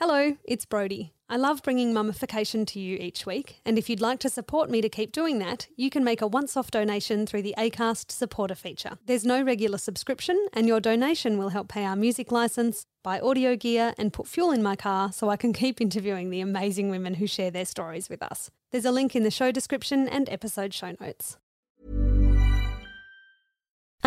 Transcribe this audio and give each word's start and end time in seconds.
Hello, 0.00 0.36
it's 0.44 0.64
Brody. 0.64 1.12
I 1.28 1.36
love 1.36 1.64
bringing 1.64 1.92
mummification 1.92 2.64
to 2.66 2.78
you 2.78 2.98
each 2.98 3.26
week, 3.26 3.60
and 3.64 3.76
if 3.76 3.90
you'd 3.90 4.00
like 4.00 4.20
to 4.20 4.28
support 4.28 4.70
me 4.70 4.80
to 4.80 4.88
keep 4.88 5.10
doing 5.10 5.40
that, 5.40 5.66
you 5.74 5.90
can 5.90 6.04
make 6.04 6.22
a 6.22 6.26
once 6.28 6.56
off 6.56 6.70
donation 6.70 7.26
through 7.26 7.42
the 7.42 7.56
ACAST 7.58 8.12
supporter 8.12 8.54
feature. 8.54 8.98
There's 9.06 9.24
no 9.24 9.42
regular 9.42 9.76
subscription, 9.76 10.46
and 10.52 10.68
your 10.68 10.78
donation 10.78 11.36
will 11.36 11.48
help 11.48 11.66
pay 11.66 11.84
our 11.84 11.96
music 11.96 12.30
license, 12.30 12.86
buy 13.02 13.18
audio 13.18 13.56
gear, 13.56 13.92
and 13.98 14.12
put 14.12 14.28
fuel 14.28 14.52
in 14.52 14.62
my 14.62 14.76
car 14.76 15.10
so 15.10 15.30
I 15.30 15.36
can 15.36 15.52
keep 15.52 15.80
interviewing 15.80 16.30
the 16.30 16.42
amazing 16.42 16.90
women 16.90 17.14
who 17.14 17.26
share 17.26 17.50
their 17.50 17.66
stories 17.66 18.08
with 18.08 18.22
us. 18.22 18.52
There's 18.70 18.84
a 18.84 18.92
link 18.92 19.16
in 19.16 19.24
the 19.24 19.32
show 19.32 19.50
description 19.50 20.06
and 20.06 20.28
episode 20.28 20.72
show 20.72 20.94
notes. 21.00 21.38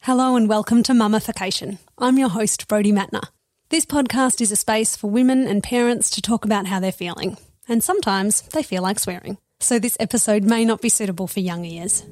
Hello 0.00 0.36
and 0.36 0.48
welcome 0.48 0.82
to 0.84 0.94
Mummification. 0.94 1.78
I'm 1.98 2.18
your 2.18 2.28
host, 2.28 2.68
Brody 2.68 2.92
Matner. 2.92 3.28
This 3.68 3.84
podcast 3.84 4.40
is 4.40 4.52
a 4.52 4.56
space 4.56 4.96
for 4.96 5.10
women 5.10 5.46
and 5.46 5.62
parents 5.62 6.08
to 6.10 6.22
talk 6.22 6.44
about 6.44 6.66
how 6.66 6.80
they're 6.80 6.92
feeling, 6.92 7.36
and 7.68 7.82
sometimes 7.82 8.42
they 8.42 8.62
feel 8.62 8.82
like 8.82 8.98
swearing. 9.00 9.38
So 9.60 9.78
this 9.78 9.96
episode 10.00 10.44
may 10.44 10.64
not 10.64 10.80
be 10.80 10.88
suitable 10.88 11.26
for 11.26 11.40
young 11.40 11.64
ears. 11.64 12.04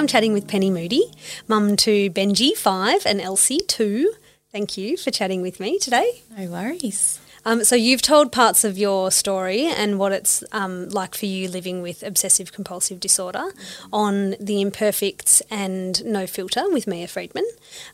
I'm 0.00 0.06
chatting 0.06 0.32
with 0.32 0.48
Penny 0.48 0.70
Moody, 0.70 1.04
mum 1.46 1.76
to 1.76 2.08
Benji, 2.08 2.56
5, 2.56 3.04
and 3.04 3.20
Elsie, 3.20 3.60
2. 3.68 4.10
Thank 4.50 4.78
you 4.78 4.96
for 4.96 5.10
chatting 5.10 5.42
with 5.42 5.60
me 5.60 5.78
today. 5.78 6.22
No 6.38 6.46
worries. 6.46 7.20
Um, 7.44 7.64
so 7.64 7.76
you've 7.76 8.00
told 8.00 8.32
parts 8.32 8.64
of 8.64 8.78
your 8.78 9.10
story 9.10 9.66
and 9.66 9.98
what 9.98 10.12
it's 10.12 10.42
um, 10.52 10.88
like 10.88 11.14
for 11.14 11.26
you 11.26 11.50
living 11.50 11.82
with 11.82 12.02
obsessive 12.02 12.50
compulsive 12.50 12.98
disorder 12.98 13.50
on 13.92 14.36
the 14.40 14.62
Imperfects 14.62 15.42
and 15.50 16.02
No 16.06 16.26
Filter 16.26 16.64
with 16.70 16.86
Mia 16.86 17.06
Freedman, 17.06 17.44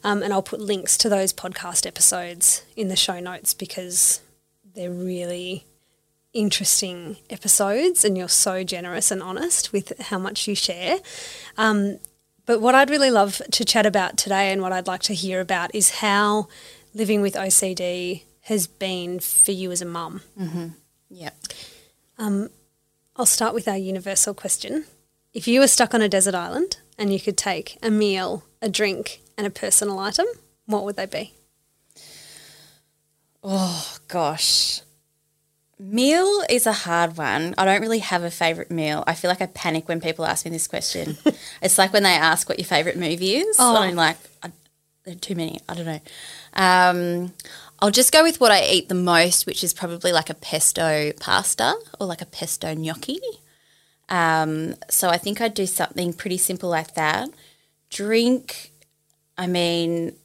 um, 0.04 0.22
and 0.22 0.32
I'll 0.32 0.44
put 0.44 0.60
links 0.60 0.97
to 0.98 1.08
those 1.08 1.32
podcast 1.32 1.88
episodes 1.88 2.64
in 2.76 2.86
the 2.86 2.94
show 2.94 3.19
notes 3.19 3.52
because 3.52 4.20
they're 4.76 4.92
really 4.92 5.66
interesting 6.36 7.16
episodes, 7.30 8.04
and 8.04 8.16
you're 8.16 8.28
so 8.28 8.62
generous 8.62 9.10
and 9.10 9.22
honest 9.22 9.72
with 9.72 9.98
how 9.98 10.19
much 10.19 10.47
you 10.47 10.54
share. 10.54 10.98
Um, 11.56 11.98
but 12.44 12.60
what 12.60 12.74
I'd 12.74 12.91
really 12.91 13.10
love 13.10 13.42
to 13.50 13.64
chat 13.64 13.86
about 13.86 14.16
today, 14.16 14.52
and 14.52 14.62
what 14.62 14.72
I'd 14.72 14.86
like 14.86 15.02
to 15.02 15.14
hear 15.14 15.41
about, 15.41 15.75
is 15.75 15.96
how 15.96 16.48
living 16.94 17.22
with 17.22 17.34
OCD 17.34 18.22
has 18.42 18.66
been 18.66 19.19
for 19.19 19.50
you 19.52 19.72
as 19.72 19.82
a 19.82 19.86
mum. 19.86 20.20
Yep. 21.08 21.34
I'll 23.16 23.26
start 23.26 23.54
with 23.54 23.66
our 23.66 23.76
universal 23.78 24.34
question. 24.34 24.84
If 25.32 25.48
you 25.48 25.60
were 25.60 25.66
stuck 25.66 25.94
on 25.94 26.02
a 26.02 26.08
desert 26.08 26.34
island 26.34 26.78
and 26.98 27.12
you 27.12 27.19
could 27.19 27.36
take 27.36 27.78
a 27.82 27.91
meal, 27.91 28.44
a 28.60 28.69
drink, 28.69 29.20
and 29.36 29.46
a 29.46 29.50
personal 29.50 29.98
item, 29.98 30.26
what 30.66 30.84
would 30.84 30.96
they 30.96 31.06
be? 31.06 31.32
Oh 33.42 33.96
gosh. 34.08 34.82
Meal 35.78 36.42
is 36.48 36.66
a 36.66 36.72
hard 36.72 37.19
one. 37.19 37.54
I 37.59 37.66
don't 37.66 37.82
really 37.82 37.98
have 37.98 38.22
a 38.22 38.31
favorite 38.31 38.70
meal. 38.70 39.04
I 39.06 39.14
feel 39.14 39.28
like 39.28 39.42
I 39.42 39.47
panic 39.47 39.88
when 39.88 40.00
people 40.00 40.25
ask 40.25 40.44
me 40.44 40.50
this 40.50 40.66
question. 40.66 41.19
it's 41.62 41.76
like 41.76 41.92
when 41.92 42.03
they 42.03 42.14
ask 42.14 42.48
what 42.48 42.59
your 42.59 42.66
favorite 42.66 42.97
movie 42.97 43.37
is. 43.37 43.56
Oh. 43.59 43.76
I'm 43.76 43.94
like, 43.94 44.16
there 45.04 45.14
are 45.14 45.19
too 45.19 45.34
many. 45.34 45.60
I 45.69 45.75
don't 45.75 45.87
know. 45.87 46.00
Um, 46.54 47.32
I'll 47.81 47.91
just 47.91 48.10
go 48.10 48.22
with 48.22 48.41
what 48.41 48.50
I 48.50 48.64
eat 48.64 48.88
the 48.88 48.94
most, 48.94 49.44
which 49.44 49.62
is 49.62 49.75
probably 49.75 50.12
like 50.12 50.31
a 50.31 50.34
pesto 50.34 51.12
pasta 51.20 51.75
or 52.00 52.06
like 52.06 52.22
a 52.22 52.26
pesto 52.26 52.75
gnocchi. 52.75 53.20
Um, 54.08 54.76
so 54.88 55.08
I 55.10 55.19
think 55.19 55.41
I'd 55.41 55.54
do 55.54 55.66
something 55.66 56.12
pretty 56.14 56.38
simple 56.38 56.70
like 56.70 56.94
that. 56.94 57.28
Drink, 57.91 58.72
I 59.37 59.47
mean, 59.47 60.16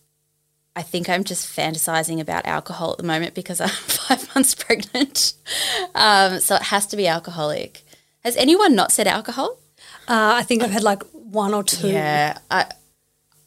I 0.76 0.82
think 0.84 1.10
I'm 1.10 1.24
just 1.24 1.46
fantasizing 1.56 2.20
about 2.22 2.46
alcohol 2.46 2.92
at 2.94 2.98
the 2.98 3.04
moment 3.04 3.34
because 3.34 3.60
I'm 3.60 3.68
five 3.70 4.34
months 4.36 4.56
pregnant. 4.56 5.34
Um, 5.94 6.40
so 6.40 6.56
it 6.56 6.64
has 6.64 6.86
to 6.88 6.98
be 6.98 7.08
alcoholic. 7.08 7.84
Has 8.24 8.38
anyone 8.38 8.76
not 8.76 8.92
said 8.92 9.08
alcohol? 9.08 9.58
Uh, 10.08 10.34
I 10.40 10.44
think 10.44 10.64
I've 10.64 10.72
had 10.72 10.84
like 10.84 11.04
one 11.14 11.54
or 11.54 11.64
two. 11.64 11.88
Yeah, 11.90 12.38
I, 12.50 12.66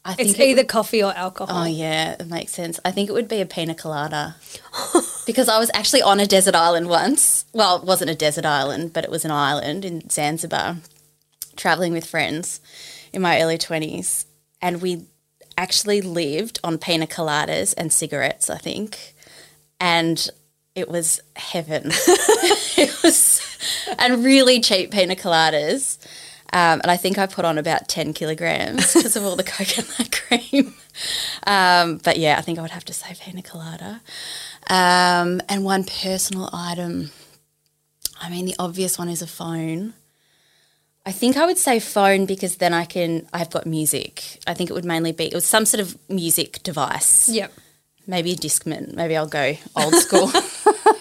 I 0.04 0.14
think 0.14 0.30
It's 0.30 0.38
it 0.38 0.42
either 0.44 0.60
would- 0.62 0.68
coffee 0.68 1.02
or 1.02 1.12
alcohol. 1.16 1.62
oh 1.62 1.64
yeah, 1.66 2.12
it 2.20 2.26
makes 2.28 2.52
sense. 2.52 2.78
I 2.84 2.90
think 2.90 3.08
it 3.08 3.12
would 3.12 3.28
be 3.28 3.41
a 3.41 3.46
pina 3.46 3.74
colada 3.74 4.36
because 5.26 5.48
I 5.48 5.58
was 5.58 5.70
actually 5.72 6.02
on 6.02 6.20
a 6.20 6.26
desert 6.26 6.54
island 6.54 6.88
once. 6.88 7.46
Well, 7.54 7.76
it 7.76 7.84
wasn't 7.84 8.10
a 8.10 8.14
desert 8.14 8.44
island, 8.44 8.92
but 8.92 9.04
it 9.04 9.10
was 9.10 9.24
an 9.24 9.30
island 9.30 9.84
in 9.84 10.08
Zanzibar, 10.10 10.76
traveling 11.56 11.92
with 11.92 12.04
friends 12.06 12.60
in 13.12 13.22
my 13.22 13.41
early 13.41 13.56
twenties, 13.58 14.26
and 14.60 14.82
we 14.82 15.04
actually 15.56 16.00
lived 16.00 16.59
on 16.65 16.78
pina 16.78 17.06
coladas 17.06 17.75
and 17.76 17.92
cigarettes. 17.92 18.50
I 18.50 18.59
think, 18.59 19.15
and 19.81 20.28
it 20.75 20.88
was 20.88 21.20
heaven. 21.37 21.84
it 22.76 23.03
was, 23.03 23.41
and 23.98 24.25
really 24.25 24.60
cheap 24.60 24.91
pina 24.91 25.16
coladas. 25.16 25.98
Um, 26.53 26.81
and 26.82 26.91
I 26.91 26.97
think 26.97 27.19
I 27.19 27.26
put 27.26 27.44
on 27.44 27.59
about 27.59 27.88
10 27.88 28.12
kilograms 28.12 28.94
because 28.94 29.16
of 29.16 29.25
all 29.25 29.34
the 29.34 29.42
coconut 29.42 30.12
cream. 30.12 30.75
Um, 31.48 31.98
but 31.98 32.16
yeah, 32.16 32.36
I 32.38 32.42
think 32.42 32.60
I 32.60 32.62
would 32.62 32.71
have 32.71 32.84
to 32.84 32.92
say 32.92 33.12
pina 33.19 33.42
colada. 33.42 34.00
Um, 34.71 35.41
and 35.48 35.65
one 35.65 35.82
personal 35.82 36.48
item. 36.53 37.10
I 38.21 38.31
mean, 38.31 38.47
the 38.47 38.54
obvious 38.59 38.98
one 38.98 39.09
is 39.09 39.21
a 39.21 39.26
phone. 39.26 39.94
I 41.06 41.12
think 41.12 41.37
I 41.37 41.44
would 41.47 41.59
say 41.59 41.81
phone 41.81 42.25
because 42.26 42.56
then 42.56 42.72
I 42.72 42.84
can, 42.87 43.26
I've 43.32 43.50
got 43.50 43.66
music. 43.66 44.38
I 44.47 44.54
think 44.54 44.71
it 44.71 44.72
would 44.72 44.86
mainly 44.86 45.12
be, 45.12 45.27
it 45.27 45.34
was 45.34 45.45
some 45.45 45.66
sort 45.66 45.80
of 45.80 45.98
music 46.09 46.62
device 46.62 47.28
Yep. 47.28 47.53
maybe 48.06 48.33
a 48.33 48.36
Discman. 48.36 48.95
Maybe 48.95 49.15
I'll 49.16 49.27
go 49.27 49.56
old 49.77 49.95
school. 49.97 50.30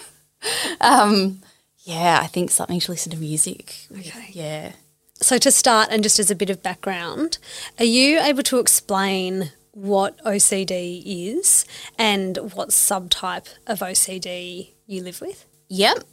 um, 0.80 1.40
yeah, 1.84 2.20
I 2.22 2.26
think 2.26 2.50
something 2.50 2.80
to 2.80 2.90
listen 2.92 3.12
to 3.12 3.18
music. 3.18 3.76
Okay. 3.92 4.28
Yeah. 4.32 4.72
So 5.20 5.38
to 5.38 5.50
start, 5.50 5.88
and 5.90 6.02
just 6.02 6.18
as 6.18 6.30
a 6.30 6.34
bit 6.34 6.50
of 6.50 6.62
background, 6.62 7.38
are 7.78 7.84
you 7.84 8.20
able 8.20 8.42
to 8.44 8.58
explain 8.58 9.52
what 9.72 10.22
OCD 10.24 11.02
is 11.04 11.64
and 11.98 12.36
what 12.54 12.70
subtype 12.70 13.48
of 13.66 13.78
OCD 13.80 14.72
you 14.86 15.02
live 15.02 15.20
with? 15.20 15.46
Yep. 15.68 16.04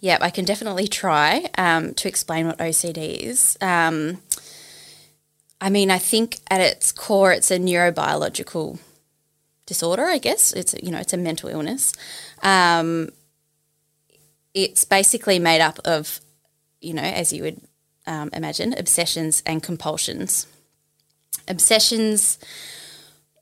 Yep, 0.00 0.20
I 0.22 0.30
can 0.30 0.44
definitely 0.44 0.88
try 0.88 1.46
um, 1.56 1.94
to 1.94 2.08
explain 2.08 2.46
what 2.46 2.58
OCD 2.58 3.16
is. 3.18 3.56
Um, 3.60 4.22
I 5.60 5.70
mean, 5.70 5.90
I 5.90 5.98
think 5.98 6.36
at 6.50 6.60
its 6.60 6.92
core, 6.92 7.32
it's 7.32 7.50
a 7.50 7.58
neurobiological 7.58 8.78
disorder. 9.64 10.04
I 10.04 10.18
guess 10.18 10.52
it's 10.52 10.74
you 10.82 10.90
know 10.90 10.98
it's 10.98 11.12
a 11.12 11.16
mental 11.16 11.48
illness. 11.48 11.92
Um, 12.42 13.10
it's 14.56 14.84
basically 14.84 15.38
made 15.38 15.60
up 15.60 15.78
of, 15.84 16.20
you 16.80 16.94
know, 16.94 17.02
as 17.02 17.30
you 17.30 17.42
would 17.42 17.60
um, 18.06 18.30
imagine, 18.32 18.72
obsessions 18.72 19.42
and 19.44 19.62
compulsions. 19.62 20.46
Obsessions 21.46 22.38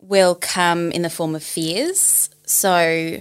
will 0.00 0.34
come 0.34 0.90
in 0.90 1.02
the 1.02 1.10
form 1.10 1.36
of 1.36 1.42
fears. 1.44 2.30
So 2.46 3.20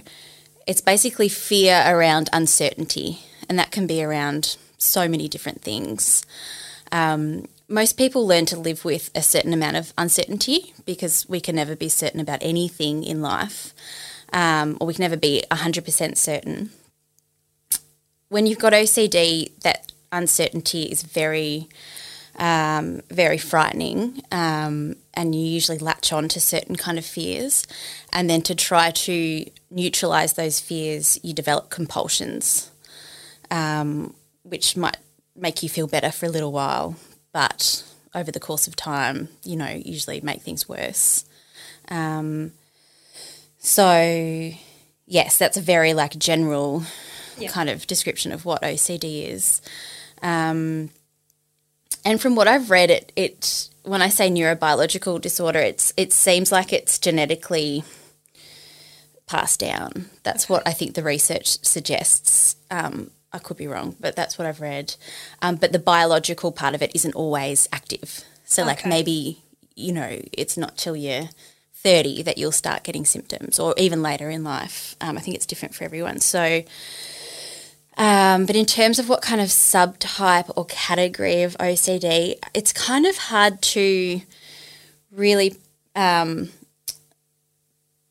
it's 0.66 0.80
basically 0.80 1.28
fear 1.28 1.82
around 1.86 2.30
uncertainty, 2.32 3.20
and 3.48 3.58
that 3.58 3.70
can 3.70 3.86
be 3.86 4.02
around 4.02 4.56
so 4.78 5.08
many 5.08 5.28
different 5.28 5.62
things. 5.62 6.24
Um, 6.92 7.46
most 7.68 7.96
people 7.96 8.26
learn 8.26 8.46
to 8.46 8.58
live 8.58 8.84
with 8.84 9.10
a 9.14 9.22
certain 9.22 9.52
amount 9.52 9.76
of 9.76 9.92
uncertainty 9.96 10.74
because 10.84 11.28
we 11.28 11.40
can 11.40 11.56
never 11.56 11.74
be 11.74 11.88
certain 11.88 12.20
about 12.20 12.38
anything 12.42 13.02
in 13.02 13.22
life, 13.22 13.74
um, 14.32 14.76
or 14.80 14.86
we 14.86 14.94
can 14.94 15.02
never 15.02 15.16
be 15.16 15.42
100% 15.50 16.16
certain. 16.16 16.70
When 18.28 18.46
you've 18.46 18.58
got 18.58 18.72
OCD, 18.72 19.52
that 19.62 19.92
uncertainty 20.12 20.82
is 20.84 21.02
very, 21.02 21.68
um, 22.36 23.00
very 23.10 23.38
frightening, 23.38 24.22
um, 24.30 24.96
and 25.16 25.34
you 25.34 25.40
usually 25.40 25.78
latch 25.78 26.12
on 26.12 26.28
to 26.28 26.40
certain 26.40 26.76
kind 26.76 26.98
of 26.98 27.04
fears. 27.04 27.66
And 28.12 28.28
then 28.28 28.42
to 28.42 28.54
try 28.54 28.90
to 28.90 29.44
neutralize 29.70 30.34
those 30.34 30.60
fears, 30.60 31.18
you 31.22 31.32
develop 31.32 31.70
compulsions, 31.70 32.70
um, 33.50 34.14
which 34.42 34.76
might 34.76 34.96
make 35.36 35.62
you 35.62 35.68
feel 35.68 35.86
better 35.86 36.10
for 36.10 36.26
a 36.26 36.30
little 36.30 36.52
while, 36.52 36.96
but 37.32 37.82
over 38.14 38.30
the 38.30 38.40
course 38.40 38.68
of 38.68 38.76
time, 38.76 39.28
you 39.44 39.56
know, 39.56 39.68
usually 39.84 40.20
make 40.20 40.42
things 40.42 40.68
worse. 40.68 41.24
Um, 41.88 42.52
so, 43.58 44.52
yes, 45.06 45.38
that's 45.38 45.56
a 45.56 45.60
very 45.60 45.94
like 45.94 46.16
general 46.18 46.84
Yeah. 47.36 47.48
kind 47.50 47.68
of 47.68 47.86
description 47.86 48.30
of 48.30 48.44
what 48.44 48.62
OCD 48.62 49.24
is. 49.28 49.60
Um, 50.22 50.90
and 52.04 52.20
from 52.20 52.36
what 52.36 52.46
I've 52.46 52.70
read, 52.70 52.90
it 52.90 53.12
it 53.16 53.68
when 53.84 54.02
I 54.02 54.08
say 54.08 54.30
neurobiological 54.30 55.20
disorder, 55.20 55.60
it's 55.60 55.92
it 55.96 56.12
seems 56.12 56.50
like 56.50 56.72
it's 56.72 56.98
genetically 56.98 57.84
passed 59.26 59.60
down. 59.60 60.10
That's 60.22 60.48
what 60.48 60.66
I 60.66 60.72
think 60.72 60.94
the 60.94 61.02
research 61.02 61.64
suggests. 61.64 62.56
Um, 62.70 63.10
I 63.32 63.38
could 63.38 63.56
be 63.56 63.66
wrong, 63.66 63.96
but 63.98 64.14
that's 64.14 64.38
what 64.38 64.46
I've 64.46 64.60
read. 64.60 64.94
Um, 65.42 65.56
but 65.56 65.72
the 65.72 65.78
biological 65.78 66.52
part 66.52 66.74
of 66.74 66.82
it 66.82 66.92
isn't 66.94 67.14
always 67.14 67.68
active. 67.72 68.22
So, 68.44 68.64
like 68.64 68.86
maybe 68.86 69.42
you 69.74 69.92
know, 69.92 70.20
it's 70.32 70.56
not 70.56 70.76
till 70.76 70.96
you're 70.96 71.28
30 71.74 72.22
that 72.22 72.38
you'll 72.38 72.52
start 72.52 72.84
getting 72.84 73.04
symptoms, 73.04 73.58
or 73.58 73.74
even 73.76 74.02
later 74.02 74.30
in 74.30 74.44
life. 74.44 74.96
Um, 75.00 75.18
I 75.18 75.20
think 75.20 75.36
it's 75.36 75.46
different 75.46 75.74
for 75.74 75.84
everyone. 75.84 76.20
So, 76.20 76.62
um, 77.96 78.46
but 78.46 78.56
in 78.56 78.66
terms 78.66 78.98
of 78.98 79.08
what 79.08 79.22
kind 79.22 79.40
of 79.40 79.48
subtype 79.48 80.50
or 80.56 80.64
category 80.66 81.42
of 81.42 81.56
OCD, 81.58 82.34
it's 82.52 82.72
kind 82.72 83.06
of 83.06 83.16
hard 83.16 83.62
to 83.62 84.20
really 85.12 85.56
um, 85.94 86.50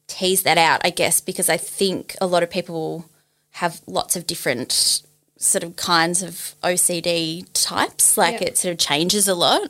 tease 0.08 0.44
that 0.44 0.58
out, 0.58 0.82
I 0.86 0.90
guess, 0.90 1.20
because 1.22 1.50
I 1.50 1.58
think 1.58 2.16
a 2.22 2.28
lot 2.28 2.44
of 2.44 2.50
people 2.50 3.06
have 3.52 3.82
lots 3.88 4.16
of 4.16 4.26
different 4.26 5.02
sort 5.38 5.64
of 5.64 5.76
kinds 5.76 6.24
of 6.24 6.56
OCD 6.64 7.46
types. 7.54 8.18
Like 8.18 8.40
Yeah. 8.42 8.48
it 8.48 8.58
sort 8.58 8.72
of 8.72 8.78
changes 8.80 9.28
a 9.28 9.36
lot 9.36 9.70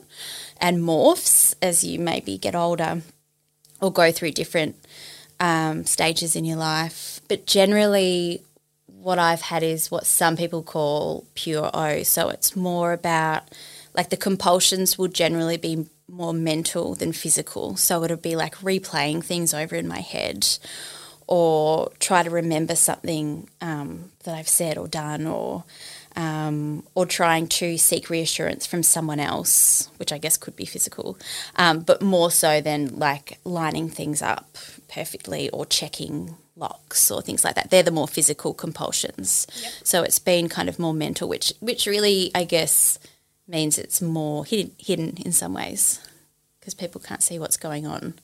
and 0.60 0.78
morphs 0.78 1.54
as 1.60 1.82
you 1.82 1.98
maybe 1.98 2.38
get 2.38 2.54
older 2.54 3.02
or 3.80 3.92
go 3.92 4.12
through 4.12 4.30
different 4.32 4.76
um, 5.40 5.84
stages 5.84 6.36
in 6.36 6.44
your 6.44 6.56
life. 6.56 7.20
But 7.28 7.46
generally, 7.46 8.42
what 9.04 9.18
I've 9.18 9.42
had 9.42 9.62
is 9.62 9.90
what 9.90 10.06
some 10.06 10.34
people 10.34 10.62
call 10.62 11.26
pure 11.34 11.70
O. 11.74 12.02
So 12.04 12.30
it's 12.30 12.56
more 12.56 12.94
about 12.94 13.42
like 13.94 14.08
the 14.08 14.16
compulsions 14.16 14.96
will 14.96 15.08
generally 15.08 15.58
be 15.58 15.86
more 16.08 16.32
mental 16.32 16.94
than 16.94 17.12
physical. 17.12 17.76
So 17.76 18.02
it'll 18.02 18.16
be 18.16 18.34
like 18.34 18.56
replaying 18.56 19.22
things 19.22 19.52
over 19.52 19.76
in 19.76 19.86
my 19.86 20.00
head 20.00 20.46
or 21.26 21.92
try 22.00 22.22
to 22.22 22.30
remember 22.30 22.74
something 22.74 23.48
um, 23.60 24.10
that 24.24 24.34
I've 24.34 24.48
said 24.48 24.78
or 24.78 24.88
done 24.88 25.26
or 25.26 25.64
um, 26.16 26.84
or 26.94 27.04
trying 27.04 27.48
to 27.48 27.76
seek 27.76 28.08
reassurance 28.08 28.66
from 28.66 28.84
someone 28.84 29.20
else, 29.20 29.90
which 29.96 30.12
I 30.12 30.18
guess 30.18 30.36
could 30.36 30.54
be 30.54 30.64
physical, 30.64 31.18
um, 31.56 31.80
but 31.80 32.00
more 32.00 32.30
so 32.30 32.60
than 32.60 33.00
like 33.00 33.38
lining 33.44 33.90
things 33.90 34.22
up 34.22 34.56
perfectly 34.88 35.50
or 35.50 35.66
checking 35.66 36.36
locks 36.56 37.10
or 37.10 37.22
things 37.22 37.44
like 37.44 37.54
that. 37.56 37.70
They're 37.70 37.82
the 37.82 37.90
more 37.90 38.08
physical 38.08 38.54
compulsions. 38.54 39.46
So 39.82 40.02
it's 40.02 40.18
been 40.18 40.48
kind 40.48 40.68
of 40.68 40.78
more 40.78 40.94
mental, 40.94 41.28
which 41.28 41.52
which 41.60 41.86
really 41.86 42.30
I 42.34 42.44
guess 42.44 42.98
means 43.46 43.78
it's 43.78 44.00
more 44.00 44.44
hidden, 44.44 44.72
hidden 44.78 45.16
in 45.24 45.32
some 45.32 45.54
ways 45.54 46.00
because 46.58 46.74
people 46.74 47.00
can't 47.00 47.22
see 47.22 47.38
what's 47.38 47.58
going 47.58 47.86
on 47.86 48.14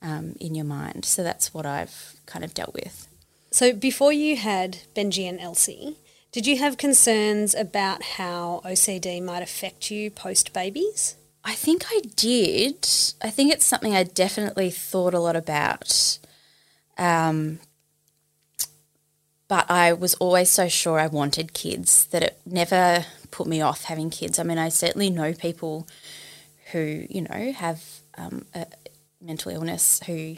um, 0.00 0.36
in 0.40 0.54
your 0.54 0.64
mind. 0.64 1.04
So 1.04 1.22
that's 1.22 1.52
what 1.52 1.66
I've 1.66 2.14
kind 2.26 2.44
of 2.44 2.54
dealt 2.54 2.74
with. 2.74 3.08
So 3.50 3.72
before 3.72 4.12
you 4.12 4.36
had 4.36 4.78
Benji 4.94 5.28
and 5.28 5.40
Elsie, 5.40 5.96
did 6.30 6.46
you 6.46 6.58
have 6.58 6.76
concerns 6.76 7.54
about 7.54 8.02
how 8.02 8.60
OCD 8.64 9.22
might 9.22 9.42
affect 9.42 9.90
you 9.90 10.10
post 10.10 10.52
babies? 10.52 11.16
I 11.44 11.54
think 11.54 11.84
I 11.90 12.00
did. 12.16 12.88
I 13.22 13.30
think 13.30 13.52
it's 13.52 13.64
something 13.64 13.94
I 13.94 14.02
definitely 14.02 14.70
thought 14.70 15.14
a 15.14 15.20
lot 15.20 15.36
about. 15.36 16.18
Um, 16.98 17.58
but 19.48 19.70
I 19.70 19.92
was 19.92 20.14
always 20.14 20.50
so 20.50 20.68
sure 20.68 20.98
I 20.98 21.06
wanted 21.06 21.52
kids 21.52 22.06
that 22.06 22.22
it 22.22 22.40
never 22.46 23.04
put 23.30 23.46
me 23.46 23.60
off 23.60 23.84
having 23.84 24.10
kids. 24.10 24.38
I 24.38 24.42
mean, 24.42 24.58
I 24.58 24.68
certainly 24.68 25.10
know 25.10 25.32
people 25.32 25.86
who, 26.72 27.06
you 27.10 27.22
know, 27.22 27.52
have 27.52 27.84
um, 28.16 28.46
a 28.54 28.66
mental 29.20 29.52
illness 29.52 30.00
who 30.06 30.36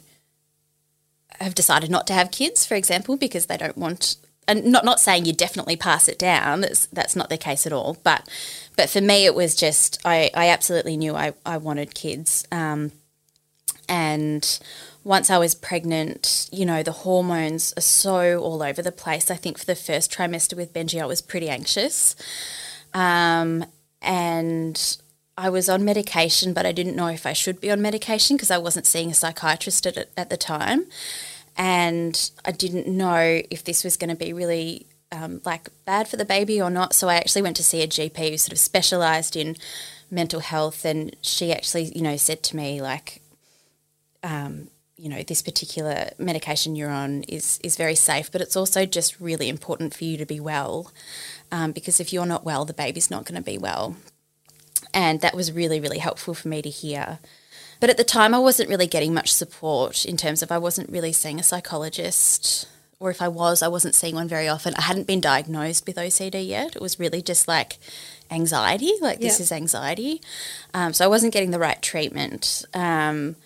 have 1.41 1.55
decided 1.55 1.91
not 1.91 2.07
to 2.09 2.15
have 2.15 2.31
kids, 2.31 2.67
for 2.67 2.75
example, 2.75 3.17
because 3.17 3.47
they 3.47 3.57
don't 3.57 3.77
want. 3.79 4.17
And 4.49 4.67
not 4.67 4.85
not 4.85 5.01
saying 5.01 5.25
you 5.25 5.33
definitely 5.33 5.77
pass 5.77 6.09
it 6.09 6.19
down. 6.19 6.61
That's 6.61 6.87
that's 6.87 7.17
not 7.17 7.31
the 7.31 7.37
case 7.37 7.67
at 7.67 7.73
all. 7.73 7.99
But 8.05 8.29
but 8.77 8.89
for 8.89 9.01
me, 9.01 9.25
it 9.25 9.35
was 9.35 9.57
just 9.57 9.99
I, 10.05 10.31
I 10.35 10.49
absolutely 10.51 10.97
knew 10.97 11.17
I, 11.17 11.33
I 11.45 11.57
wanted 11.57 11.95
kids. 11.95 12.47
Um, 12.53 12.93
and 13.89 14.59
once 15.07 15.31
I 15.31 15.39
was 15.39 15.55
pregnant, 15.55 16.49
you 16.51 16.67
know, 16.67 16.83
the 16.83 16.91
hormones 16.91 17.73
are 17.77 17.81
so 17.81 18.41
all 18.41 18.61
over 18.61 18.83
the 18.83 18.91
place. 18.91 19.31
I 19.31 19.37
think 19.37 19.57
for 19.57 19.65
the 19.65 19.77
first 19.77 20.11
trimester 20.11 20.57
with 20.57 20.73
Benji, 20.73 21.01
I 21.01 21.07
was 21.07 21.23
pretty 21.23 21.49
anxious. 21.49 22.17
Um, 22.93 23.65
and 24.03 24.99
I 25.39 25.49
was 25.49 25.69
on 25.69 25.85
medication, 25.85 26.53
but 26.53 26.67
I 26.67 26.73
didn't 26.73 26.97
know 26.97 27.07
if 27.07 27.25
I 27.25 27.35
should 27.35 27.61
be 27.61 27.71
on 27.71 27.81
medication 27.81 28.37
because 28.37 28.51
I 28.51 28.59
wasn't 28.59 28.85
seeing 28.85 29.13
a 29.13 29.15
psychiatrist 29.15 29.87
at, 29.87 30.09
at 30.17 30.29
the 30.29 30.37
time. 30.37 30.87
And 31.57 32.29
I 32.45 32.51
didn't 32.51 32.89
know 32.89 33.43
if 33.49 33.63
this 33.63 33.85
was 33.85 33.97
going 33.97 34.11
to 34.11 34.17
be 34.17 34.33
really 34.33 34.89
um, 35.13 35.41
like 35.45 35.69
bad 35.85 36.09
for 36.09 36.17
the 36.17 36.25
baby 36.25 36.61
or 36.61 36.69
not. 36.69 36.95
So 36.95 37.09
I 37.09 37.15
actually 37.15 37.43
went 37.43 37.57
to 37.59 37.65
see 37.65 37.81
a 37.81 37.87
GP 37.87 38.31
who 38.31 38.39
sort 38.39 38.55
of 38.55 38.59
specialised 38.59 39.37
in 39.37 39.55
mental 40.11 40.41
health, 40.41 40.85
and 40.85 41.15
she 41.23 41.53
actually, 41.53 41.93
you 41.95 42.03
know, 42.03 42.17
said 42.17 42.43
to 42.43 42.57
me 42.57 42.83
like, 42.83 43.23
um, 44.25 44.67
you 44.97 45.09
know, 45.11 45.23
this 45.23 45.43
particular 45.43 46.11
medication 46.19 46.75
you're 46.75 46.91
on 46.91 47.23
is 47.25 47.61
is 47.63 47.77
very 47.77 47.95
safe, 47.95 48.33
but 48.33 48.41
it's 48.41 48.57
also 48.57 48.87
just 48.87 49.21
really 49.21 49.49
important 49.49 49.95
for 49.95 50.05
you 50.05 50.17
to 50.17 50.27
be 50.27 50.41
well, 50.41 50.91
um, 51.53 51.73
because 51.73 52.01
if 52.01 52.13
you're 52.13 52.27
not 52.27 52.45
well, 52.45 52.65
the 52.65 52.73
baby's 52.73 53.11
not 53.11 53.25
going 53.25 53.37
to 53.37 53.45
be 53.45 53.59
well. 53.59 53.97
And 54.95 55.21
that 55.21 55.35
was 55.35 55.53
really, 55.53 55.81
really 55.81 55.99
helpful 55.99 56.33
for 56.33 56.49
me 56.49 56.63
to 56.63 56.71
hear. 56.71 57.19
But 57.81 57.91
at 57.91 57.99
the 57.99 58.05
time, 58.05 58.35
I 58.35 58.39
wasn't 58.39 58.71
really 58.71 58.87
getting 58.87 59.13
much 59.13 59.35
support 59.35 60.07
in 60.07 60.17
terms 60.17 60.43
of 60.43 60.51
I 60.51 60.57
wasn't 60.57 60.91
really 60.91 61.13
seeing 61.13 61.39
a 61.39 61.43
psychologist, 61.43 62.67
or 62.99 63.11
if 63.11 63.21
I 63.21 63.29
was, 63.29 63.63
I 63.63 63.69
wasn't 63.69 63.95
seeing 63.95 64.15
one 64.15 64.29
very 64.29 64.49
often. 64.49 64.75
I 64.77 64.83
hadn't 64.83 65.07
been 65.07 65.21
diagnosed 65.21 65.87
with 65.87 65.97
OCD 65.97 66.49
yet. 66.49 66.75
It 66.75 66.81
was 66.81 66.99
really 66.99 67.21
just 67.21 67.47
like 67.47 67.77
anxiety, 68.31 68.93
like 69.03 69.21
this 69.21 69.41
is 69.41 69.53
anxiety. 69.53 70.23
Um, 70.73 70.95
so 70.95 71.05
I 71.05 71.09
wasn't 71.09 71.35
getting 71.35 71.51
the 71.51 71.59
right 71.59 71.81
treatment. 71.83 72.65
Um, 72.73 73.37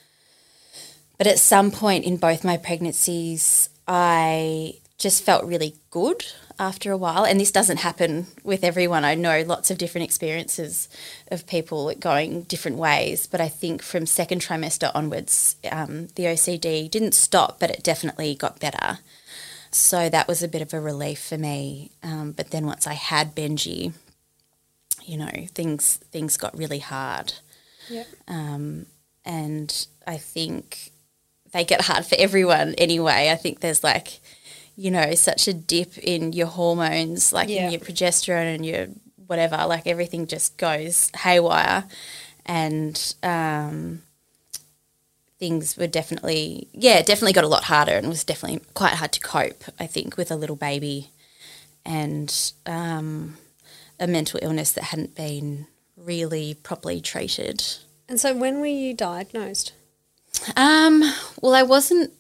but 1.21 1.27
at 1.27 1.39
some 1.39 1.71
point 1.71 2.07
in 2.07 2.17
both 2.17 2.45
my 2.45 2.57
pregnancies, 2.57 3.69
I 3.87 4.77
just 4.97 5.23
felt 5.23 5.45
really 5.45 5.75
good 5.91 6.25
after 6.59 6.93
a 6.93 6.97
while. 6.97 7.27
And 7.27 7.39
this 7.39 7.53
doesn't 7.53 7.77
happen 7.81 8.29
with 8.43 8.65
everyone. 8.65 9.05
I 9.05 9.17
know 9.17 9.43
lots 9.43 9.71
of 9.71 9.77
different 9.77 10.07
experiences 10.07 10.89
of 11.31 11.47
people 11.47 11.93
going 12.01 12.45
different 12.45 12.79
ways. 12.79 13.27
But 13.27 13.43
I 13.43 13.49
think 13.49 13.83
from 13.83 14.07
second 14.07 14.41
trimester 14.41 14.91
onwards, 14.95 15.57
um, 15.71 16.07
the 16.15 16.25
OCD 16.25 16.91
didn't 16.91 17.13
stop, 17.13 17.61
but 17.61 17.69
it 17.69 17.83
definitely 17.83 18.35
got 18.35 18.59
better. 18.59 19.01
So 19.71 20.09
that 20.09 20.27
was 20.27 20.43
a 20.43 20.49
bit 20.49 20.63
of 20.63 20.73
a 20.73 20.81
relief 20.81 21.23
for 21.23 21.37
me. 21.37 21.91
Um, 22.03 22.33
but 22.33 22.51
then 22.51 22.65
once 22.65 22.87
I 22.87 22.95
had 22.95 23.35
Benji, 23.37 23.93
you 25.05 25.19
know, 25.19 25.47
things 25.49 25.99
things 26.13 26.39
got 26.39 26.57
really 26.57 26.79
hard 26.79 27.35
Yep. 27.91 28.07
um, 28.27 28.87
and 29.27 29.87
I 30.07 30.17
think 30.17 30.93
they 31.53 31.65
get 31.65 31.83
hard 31.83 32.07
for 32.07 32.17
everyone 32.19 32.75
anyway. 32.79 33.31
I 33.31 33.37
think 33.37 33.61
there's 33.61 33.83
like, 33.85 34.21
you 34.77 34.91
know, 34.91 35.15
such 35.15 35.49
a 35.49 35.53
dip 35.53 35.99
in 35.99 36.33
your 36.33 36.47
hormones, 36.47 37.33
like 37.33 37.49
Yeah. 37.49 37.67
in 37.67 37.73
your 37.73 37.81
progesterone 37.81 38.55
and 38.55 38.65
your 38.65 38.87
whatever, 39.27 39.65
like 39.67 39.87
everything 39.87 40.27
just 40.27 40.57
goes 40.57 41.11
haywire. 41.17 41.85
And 42.47 43.15
um, 43.23 44.03
things 45.39 45.77
were 45.77 45.87
definitely, 45.87 46.69
yeah, 46.73 47.03
definitely 47.03 47.33
got 47.33 47.45
a 47.45 47.49
lot 47.49 47.65
harder 47.65 47.93
and 47.93 48.09
was 48.09 48.25
definitely 48.25 48.61
quite 48.75 48.95
hard 48.95 49.13
to 49.13 49.21
cope, 49.21 49.65
I 49.79 49.87
think, 49.87 50.17
with 50.17 50.31
a 50.31 50.37
little 50.37 50.57
baby 50.57 51.11
and 51.85 52.53
um, 52.67 53.37
a 53.99 54.07
mental 54.07 54.39
illness 54.43 54.73
that 54.73 54.85
hadn't 54.85 55.15
been 55.15 55.67
really 55.97 56.55
properly 56.55 57.01
treated. 57.01 57.63
And 58.09 58.21
so, 58.21 58.35
when 58.35 58.61
were 58.61 58.67
you 58.67 58.93
diagnosed? 58.95 59.73
Um, 60.57 61.03
well, 61.41 61.55
I 61.55 61.63
wasn't 61.63 62.13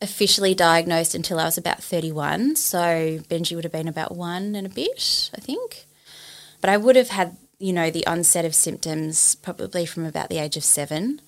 officially 0.00 0.54
diagnosed 0.54 1.14
until 1.14 1.40
I 1.40 1.44
was 1.44 1.58
about 1.58 1.82
31. 1.82 2.56
So 2.56 2.78
Benji 3.28 3.54
would 3.54 3.64
have 3.64 3.72
been 3.72 3.88
about 3.88 4.14
one 4.14 4.54
and 4.54 4.66
a 4.66 4.70
bit, 4.70 5.30
I 5.36 5.40
think. 5.40 5.86
But 6.60 6.70
I 6.70 6.76
would 6.76 6.96
have 6.96 7.08
had, 7.08 7.36
you 7.58 7.72
know, 7.72 7.90
the 7.90 8.06
onset 8.06 8.44
of 8.44 8.54
symptoms 8.54 9.34
probably 9.36 9.86
from 9.86 10.04
about 10.04 10.28
the 10.28 10.38
age 10.38 10.56
of 10.56 10.64
seven. 10.64 11.20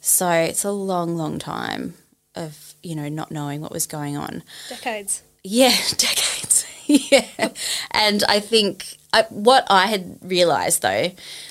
So 0.00 0.30
it's 0.30 0.64
a 0.64 0.70
long, 0.70 1.16
long 1.16 1.38
time 1.38 1.94
of, 2.34 2.74
you 2.82 2.94
know, 2.94 3.08
not 3.08 3.30
knowing 3.30 3.60
what 3.60 3.72
was 3.72 3.86
going 3.86 4.16
on. 4.16 4.42
Decades. 4.68 5.22
Yeah, 5.42 5.76
decades. 5.96 6.66
yeah. 6.86 7.50
And 7.90 8.24
I 8.28 8.40
think 8.40 8.96
I, 9.12 9.22
what 9.30 9.66
I 9.68 9.86
had 9.86 10.18
realised 10.22 10.82
though, 10.82 11.10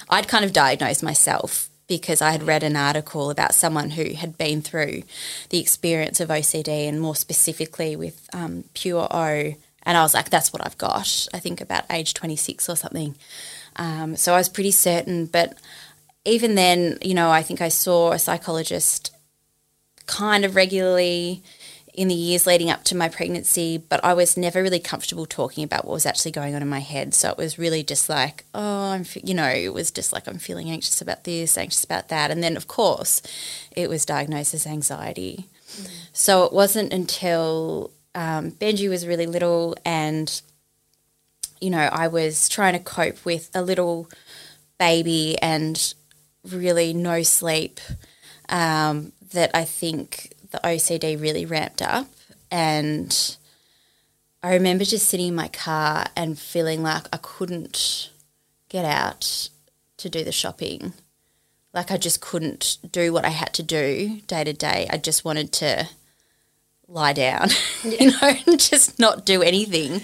I'd 0.09 0.27
kind 0.27 0.45
of 0.45 0.53
diagnosed 0.53 1.03
myself 1.03 1.69
because 1.89 2.21
I 2.21 2.31
had 2.31 2.43
read 2.43 2.63
an 2.63 2.77
article 2.77 3.29
about 3.31 3.53
someone 3.53 3.89
who 3.89 4.13
had 4.13 4.37
been 4.37 4.61
through 4.61 5.03
the 5.49 5.59
experience 5.59 6.21
of 6.21 6.29
OCD 6.29 6.87
and 6.87 7.01
more 7.01 7.15
specifically 7.15 7.97
with 7.97 8.29
um, 8.31 8.63
pure 8.73 9.07
O. 9.11 9.55
And 9.83 9.97
I 9.97 10.03
was 10.03 10.13
like, 10.13 10.29
that's 10.29 10.53
what 10.53 10.65
I've 10.65 10.77
got, 10.77 11.27
I 11.33 11.39
think 11.39 11.59
about 11.59 11.83
age 11.89 12.13
26 12.13 12.69
or 12.69 12.75
something. 12.75 13.15
Um, 13.75 14.15
so 14.15 14.33
I 14.33 14.37
was 14.37 14.47
pretty 14.47 14.71
certain. 14.71 15.25
But 15.25 15.57
even 16.23 16.55
then, 16.55 16.99
you 17.01 17.15
know, 17.15 17.31
I 17.31 17.41
think 17.41 17.59
I 17.59 17.69
saw 17.69 18.11
a 18.11 18.19
psychologist 18.19 19.11
kind 20.05 20.45
of 20.45 20.55
regularly 20.55 21.43
in 21.93 22.07
the 22.07 22.15
years 22.15 22.45
leading 22.47 22.69
up 22.69 22.83
to 22.85 22.95
my 22.95 23.09
pregnancy, 23.09 23.77
but 23.77 24.03
I 24.03 24.13
was 24.13 24.37
never 24.37 24.61
really 24.61 24.79
comfortable 24.79 25.25
talking 25.25 25.63
about 25.63 25.85
what 25.85 25.93
was 25.93 26.05
actually 26.05 26.31
going 26.31 26.55
on 26.55 26.61
in 26.61 26.69
my 26.69 26.79
head. 26.79 27.13
So 27.13 27.31
it 27.31 27.37
was 27.37 27.59
really 27.59 27.83
just 27.83 28.09
like, 28.09 28.45
oh, 28.53 28.91
I'm, 28.91 29.05
you 29.23 29.33
know, 29.33 29.47
it 29.47 29.73
was 29.73 29.91
just 29.91 30.13
like 30.13 30.27
I'm 30.27 30.37
feeling 30.37 30.69
anxious 30.69 31.01
about 31.01 31.23
this, 31.23 31.57
anxious 31.57 31.83
about 31.83 32.09
that, 32.09 32.31
and 32.31 32.43
then 32.43 32.55
of 32.55 32.67
course, 32.67 33.21
it 33.71 33.89
was 33.89 34.05
diagnosed 34.05 34.53
as 34.53 34.67
anxiety. 34.67 35.45
Mm. 35.71 35.89
So 36.13 36.43
it 36.43 36.53
wasn't 36.53 36.93
until 36.93 37.91
um, 38.15 38.51
Benji 38.51 38.89
was 38.89 39.07
really 39.07 39.27
little, 39.27 39.75
and 39.85 40.41
you 41.59 41.69
know, 41.69 41.89
I 41.91 42.07
was 42.07 42.47
trying 42.47 42.73
to 42.73 42.79
cope 42.79 43.25
with 43.25 43.49
a 43.53 43.61
little 43.61 44.09
baby 44.77 45.37
and 45.41 45.93
really 46.43 46.93
no 46.93 47.23
sleep. 47.23 47.79
Um, 48.47 49.13
that 49.33 49.51
I 49.53 49.63
think 49.63 50.33
the 50.51 50.59
OCD 50.63 51.19
really 51.19 51.45
ramped 51.45 51.81
up. 51.81 52.07
And 52.51 53.37
I 54.41 54.53
remember 54.53 54.85
just 54.85 55.07
sitting 55.07 55.27
in 55.27 55.35
my 55.35 55.47
car 55.49 56.05
and 56.15 56.39
feeling 56.39 56.81
like 56.81 57.05
I 57.11 57.17
couldn't 57.17 58.09
get 58.69 58.85
out 58.85 59.49
to 59.97 60.09
do 60.09 60.23
the 60.23 60.31
shopping. 60.31 60.93
Like 61.73 61.91
I 61.91 61.97
just 61.97 62.21
couldn't 62.21 62.77
do 62.91 63.13
what 63.13 63.25
I 63.25 63.29
had 63.29 63.53
to 63.55 63.63
do 63.63 64.21
day 64.27 64.43
to 64.43 64.53
day. 64.53 64.87
I 64.89 64.97
just 64.97 65.23
wanted 65.25 65.51
to 65.53 65.87
lie 66.87 67.13
down, 67.13 67.49
you 67.83 68.11
know, 68.11 68.17
and 68.47 68.59
just 68.59 68.99
not 68.99 69.25
do 69.25 69.41
anything 69.43 70.01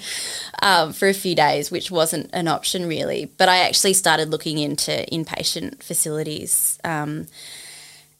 um, 0.62 0.94
for 0.94 1.08
a 1.08 1.14
few 1.14 1.36
days, 1.36 1.72
which 1.72 1.90
wasn't 1.90 2.30
an 2.34 2.48
option 2.48 2.88
really. 2.88 3.26
But 3.26 3.50
I 3.50 3.60
actually 3.60 3.94
started 3.94 4.30
looking 4.30 4.60
into 4.60 4.92
inpatient 5.12 5.82
facilities. 5.82 6.78
Um, 6.84 7.28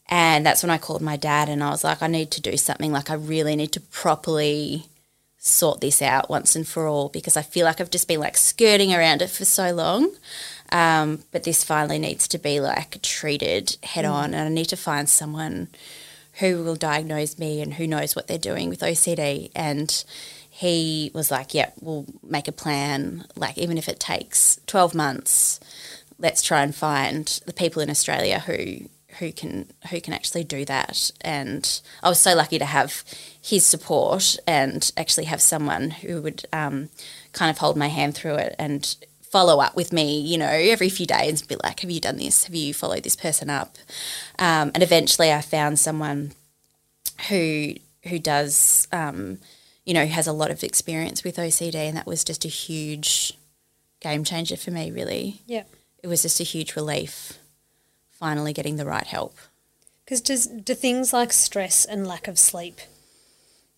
and 0.08 0.46
that's 0.46 0.62
when 0.62 0.70
I 0.70 0.78
called 0.78 1.02
my 1.02 1.18
dad 1.18 1.50
and 1.50 1.64
I 1.64 1.70
was 1.70 1.84
like, 1.84 2.02
I 2.02 2.08
need 2.08 2.32
to 2.32 2.42
do 2.42 2.58
something. 2.58 2.92
Like, 2.92 3.10
I 3.10 3.16
really 3.16 3.56
need 3.56 3.72
to 3.74 3.80
properly 3.80 4.86
sort 5.38 5.80
this 5.80 6.02
out 6.02 6.30
once 6.30 6.56
and 6.56 6.68
for 6.68 6.88
all 6.88 7.10
because 7.10 7.38
I 7.38 7.44
feel 7.44 7.66
like 7.66 7.80
I've 7.80 7.92
just 7.92 8.08
been 8.08 8.20
like 8.20 8.36
skirting 8.36 8.94
around 8.94 9.22
it 9.22 9.30
for 9.30 9.46
so 9.46 9.72
long. 9.72 10.12
Um, 10.72 11.24
but 11.32 11.44
this 11.44 11.64
finally 11.64 12.00
needs 12.00 12.28
to 12.30 12.40
be 12.40 12.60
like 12.60 13.02
treated 13.02 13.78
head 13.84 14.06
on, 14.06 14.32
mm. 14.32 14.34
and 14.34 14.48
I 14.48 14.50
need 14.50 14.70
to 14.70 14.78
find 14.78 15.08
someone 15.08 15.70
who 16.40 16.64
will 16.64 16.76
diagnose 16.76 17.40
me 17.40 17.62
and 17.62 17.76
who 17.76 17.88
knows 17.88 18.16
what 18.16 18.28
they're 18.28 18.38
doing 18.38 18.70
with 18.70 18.82
OCD. 18.82 19.52
And 19.56 20.04
he 20.50 21.12
was 21.14 21.32
like, 21.32 21.54
yeah, 21.54 21.72
we'll 21.80 22.06
make 22.24 22.48
a 22.48 22.52
plan. 22.52 23.26
Like, 23.36 23.58
even 23.58 23.78
if 23.78 23.88
it 23.88 24.00
takes 24.00 24.60
12 24.68 24.94
months, 24.94 25.60
let's 26.20 26.42
try 26.42 26.62
and 26.62 26.76
find 26.76 27.40
the 27.46 27.54
people 27.54 27.82
in 27.82 27.90
Australia 27.90 28.40
who 28.40 28.90
who 29.20 29.32
can 29.32 29.68
who 29.90 30.02
can 30.02 30.14
actually 30.14 30.44
do 30.44 30.66
that. 30.66 31.12
And 31.22 31.82
I 32.04 32.10
was 32.10 32.20
so 32.20 32.36
lucky 32.36 32.60
to 32.60 32.66
have 32.66 33.04
his 33.42 33.66
support 33.66 34.38
and 34.48 34.92
actually 34.98 35.26
have 35.26 35.42
someone 35.42 35.92
who 35.92 36.22
would 36.22 36.46
um, 36.52 36.90
kind 37.34 37.50
of 37.50 37.58
hold 37.58 37.78
my 37.78 37.88
hand 37.88 38.16
through 38.16 38.36
it 38.36 38.56
and 38.60 38.96
follow 39.22 39.60
up 39.60 39.76
with 39.76 39.92
me, 39.92 40.20
you 40.20 40.38
know, 40.38 40.48
every 40.48 40.90
few 40.90 41.06
days 41.06 41.42
and 41.42 41.48
be 41.48 41.58
like, 41.64 41.82
"Have 41.82 41.92
you 41.92 42.00
done 42.00 42.18
this? 42.18 42.46
Have 42.46 42.56
you 42.56 42.74
followed 42.74 43.04
this 43.04 43.16
person 43.16 43.50
up?" 43.50 43.78
Um, 44.40 44.72
and 44.74 44.84
eventually, 44.84 45.32
I 45.32 45.42
found 45.42 45.80
someone 45.80 46.34
who 47.30 47.76
who 48.04 48.20
does, 48.20 48.88
um, 48.92 49.40
you 49.86 49.94
know, 49.94 50.06
has 50.06 50.28
a 50.28 50.34
lot 50.34 50.52
of 50.52 50.64
experience 50.64 51.24
with 51.24 51.38
OCD, 51.38 51.76
and 51.76 51.98
that 51.98 52.06
was 52.06 52.24
just 52.24 52.46
a 52.46 52.50
huge 52.50 53.38
game 54.02 54.24
changer 54.24 54.58
for 54.58 54.72
me. 54.72 54.92
Really, 54.92 55.42
yeah, 55.46 55.64
it 56.04 56.08
was 56.08 56.22
just 56.22 56.40
a 56.40 56.44
huge 56.44 56.76
relief 56.76 57.40
finally 58.20 58.54
getting 58.54 58.78
the 58.78 58.86
right 58.86 59.06
help. 59.06 59.38
Because 60.04 60.22
does 60.22 60.48
do 60.48 60.74
things 60.76 61.14
like 61.14 61.34
stress 61.34 61.86
and 61.86 62.08
lack 62.08 62.28
of 62.28 62.38
sleep 62.38 62.80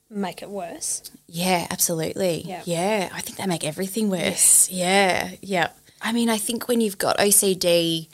make 0.09 0.41
it 0.41 0.49
worse? 0.49 1.09
Yeah, 1.27 1.67
absolutely. 1.69 2.43
Yeah, 2.45 2.61
yeah 2.65 3.09
I 3.13 3.21
think 3.21 3.37
they 3.37 3.45
make 3.45 3.65
everything 3.65 4.09
worse. 4.09 4.69
Yeah, 4.69 5.31
yeah. 5.41 5.69
I 6.01 6.11
mean, 6.11 6.29
I 6.29 6.37
think 6.37 6.67
when 6.67 6.81
you've 6.81 6.97
got 6.97 7.17
OCD, 7.17 8.07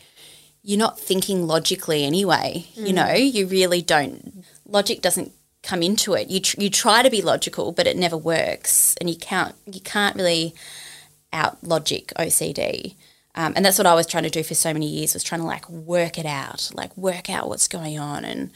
you're 0.64 0.80
not 0.80 1.00
thinking 1.00 1.46
logically 1.46 2.06
anyway. 2.06 2.68
Mm. 2.76 2.88
You 2.88 2.94
know, 2.94 3.14
you 3.14 3.48
really 3.48 3.82
don't. 3.82 4.44
Logic 4.66 5.02
doesn't 5.02 5.34
come 5.62 5.82
into 5.82 6.14
it. 6.14 6.30
You 6.30 6.40
tr- 6.40 6.62
you 6.62 6.70
try 6.70 7.04
to 7.04 7.10
be 7.10 7.22
logical, 7.22 7.72
but 7.72 7.88
it 7.88 7.98
never 7.98 8.18
works, 8.18 8.96
and 9.00 9.10
you 9.10 9.18
can't 9.18 9.56
you 9.66 9.82
can't 9.82 10.16
really 10.16 10.54
out 11.32 11.64
logic 11.64 12.14
OCD. 12.18 12.96
Um, 13.36 13.54
and 13.56 13.66
that's 13.66 13.80
what 13.80 13.88
I 13.88 13.96
was 13.96 14.06
trying 14.06 14.24
to 14.24 14.30
do 14.30 14.44
for 14.44 14.54
so 14.54 14.74
many 14.74 14.88
years 14.88 15.14
was 15.14 15.24
trying 15.24 15.42
to 15.42 15.48
like 15.48 15.68
work 15.68 16.20
it 16.20 16.26
out, 16.26 16.70
like 16.74 16.96
work 16.96 17.30
out 17.30 17.50
what's 17.50 17.68
going 17.68 17.98
on 17.98 18.26
and 18.26 18.52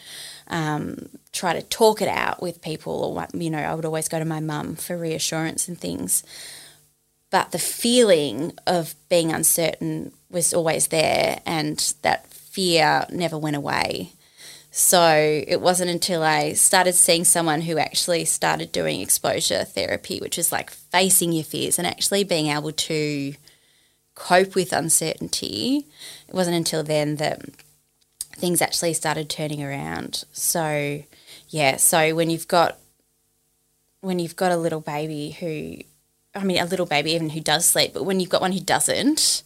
um, 0.48 1.10
try 1.32 1.54
to 1.54 1.64
talk 1.64 2.02
it 2.02 2.08
out 2.08 2.42
with 2.42 2.62
people. 2.62 2.94
Or, 3.18 3.28
you 3.40 3.50
know, 3.50 3.58
I 3.58 3.74
would 3.74 3.86
always 3.86 4.08
go 4.08 4.20
to 4.20 4.26
my 4.26 4.40
mum 4.40 4.76
for 4.76 4.96
reassurance 4.96 5.68
and 5.68 5.80
things. 5.80 6.24
But 7.32 7.52
the 7.52 7.60
feeling 7.60 8.54
of 8.68 8.94
being 9.10 9.32
uncertain 9.32 10.12
was 10.30 10.54
always 10.54 10.88
there 10.88 11.40
and 11.46 11.78
that 12.04 12.28
fear 12.28 13.06
never 13.10 13.38
went 13.38 13.56
away. 13.56 14.14
So 14.70 15.44
it 15.48 15.60
wasn't 15.60 15.90
until 15.90 16.22
I 16.22 16.54
started 16.54 16.94
seeing 16.94 17.24
someone 17.24 17.62
who 17.62 17.80
actually 17.80 18.26
started 18.26 18.72
doing 18.72 19.02
exposure 19.02 19.64
therapy, 19.64 20.20
which 20.20 20.38
is 20.38 20.52
like 20.52 20.70
facing 20.70 21.32
your 21.32 21.44
fears 21.44 21.80
and 21.80 21.88
actually 21.88 22.24
being 22.24 22.48
able 22.48 22.74
to– 22.74 23.34
cope 24.18 24.56
with 24.56 24.74
uncertainty, 24.74 25.86
it 26.28 26.34
wasn't 26.34 26.58
until 26.58 26.84
then 26.84 27.18
that 27.18 27.42
things 28.36 28.62
actually 28.62 28.94
started 28.94 29.30
turning 29.30 29.64
around. 29.64 30.24
So, 30.34 31.04
yeah, 31.50 31.78
so 31.78 32.16
when 32.16 32.30
you've 32.30 32.48
got 32.48 32.78
when 34.02 34.20
you've 34.20 34.36
got 34.36 34.52
a 34.52 34.58
little 34.58 34.80
baby 34.80 35.32
who 35.32 35.78
I 36.40 36.44
mean 36.44 36.60
a 36.60 36.66
little 36.66 36.86
baby 36.86 37.12
even 37.12 37.30
who 37.30 37.40
does 37.40 37.66
sleep, 37.66 37.94
but 37.94 38.04
when 38.04 38.20
you've 38.20 38.30
got 38.30 38.42
one 38.42 38.52
who 38.52 38.60
doesn't, 38.60 39.44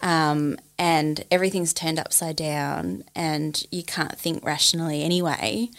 um, 0.00 0.58
and 0.78 1.24
everything's 1.30 1.72
turned 1.72 1.98
upside 1.98 2.36
down 2.36 3.04
and 3.14 3.62
you 3.70 3.82
can't 3.82 4.18
think 4.18 4.44
rationally 4.44 5.02
anyway, 5.02 5.70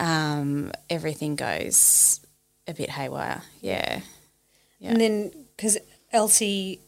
um, 0.00 0.72
everything 0.90 1.36
goes 1.36 2.20
a 2.66 2.74
bit 2.74 2.90
haywire. 2.90 3.42
Yeah. 3.60 4.00
yeah. 4.78 4.90
And 4.90 5.00
then 5.00 5.32
because 5.56 5.78
Elsie 6.12 6.80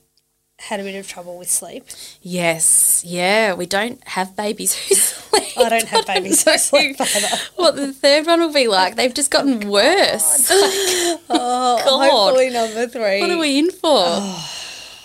had 0.64 0.80
a 0.80 0.82
bit 0.82 0.96
of 0.96 1.06
trouble 1.06 1.38
with 1.38 1.50
sleep. 1.50 1.84
Yes, 2.22 3.02
yeah, 3.06 3.54
we 3.54 3.66
don't 3.66 4.02
have 4.08 4.34
babies 4.34 4.74
who 4.74 4.94
sleep. 4.94 5.58
I 5.58 5.68
don't 5.68 5.88
have 5.88 6.06
babies 6.06 6.42
who 6.44 6.56
sleep 6.58 7.00
either. 7.00 7.36
What 7.56 7.76
the 7.76 7.92
third 7.92 8.26
one 8.26 8.40
will 8.40 8.52
be 8.52 8.66
like? 8.66 8.96
They've 8.96 9.14
just 9.14 9.30
gotten 9.30 9.68
worse. 9.68 10.50
Oh, 11.26 11.80
oh 11.86 11.98
God. 11.98 12.10
hopefully 12.10 12.50
number 12.50 12.86
three. 12.86 13.20
What 13.20 13.30
are 13.30 13.38
we 13.38 13.58
in 13.58 13.70
for? 13.70 14.04
Oh. 14.06 14.50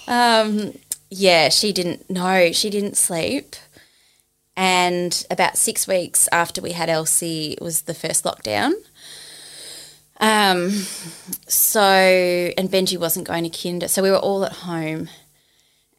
Um, 0.08 0.74
yeah, 1.10 1.50
she 1.50 1.72
didn't. 1.72 2.10
No, 2.10 2.52
she 2.52 2.70
didn't 2.70 2.98
sleep. 2.98 3.56
And 4.56 5.26
about 5.32 5.58
six 5.58 5.88
weeks 5.88 6.28
after 6.32 6.62
we 6.62 6.74
had 6.74 6.90
Elsie, 6.90 7.54
it 7.54 7.62
was 7.62 7.84
the 7.84 7.94
first 7.94 8.26
lockdown. 8.26 8.74
Um, 10.20 10.72
so, 11.48 11.82
and 11.82 12.70
Benji 12.70 12.98
wasn't 12.98 13.28
going 13.28 13.50
to 13.50 13.50
kinder, 13.50 13.88
so 13.88 14.04
we 14.04 14.12
were 14.12 14.18
all 14.18 14.44
at 14.44 14.52
home 14.52 15.10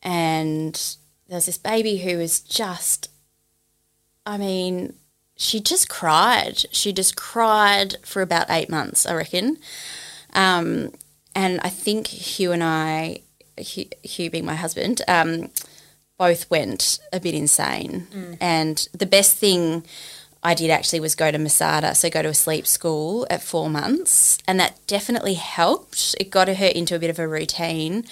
and 0.02 0.96
there's 1.28 1.46
this 1.46 1.58
baby 1.58 1.98
who 1.98 2.18
was 2.18 2.40
just, 2.40 3.08
I 4.26 4.36
mean, 4.36 4.94
she 5.36 5.60
just 5.60 5.88
cried. 5.88 6.64
She 6.72 6.92
just 6.92 7.16
cried 7.16 7.96
for 8.04 8.20
about 8.22 8.50
eight 8.50 8.68
months, 8.68 9.06
I 9.06 9.14
reckon. 9.14 9.58
Um, 10.34 10.92
and 11.34 11.60
I 11.62 11.68
think 11.68 12.08
Hugh 12.08 12.52
and 12.52 12.62
I, 12.62 13.20
Hugh, 13.56 13.86
Hugh 14.02 14.30
being 14.30 14.44
my 14.44 14.56
husband, 14.56 15.02
um, 15.08 15.50
both 16.18 16.50
went 16.50 16.98
a 17.12 17.20
bit 17.20 17.34
insane. 17.34 18.06
And 18.40 18.86
the 18.92 19.06
best 19.06 19.36
thing 19.36 19.84
I 20.42 20.54
did 20.54 20.70
actually 20.70 21.00
was 21.00 21.14
go 21.14 21.30
to 21.30 21.38
Masada, 21.38 21.94
so 21.94 22.08
go 22.08 22.22
to 22.22 22.28
a 22.28 22.34
sleep 22.34 22.66
school 22.66 23.26
at 23.28 23.42
four 23.42 23.68
months, 23.68 24.38
and 24.48 24.58
that 24.58 24.78
definitely 24.86 25.34
helped. 25.34 26.14
It 26.18 26.30
got 26.30 26.48
her 26.48 26.66
into 26.66 26.96
a 26.96 26.98
bit 26.98 27.10
of 27.10 27.18
a 27.18 27.28
routine, 27.28 28.04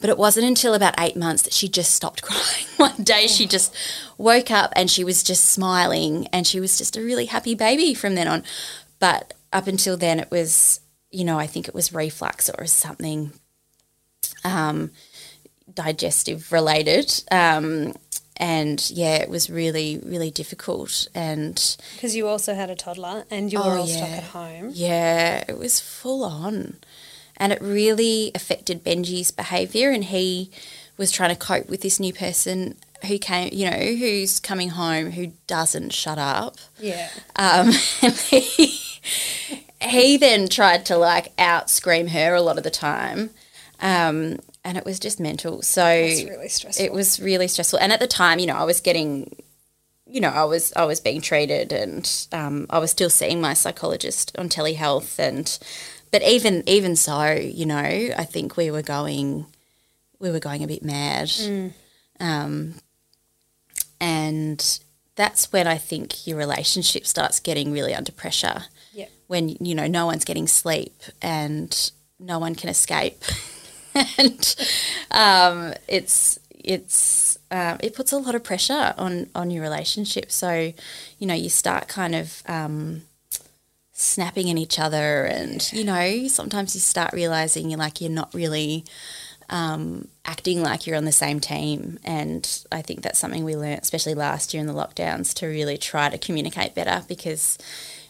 but 0.00 0.08
it 0.08 0.16
wasn't 0.16 0.46
until 0.46 0.74
about 0.74 0.94
eight 0.98 1.16
months 1.16 1.42
that 1.42 1.52
she 1.52 1.68
just 1.68 1.92
stopped 1.92 2.22
crying. 2.22 2.66
One 2.76 3.02
day 3.02 3.26
she 3.26 3.46
just 3.46 3.74
woke 4.16 4.50
up 4.50 4.72
and 4.76 4.88
she 4.88 5.02
was 5.02 5.24
just 5.24 5.46
smiling, 5.46 6.28
and 6.28 6.46
she 6.46 6.60
was 6.60 6.78
just 6.78 6.96
a 6.96 7.02
really 7.02 7.26
happy 7.26 7.56
baby 7.56 7.94
from 7.94 8.14
then 8.14 8.28
on. 8.28 8.44
But 9.00 9.34
up 9.52 9.66
until 9.66 9.96
then, 9.96 10.20
it 10.20 10.30
was, 10.30 10.80
you 11.10 11.24
know, 11.24 11.38
I 11.38 11.48
think 11.48 11.66
it 11.66 11.74
was 11.74 11.92
reflux 11.92 12.48
or 12.48 12.66
something 12.66 13.32
um, 14.44 14.92
digestive 15.72 16.52
related. 16.52 17.24
Um, 17.32 17.94
and 18.36 18.90
yeah, 18.90 19.16
it 19.16 19.28
was 19.28 19.48
really, 19.50 20.00
really 20.04 20.30
difficult. 20.30 21.06
And 21.14 21.54
Because 21.94 22.16
you 22.16 22.26
also 22.28 22.54
had 22.54 22.70
a 22.70 22.74
toddler 22.74 23.24
and 23.30 23.52
you 23.52 23.58
were 23.58 23.64
Oh, 23.66 23.80
all 23.80 23.86
stuck 23.86 24.08
at 24.08 24.24
home. 24.24 24.70
yeah, 24.74 25.44
it 25.48 25.58
was 25.58 25.80
full 25.80 26.24
on. 26.24 26.76
And 27.36 27.52
it 27.52 27.60
really 27.60 28.30
affected 28.34 28.84
Benji's 28.84 29.30
behaviour. 29.30 29.90
And 29.90 30.04
he 30.04 30.50
was 30.96 31.10
trying 31.10 31.30
to 31.30 31.36
cope 31.36 31.68
with 31.68 31.80
this 31.82 31.98
new 31.98 32.12
person 32.12 32.76
who 33.06 33.18
came, 33.18 33.50
you 33.52 33.68
know, 33.70 33.76
who's 33.76 34.38
coming 34.38 34.70
home 34.70 35.10
who 35.12 35.32
doesn't 35.46 35.90
shut 35.92 36.18
up. 36.18 36.56
Yeah. 36.78 37.08
Um, 37.36 37.70
and 38.02 38.12
he, 38.14 38.78
he 39.80 40.16
then 40.16 40.48
tried 40.48 40.86
to 40.86 40.96
like 40.96 41.32
out 41.38 41.68
scream 41.70 42.08
her 42.08 42.34
a 42.34 42.42
lot 42.42 42.58
of 42.58 42.64
the 42.64 42.70
time. 42.70 43.30
Um, 43.80 44.38
and 44.64 44.78
it 44.78 44.84
was 44.84 44.98
just 44.98 45.18
mental. 45.20 45.62
So 45.62 45.84
really 45.84 46.48
stressful. 46.48 46.84
it 46.84 46.92
was 46.92 47.20
really 47.20 47.48
stressful. 47.48 47.78
And 47.78 47.92
at 47.92 48.00
the 48.00 48.06
time, 48.06 48.38
you 48.38 48.46
know, 48.46 48.56
I 48.56 48.64
was 48.64 48.80
getting, 48.80 49.34
you 50.06 50.20
know, 50.20 50.28
I 50.28 50.44
was 50.44 50.72
I 50.76 50.84
was 50.84 51.00
being 51.00 51.20
treated, 51.20 51.72
and 51.72 52.26
um, 52.32 52.66
I 52.70 52.78
was 52.78 52.90
still 52.90 53.10
seeing 53.10 53.40
my 53.40 53.54
psychologist 53.54 54.32
on 54.38 54.48
telehealth, 54.48 55.18
and 55.18 55.58
but 56.10 56.22
even 56.22 56.62
even 56.68 56.96
so, 56.96 57.32
you 57.32 57.66
know, 57.66 57.76
I 57.76 58.24
think 58.24 58.56
we 58.56 58.70
were 58.70 58.82
going, 58.82 59.46
we 60.18 60.30
were 60.30 60.40
going 60.40 60.62
a 60.62 60.68
bit 60.68 60.84
mad, 60.84 61.30
um, 62.20 62.74
and 64.00 64.80
that's 65.14 65.52
when 65.52 65.66
I 65.66 65.76
think 65.76 66.26
your 66.26 66.38
relationship 66.38 67.06
starts 67.06 67.40
getting 67.40 67.72
really 67.72 67.94
under 67.94 68.12
pressure. 68.12 68.64
Yeah. 68.92 69.06
When 69.26 69.48
you 69.48 69.74
know 69.74 69.86
no 69.86 70.06
one's 70.06 70.24
getting 70.24 70.46
sleep 70.46 71.02
and 71.20 71.90
no 72.18 72.38
one 72.38 72.54
can 72.54 72.68
escape, 72.68 73.22
and 73.94 74.56
um, 75.10 75.74
it's 75.88 76.38
it's 76.52 77.38
um, 77.50 77.78
it 77.80 77.94
puts 77.94 78.12
a 78.12 78.18
lot 78.18 78.34
of 78.34 78.44
pressure 78.44 78.94
on 78.96 79.28
on 79.34 79.50
your 79.50 79.62
relationship. 79.62 80.30
So 80.30 80.72
you 81.18 81.26
know 81.26 81.34
you 81.34 81.48
start 81.48 81.88
kind 81.88 82.14
of 82.14 82.42
um, 82.46 83.02
snapping 83.92 84.50
at 84.50 84.56
each 84.56 84.78
other, 84.78 85.24
and 85.24 85.70
you 85.72 85.84
know 85.84 86.28
sometimes 86.28 86.74
you 86.74 86.80
start 86.80 87.12
realizing 87.12 87.70
you're 87.70 87.78
like 87.78 88.00
you're 88.00 88.10
not 88.10 88.32
really 88.34 88.84
um, 89.52 90.08
acting 90.24 90.62
like 90.62 90.86
you're 90.86 90.96
on 90.96 91.04
the 91.04 91.12
same 91.12 91.38
team. 91.38 91.98
And 92.04 92.64
I 92.72 92.82
think 92.82 93.02
that's 93.02 93.18
something 93.18 93.44
we 93.44 93.54
learned, 93.54 93.82
especially 93.82 94.14
last 94.14 94.54
year 94.54 94.60
in 94.60 94.66
the 94.66 94.72
lockdowns, 94.72 95.34
to 95.34 95.46
really 95.46 95.76
try 95.76 96.08
to 96.08 96.18
communicate 96.18 96.74
better 96.74 97.04
because 97.06 97.58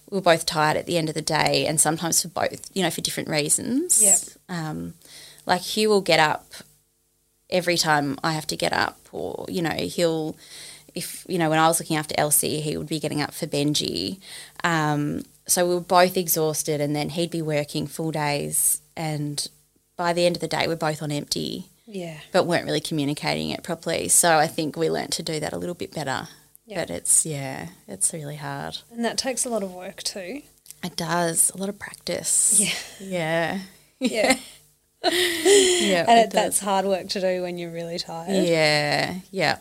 we 0.09 0.17
we're 0.17 0.23
both 0.23 0.47
tired 0.47 0.77
at 0.77 0.87
the 0.87 0.99
end 0.99 1.09
of 1.09 1.15
the 1.15 1.23
day, 1.23 1.67
and 1.67 1.81
sometimes 1.81 2.23
for 2.23 2.29
both, 2.29 2.71
you 2.75 2.83
know, 2.83 2.90
for 2.90 3.01
different 3.01 3.29
reasons. 3.29 4.03
Yep. 4.03 4.18
Um, 4.49 4.95
like 5.46 5.62
he 5.62 5.87
will 5.87 6.00
get 6.02 6.20
up 6.20 6.46
every 7.50 7.76
time 7.76 8.18
I 8.24 8.33
have 8.33 8.46
to 8.48 8.57
get 8.57 8.72
up, 8.72 8.98
or 9.12 9.46
you 9.48 9.62
know, 9.62 9.70
he'll. 9.70 10.37
If 10.94 11.24
you 11.26 11.38
know, 11.38 11.48
when 11.48 11.59
I 11.59 11.68
was 11.68 11.81
looking 11.81 11.96
after 11.96 12.14
Elsie, 12.18 12.61
he 12.61 12.76
would 12.76 12.87
be 12.88 13.00
getting 13.00 13.22
up 13.22 13.33
for 13.33 13.46
Benji. 13.46 14.18
Um, 14.62 15.22
so 15.46 15.66
we 15.66 15.74
were 15.74 15.81
both 15.81 16.16
exhausted, 16.18 16.81
and 16.83 16.94
then 16.94 17.09
he'd 17.11 17.31
be 17.31 17.40
working 17.40 17.87
full 17.87 18.11
days, 18.12 18.83
and 18.96 19.48
by 19.96 20.12
the 20.12 20.26
end 20.26 20.37
of 20.37 20.40
the 20.40 20.48
day, 20.48 20.66
we're 20.68 20.76
both 20.76 21.02
on 21.02 21.11
empty, 21.11 21.66
Yeah. 21.87 22.18
but 22.31 22.44
weren't 22.46 22.66
really 22.66 22.81
communicating 22.81 23.48
it 23.50 23.62
properly. 23.62 24.09
So 24.09 24.37
I 24.37 24.46
think 24.46 24.76
we 24.76 24.90
learnt 24.90 25.12
to 25.14 25.22
do 25.22 25.40
that 25.40 25.52
a 25.55 25.59
little 25.59 25.74
bit 25.74 25.94
better. 25.94 26.28
Yeah. 26.66 26.81
But 26.83 26.90
it's 26.90 27.24
yeah, 27.26 27.68
it's 27.88 28.12
really 28.12 28.37
hard. 28.37 28.78
And 28.90 29.02
that 29.05 29.16
takes 29.18 29.44
a 29.46 29.48
lot 29.48 29.62
of 29.62 29.72
work 29.72 30.02
too. 30.02 30.42
It 30.85 30.96
does 30.96 31.50
a 31.55 31.57
lot 31.59 31.68
of 31.70 31.78
practice. 31.78 32.61
Yeah. 32.61 32.72
yeah, 33.00 33.59
Yeah. 33.98 34.38
yeah. 35.05 36.05
and 36.09 36.19
it 36.19 36.27
it, 36.27 36.31
that's 36.31 36.61
hard 36.61 36.85
work 36.85 37.09
to 37.11 37.21
do 37.21 37.43
when 37.43 37.59
you're 37.59 37.71
really 37.71 37.99
tired. 37.99 38.45
Yeah, 38.45 39.17
yeah. 39.31 39.59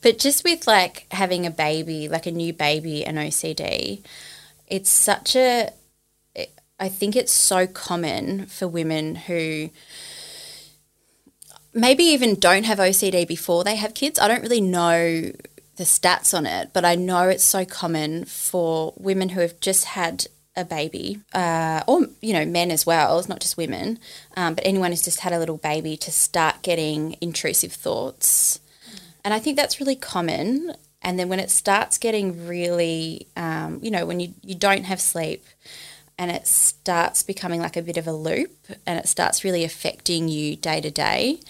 But 0.00 0.18
just 0.18 0.44
with 0.44 0.66
like 0.66 1.06
having 1.10 1.46
a 1.46 1.50
baby, 1.50 2.08
like 2.08 2.26
a 2.26 2.32
new 2.32 2.52
baby 2.52 3.04
and 3.04 3.18
OCD, 3.18 4.02
it's 4.66 4.90
such 4.90 5.36
a. 5.36 5.70
I 6.80 6.88
think 6.88 7.16
it's 7.16 7.32
so 7.32 7.66
common 7.66 8.46
for 8.46 8.68
women 8.68 9.16
who 9.16 9.70
maybe 11.74 12.04
even 12.04 12.36
don't 12.36 12.64
have 12.64 12.78
OCD 12.78 13.26
before 13.26 13.64
they 13.64 13.76
have 13.76 13.94
kids. 13.94 14.18
I 14.18 14.28
don't 14.28 14.42
really 14.42 14.60
know 14.60 15.32
the 15.76 15.84
stats 15.84 16.36
on 16.36 16.46
it, 16.46 16.70
but 16.72 16.84
I 16.84 16.94
know 16.94 17.28
it's 17.28 17.44
so 17.44 17.64
common 17.64 18.24
for 18.24 18.92
women 18.96 19.30
who 19.30 19.40
have 19.40 19.58
just 19.60 19.86
had 19.86 20.26
a 20.58 20.64
baby, 20.64 21.20
uh, 21.32 21.82
or 21.86 22.06
you 22.20 22.32
know, 22.32 22.44
men 22.44 22.70
as 22.70 22.84
well. 22.84 23.18
It's 23.18 23.28
not 23.28 23.40
just 23.40 23.56
women, 23.56 23.98
um, 24.36 24.54
but 24.54 24.66
anyone 24.66 24.90
who's 24.90 25.02
just 25.02 25.20
had 25.20 25.32
a 25.32 25.38
little 25.38 25.56
baby 25.56 25.96
to 25.98 26.10
start 26.10 26.62
getting 26.62 27.16
intrusive 27.20 27.72
thoughts, 27.72 28.60
and 29.24 29.32
I 29.32 29.38
think 29.38 29.56
that's 29.56 29.80
really 29.80 29.96
common. 29.96 30.74
And 31.00 31.18
then 31.18 31.28
when 31.28 31.38
it 31.38 31.48
starts 31.48 31.96
getting 31.96 32.48
really, 32.48 33.28
um, 33.36 33.78
you 33.82 33.90
know, 33.90 34.04
when 34.04 34.20
you 34.20 34.34
you 34.42 34.56
don't 34.56 34.84
have 34.84 35.00
sleep, 35.00 35.46
and 36.18 36.30
it 36.30 36.46
starts 36.46 37.22
becoming 37.22 37.60
like 37.60 37.76
a 37.76 37.82
bit 37.82 37.96
of 37.96 38.06
a 38.06 38.12
loop, 38.12 38.56
and 38.84 38.98
it 38.98 39.08
starts 39.08 39.44
really 39.44 39.62
affecting 39.64 40.28
you 40.28 40.56
day 40.56 40.80
to 40.80 40.90
day 40.90 41.40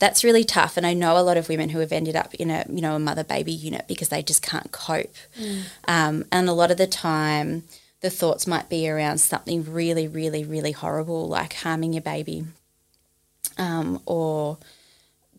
that's 0.00 0.24
really 0.24 0.42
tough 0.44 0.76
and 0.76 0.84
i 0.84 0.92
know 0.92 1.16
a 1.16 1.22
lot 1.22 1.36
of 1.36 1.48
women 1.48 1.68
who 1.68 1.78
have 1.78 1.92
ended 1.92 2.16
up 2.16 2.34
in 2.34 2.50
a 2.50 2.64
you 2.68 2.80
know 2.80 2.96
a 2.96 2.98
mother 2.98 3.22
baby 3.24 3.52
unit 3.52 3.84
because 3.86 4.08
they 4.08 4.22
just 4.22 4.42
can't 4.42 4.72
cope 4.72 5.14
um, 5.86 6.24
and 6.32 6.48
a 6.48 6.52
lot 6.52 6.70
of 6.70 6.76
the 6.76 6.86
time 6.86 7.62
the 8.04 8.10
thoughts 8.10 8.46
might 8.46 8.68
be 8.68 8.86
around 8.86 9.16
something 9.16 9.64
really 9.72 10.06
really 10.06 10.44
really 10.44 10.72
horrible 10.72 11.26
like 11.26 11.54
harming 11.54 11.94
your 11.94 12.02
baby 12.02 12.44
um, 13.56 13.98
or 14.04 14.58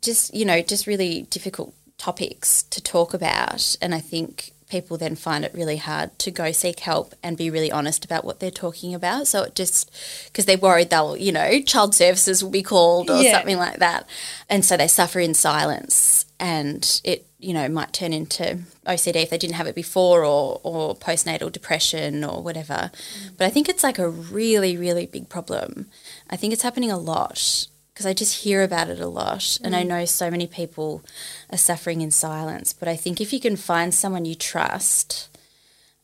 just 0.02 0.34
you 0.34 0.46
know 0.46 0.62
just 0.64 0.88
really 0.88 1.24
difficult 1.30 1.74
topics 2.00 2.64
to 2.64 2.82
talk 2.82 3.14
about. 3.14 3.76
And 3.82 3.94
i 3.94 4.00
think 4.00 4.52
people 4.68 4.98
then 4.98 5.16
find 5.16 5.46
it 5.46 5.54
really 5.54 5.78
hard 5.78 6.18
to 6.18 6.32
go 6.32 6.52
seek 6.52 6.80
help 6.80 7.14
and 7.22 7.38
be 7.38 7.52
really 7.52 7.72
honest 7.72 8.04
about 8.04 8.26
what 8.26 8.40
they're 8.40 8.50
talking 8.50 8.96
about. 8.96 9.28
So 9.28 9.44
it 9.44 9.54
just 9.54 9.92
because 10.26 10.46
they're 10.46 10.58
worried 10.58 10.90
they'll 10.90 11.16
you 11.16 11.32
know 11.32 11.62
child 11.62 11.94
services 11.94 12.44
will 12.44 12.50
be 12.52 12.64
called 12.64 13.12
or 13.12 13.22
Yeah. 13.22 13.34
something 13.34 13.58
like 13.58 13.78
that. 13.78 14.08
And 14.50 14.66
so 14.66 14.76
they 14.76 14.88
suffer 14.88 15.20
in 15.20 15.36
silence 15.36 16.26
and 16.40 17.00
it 17.04 17.28
you 17.46 17.54
know 17.54 17.70
might 17.70 17.94
turn 17.94 18.12
into 18.12 18.60
OCD 18.88 19.24
if 19.24 19.30
they 19.30 19.38
didn't 19.38 19.56
have 19.56 19.68
it 19.68 19.76
before 19.76 20.26
or 20.26 20.60
or 20.64 20.96
postnatal 20.96 21.52
depression 21.52 22.24
or 22.24 22.42
whatever. 22.42 22.92
But 23.38 23.46
I 23.46 23.50
think 23.50 23.70
it's 23.70 23.84
like 23.84 24.00
a 24.00 24.10
really 24.10 24.76
really 24.78 25.06
big 25.06 25.30
problem. 25.30 25.88
I 26.30 26.36
think 26.36 26.54
it's 26.54 26.64
happening 26.64 26.92
a 26.92 26.98
lot 26.98 27.68
because 27.94 28.06
I 28.06 28.14
just 28.14 28.44
hear 28.44 28.64
about 28.64 28.90
it 28.90 29.00
a 29.00 29.08
lot 29.08 29.58
and 29.64 29.76
I 29.76 29.84
know 29.84 30.04
so 30.06 30.30
many 30.30 30.48
people 30.48 31.04
are 31.52 31.58
suffering 31.58 32.02
in 32.02 32.12
silence. 32.12 32.74
But 32.74 32.90
I 32.90 32.96
think 32.96 33.22
if 33.22 33.32
you 33.32 33.40
can 33.40 33.56
find 33.56 33.94
someone 33.94 34.26
you 34.26 34.36
trust 34.36 35.30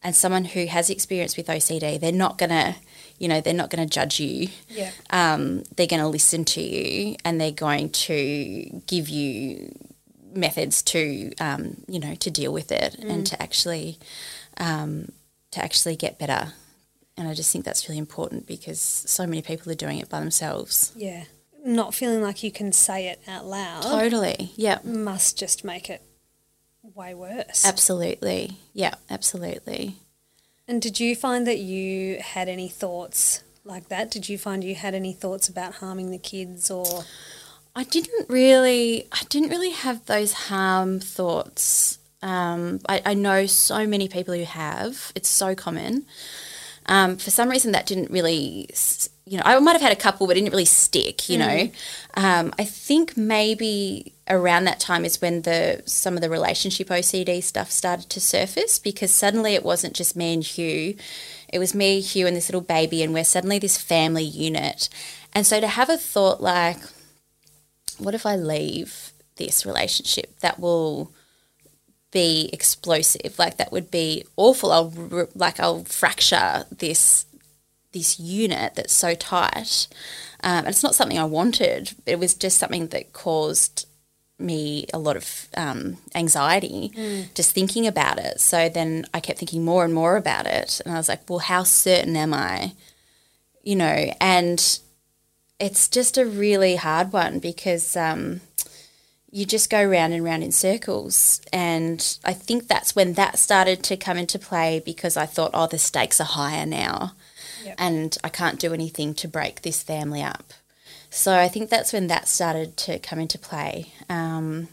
and 0.03 0.15
someone 0.15 0.45
who 0.45 0.67
has 0.67 0.89
experience 0.89 1.35
with 1.35 1.47
OCD 1.47 1.99
they're 1.99 2.11
not 2.11 2.37
going 2.37 2.49
to 2.51 2.75
you 3.17 3.27
know 3.27 3.41
they're 3.41 3.53
not 3.53 3.69
going 3.71 3.87
to 3.87 3.91
judge 3.91 4.19
you. 4.19 4.49
Yeah. 4.69 4.91
um, 5.09 5.63
they're 5.75 5.87
going 5.87 6.01
to 6.01 6.07
listen 6.07 6.45
to 6.45 6.61
you 6.61 7.15
and 7.25 7.41
they're 7.41 7.51
going 7.51 7.89
to 7.89 8.81
give 8.85 9.09
you 9.09 9.73
methods 10.33 10.81
to 10.83 11.33
um, 11.39 11.83
you 11.87 11.99
know 11.99 12.15
to 12.15 12.31
deal 12.31 12.53
with 12.53 12.71
it 12.71 12.95
and 12.95 13.25
to 13.27 13.41
actually 13.41 13.97
um, 14.57 15.11
to 15.51 15.63
actually 15.63 15.95
get 15.95 16.17
better. 16.17 16.53
And 17.17 17.27
I 17.27 17.33
just 17.33 17.51
think 17.51 17.65
that's 17.65 17.87
really 17.87 17.99
important 17.99 18.47
because 18.47 18.81
so 18.81 19.27
many 19.27 19.41
people 19.41 19.71
are 19.71 19.75
doing 19.75 19.99
it 19.99 20.09
by 20.09 20.19
themselves. 20.19 20.93
Yeah. 20.95 21.25
Not 21.63 21.93
feeling 21.93 22.21
like 22.21 22.41
you 22.41 22.51
can 22.51 22.71
say 22.71 23.07
it 23.07 23.21
out 23.27 23.45
loud 23.45 23.83
totally. 23.83 24.51
Yeah. 24.55 24.79
must 24.83 25.37
just 25.37 25.63
make 25.63 25.89
it 25.89 26.01
way 26.95 27.13
worse. 27.13 27.65
absolutely. 27.65 28.57
Yeah 28.73 28.95
absolutely. 29.09 29.97
And 30.67 30.81
did 30.81 30.99
you 30.99 31.15
find 31.15 31.45
that 31.47 31.59
you 31.59 32.19
had 32.21 32.47
any 32.47 32.69
thoughts 32.69 33.43
like 33.65 33.89
that? 33.89 34.09
Did 34.09 34.29
you 34.29 34.37
find 34.37 34.63
you 34.63 34.75
had 34.75 34.95
any 34.95 35.13
thoughts 35.13 35.49
about 35.49 35.75
harming 35.75 36.11
the 36.11 36.17
kids 36.17 36.71
or 36.71 37.03
I 37.75 37.83
didn't 37.85 38.29
really 38.29 39.07
I 39.11 39.23
didn't 39.29 39.49
really 39.49 39.71
have 39.71 40.05
those 40.05 40.33
harm 40.33 40.99
thoughts 40.99 41.99
Um, 42.21 42.79
I, 42.87 43.01
I 43.05 43.13
know 43.15 43.45
so 43.47 43.87
many 43.87 44.07
people 44.07 44.33
who 44.35 44.43
have. 44.43 45.11
It's 45.15 45.29
so 45.29 45.55
common. 45.55 46.05
Um, 46.87 47.17
for 47.17 47.31
some 47.31 47.49
reason, 47.49 47.71
that 47.73 47.85
didn't 47.85 48.11
really, 48.11 48.69
you 49.25 49.37
know, 49.37 49.43
I 49.45 49.57
might 49.59 49.73
have 49.73 49.81
had 49.81 49.91
a 49.91 49.95
couple, 49.95 50.27
but 50.27 50.35
it 50.35 50.41
didn't 50.41 50.51
really 50.51 50.65
stick. 50.65 51.29
You 51.29 51.37
know, 51.37 51.71
um, 52.15 52.53
I 52.59 52.65
think 52.65 53.15
maybe 53.17 54.13
around 54.27 54.65
that 54.65 54.79
time 54.79 55.05
is 55.05 55.21
when 55.21 55.43
the 55.43 55.81
some 55.85 56.15
of 56.15 56.21
the 56.21 56.29
relationship 56.29 56.87
OCD 56.89 57.41
stuff 57.43 57.71
started 57.71 58.09
to 58.09 58.19
surface 58.19 58.79
because 58.79 59.11
suddenly 59.11 59.53
it 59.55 59.63
wasn't 59.63 59.93
just 59.95 60.15
me 60.15 60.33
and 60.33 60.43
Hugh, 60.43 60.95
it 61.49 61.59
was 61.59 61.73
me, 61.75 62.01
Hugh, 62.01 62.27
and 62.27 62.35
this 62.35 62.49
little 62.49 62.61
baby, 62.61 63.03
and 63.03 63.13
we're 63.13 63.23
suddenly 63.23 63.59
this 63.59 63.77
family 63.77 64.23
unit. 64.23 64.89
And 65.33 65.45
so 65.47 65.59
to 65.59 65.67
have 65.67 65.89
a 65.89 65.97
thought 65.97 66.41
like, 66.41 66.79
what 68.03 68.15
if 68.15 68.25
I 68.25 68.35
leave 68.35 69.11
this 69.37 69.65
relationship 69.65 70.39
that 70.39 70.59
will 70.59 71.11
be 72.11 72.49
explosive? 72.51 73.37
Like 73.39 73.57
that 73.57 73.71
would 73.71 73.89
be 73.91 74.25
awful. 74.35 74.71
I'll 74.71 74.93
like 75.35 75.59
I'll 75.59 75.83
fracture 75.85 76.65
this 76.71 77.25
this 77.91 78.19
unit 78.19 78.75
that's 78.75 78.93
so 78.93 79.15
tight. 79.15 79.87
Um, 80.43 80.59
and 80.59 80.67
it's 80.69 80.83
not 80.83 80.95
something 80.95 81.19
I 81.19 81.25
wanted. 81.25 81.93
It 82.05 82.19
was 82.19 82.33
just 82.33 82.57
something 82.57 82.87
that 82.87 83.13
caused 83.13 83.85
me 84.39 84.87
a 84.93 84.97
lot 84.97 85.15
of 85.15 85.47
um, 85.55 85.97
anxiety 86.15 86.91
just 87.35 87.51
thinking 87.53 87.85
about 87.85 88.17
it. 88.17 88.39
So 88.39 88.69
then 88.69 89.05
I 89.13 89.19
kept 89.19 89.37
thinking 89.39 89.63
more 89.63 89.85
and 89.85 89.93
more 89.93 90.17
about 90.17 90.47
it. 90.47 90.81
And 90.83 90.93
I 90.93 90.97
was 90.97 91.07
like, 91.09 91.29
well, 91.29 91.39
how 91.39 91.63
certain 91.63 92.15
am 92.17 92.33
I? 92.33 92.73
You 93.61 93.75
know, 93.75 94.11
and 94.19 94.79
it's 95.61 95.87
just 95.87 96.17
a 96.17 96.25
really 96.25 96.75
hard 96.75 97.13
one 97.13 97.37
because 97.37 97.95
um, 97.95 98.41
you 99.29 99.45
just 99.45 99.69
go 99.69 99.85
round 99.85 100.11
and 100.11 100.23
round 100.23 100.43
in 100.43 100.51
circles. 100.51 101.39
And 101.53 102.17
I 102.25 102.33
think 102.33 102.67
that's 102.67 102.95
when 102.95 103.13
that 103.13 103.37
started 103.37 103.83
to 103.83 103.95
come 103.95 104.17
into 104.17 104.39
play 104.39 104.81
because 104.83 105.15
I 105.15 105.27
thought, 105.27 105.51
oh, 105.53 105.67
the 105.67 105.77
stakes 105.77 106.19
are 106.19 106.25
higher 106.25 106.65
now. 106.65 107.13
And 107.77 108.17
I 108.23 108.29
can't 108.29 108.59
do 108.59 108.73
anything 108.73 109.13
to 109.13 109.27
break 109.27 109.61
this 109.61 109.83
family 109.83 110.23
up. 110.23 110.51
So 111.11 111.37
I 111.37 111.47
think 111.47 111.69
that's 111.69 111.93
when 111.93 112.07
that 112.07 112.27
started 112.27 112.75
to 112.77 112.97
come 112.97 113.19
into 113.19 113.37
play. 113.37 113.93
Um, 114.09 114.67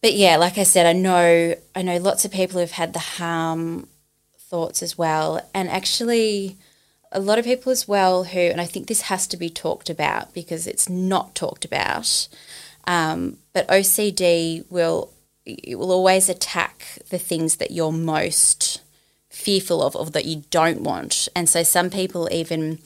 but 0.00 0.14
yeah, 0.14 0.36
like 0.36 0.56
I 0.56 0.62
said, 0.62 0.86
I 0.86 0.92
know 0.92 1.56
I 1.74 1.82
know 1.82 1.96
lots 1.96 2.24
of 2.24 2.30
people 2.30 2.60
who've 2.60 2.70
had 2.70 2.92
the 2.92 2.98
harm 2.98 3.88
thoughts 4.38 4.82
as 4.82 4.98
well, 4.98 5.40
and 5.54 5.68
actually 5.68 6.58
a 7.12 7.20
lot 7.20 7.38
of 7.38 7.44
people 7.44 7.70
as 7.70 7.86
well 7.86 8.24
who, 8.24 8.40
and 8.40 8.60
I 8.60 8.66
think 8.66 8.86
this 8.86 9.02
has 9.02 9.26
to 9.28 9.36
be 9.36 9.50
talked 9.50 9.90
about 9.90 10.34
because 10.34 10.66
it's 10.66 10.88
not 10.88 11.34
talked 11.34 11.64
about. 11.64 12.28
Um, 12.86 13.38
but 13.52 13.68
OCD 13.68 14.68
will 14.70 15.12
it 15.44 15.78
will 15.78 15.90
always 15.90 16.28
attack 16.28 16.98
the 17.10 17.18
things 17.18 17.56
that 17.56 17.72
you're 17.72 17.92
most 17.92 18.80
fearful 19.28 19.82
of 19.82 19.96
or 19.96 20.06
that 20.06 20.24
you 20.24 20.44
don't 20.50 20.82
want. 20.82 21.28
And 21.34 21.48
so 21.48 21.62
some 21.62 21.90
people 21.90 22.28
even 22.30 22.78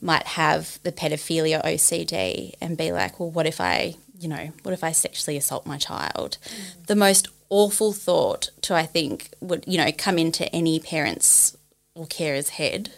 might 0.00 0.26
have 0.26 0.78
the 0.82 0.92
pedophilia 0.92 1.64
OCD 1.64 2.54
and 2.60 2.76
be 2.76 2.92
like, 2.92 3.18
well, 3.18 3.30
what 3.30 3.46
if 3.46 3.60
I, 3.60 3.94
you 4.18 4.28
know, 4.28 4.52
what 4.62 4.72
if 4.72 4.84
I 4.84 4.92
sexually 4.92 5.36
assault 5.36 5.64
my 5.64 5.78
child? 5.78 6.38
The 6.86 6.96
most 6.96 7.28
awful 7.48 7.92
thought 7.92 8.50
to, 8.62 8.74
I 8.74 8.84
think, 8.84 9.30
would, 9.40 9.64
you 9.66 9.78
know, 9.78 9.90
come 9.96 10.18
into 10.18 10.52
any 10.54 10.80
parent's 10.80 11.56
or 11.94 12.06
carer's 12.06 12.50
head. 12.50 12.90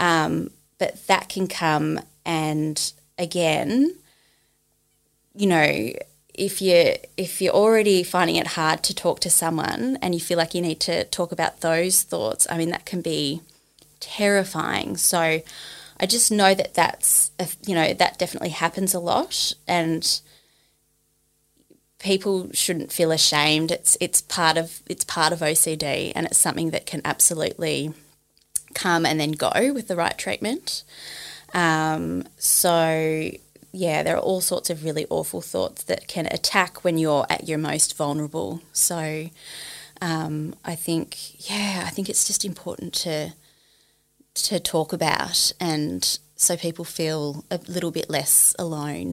Um, 0.00 0.50
but 0.78 1.06
that 1.06 1.28
can 1.28 1.46
come 1.46 2.00
and 2.24 2.92
again, 3.18 3.94
you 5.34 5.46
know, 5.46 5.92
if 6.34 6.62
you 6.62 6.94
if 7.16 7.42
you're 7.42 7.54
already 7.54 8.02
finding 8.02 8.36
it 8.36 8.48
hard 8.48 8.82
to 8.84 8.94
talk 8.94 9.20
to 9.20 9.30
someone 9.30 9.98
and 10.00 10.14
you 10.14 10.20
feel 10.20 10.38
like 10.38 10.54
you 10.54 10.62
need 10.62 10.80
to 10.80 11.04
talk 11.04 11.32
about 11.32 11.60
those 11.60 12.02
thoughts, 12.02 12.46
I 12.50 12.56
mean 12.56 12.70
that 12.70 12.86
can 12.86 13.02
be 13.02 13.42
terrifying. 14.00 14.96
So 14.96 15.42
I 16.00 16.06
just 16.06 16.32
know 16.32 16.54
that 16.54 16.72
that's 16.74 17.30
a, 17.38 17.46
you 17.66 17.74
know 17.74 17.92
that 17.92 18.18
definitely 18.18 18.48
happens 18.50 18.94
a 18.94 19.00
lot 19.00 19.52
and 19.68 20.20
people 21.98 22.48
shouldn't 22.54 22.90
feel 22.90 23.12
ashamed. 23.12 23.70
It's 23.70 23.98
it's 24.00 24.22
part 24.22 24.56
of 24.56 24.80
it's 24.88 25.04
part 25.04 25.34
of 25.34 25.40
OCD 25.40 26.12
and 26.16 26.24
it's 26.24 26.38
something 26.38 26.70
that 26.70 26.86
can 26.86 27.02
absolutely 27.04 27.92
come 28.74 29.04
and 29.06 29.18
then 29.18 29.32
go 29.32 29.72
with 29.72 29.88
the 29.88 29.96
right 29.96 30.16
treatment. 30.16 30.84
Um, 31.54 32.24
so 32.38 33.30
yeah, 33.72 34.02
there 34.02 34.16
are 34.16 34.20
all 34.20 34.40
sorts 34.40 34.70
of 34.70 34.84
really 34.84 35.06
awful 35.10 35.40
thoughts 35.40 35.84
that 35.84 36.08
can 36.08 36.26
attack 36.26 36.84
when 36.84 36.98
you're 36.98 37.26
at 37.30 37.48
your 37.48 37.58
most 37.58 37.96
vulnerable. 37.96 38.60
So 38.72 39.28
um, 40.00 40.54
I 40.64 40.74
think 40.74 41.48
yeah, 41.50 41.84
I 41.86 41.90
think 41.90 42.08
it's 42.08 42.26
just 42.26 42.44
important 42.44 42.92
to 42.94 43.32
to 44.32 44.60
talk 44.60 44.92
about 44.92 45.52
and 45.60 46.18
so 46.36 46.56
people 46.56 46.84
feel 46.84 47.44
a 47.50 47.58
little 47.68 47.90
bit 47.90 48.08
less 48.08 48.54
alone. 48.58 49.12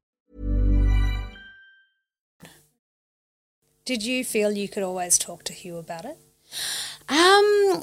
Did 3.85 4.03
you 4.03 4.23
feel 4.23 4.51
you 4.51 4.69
could 4.69 4.83
always 4.83 5.17
talk 5.17 5.43
to 5.45 5.53
Hugh 5.53 5.77
about 5.77 6.05
it? 6.05 6.17
Um, 7.09 7.81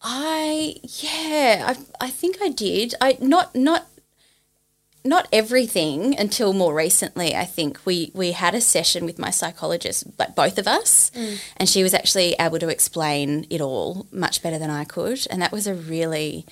I 0.00 0.76
yeah, 0.82 1.74
I 1.74 1.76
I 2.06 2.10
think 2.10 2.38
I 2.42 2.48
did. 2.48 2.94
I 3.00 3.18
not 3.20 3.54
not 3.54 3.86
not 5.04 5.28
everything 5.32 6.18
until 6.18 6.52
more 6.52 6.74
recently. 6.74 7.34
I 7.34 7.44
think 7.44 7.80
we 7.84 8.10
we 8.14 8.32
had 8.32 8.54
a 8.54 8.60
session 8.60 9.04
with 9.04 9.18
my 9.18 9.30
psychologist, 9.30 10.04
like 10.18 10.34
both 10.36 10.58
of 10.58 10.68
us, 10.68 11.10
and 11.56 11.68
she 11.68 11.82
was 11.82 11.94
actually 11.94 12.34
able 12.38 12.58
to 12.58 12.68
explain 12.68 13.46
it 13.50 13.60
all 13.60 14.06
much 14.12 14.42
better 14.42 14.58
than 14.58 14.70
I 14.70 14.84
could, 14.84 15.26
and 15.30 15.42
that 15.42 15.52
was 15.52 15.66
a 15.66 15.74
really. 15.74 16.46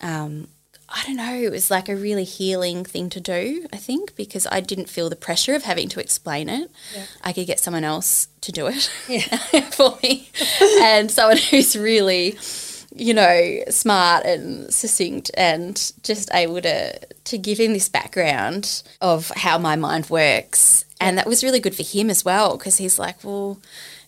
Um, 0.00 0.48
I 0.90 1.04
don't 1.06 1.16
know, 1.16 1.34
it 1.34 1.50
was 1.50 1.70
like 1.70 1.88
a 1.90 1.96
really 1.96 2.24
healing 2.24 2.82
thing 2.84 3.10
to 3.10 3.20
do, 3.20 3.66
I 3.72 3.76
think, 3.76 4.16
because 4.16 4.46
I 4.50 4.60
didn't 4.60 4.88
feel 4.88 5.10
the 5.10 5.16
pressure 5.16 5.54
of 5.54 5.64
having 5.64 5.88
to 5.90 6.00
explain 6.00 6.48
it. 6.48 6.70
I 7.22 7.32
could 7.34 7.46
get 7.46 7.60
someone 7.60 7.84
else 7.84 8.28
to 8.40 8.52
do 8.52 8.68
it 8.68 8.90
for 9.74 9.98
me. 10.02 10.30
and 10.80 11.10
someone 11.10 11.36
who's 11.36 11.76
really, 11.76 12.38
you 12.94 13.12
know, 13.12 13.58
smart 13.68 14.24
and 14.24 14.72
succinct 14.72 15.30
and 15.36 15.92
just 16.02 16.30
able 16.32 16.62
to 16.62 16.98
to 17.24 17.36
give 17.36 17.58
him 17.60 17.74
this 17.74 17.90
background 17.90 18.82
of 19.02 19.30
how 19.36 19.58
my 19.58 19.76
mind 19.76 20.08
works. 20.08 20.86
And 21.00 21.18
that 21.18 21.26
was 21.26 21.44
really 21.44 21.60
good 21.60 21.74
for 21.74 21.82
him 21.82 22.08
as 22.08 22.24
well 22.24 22.56
because 22.56 22.78
he's 22.78 22.98
like, 22.98 23.22
well, 23.22 23.60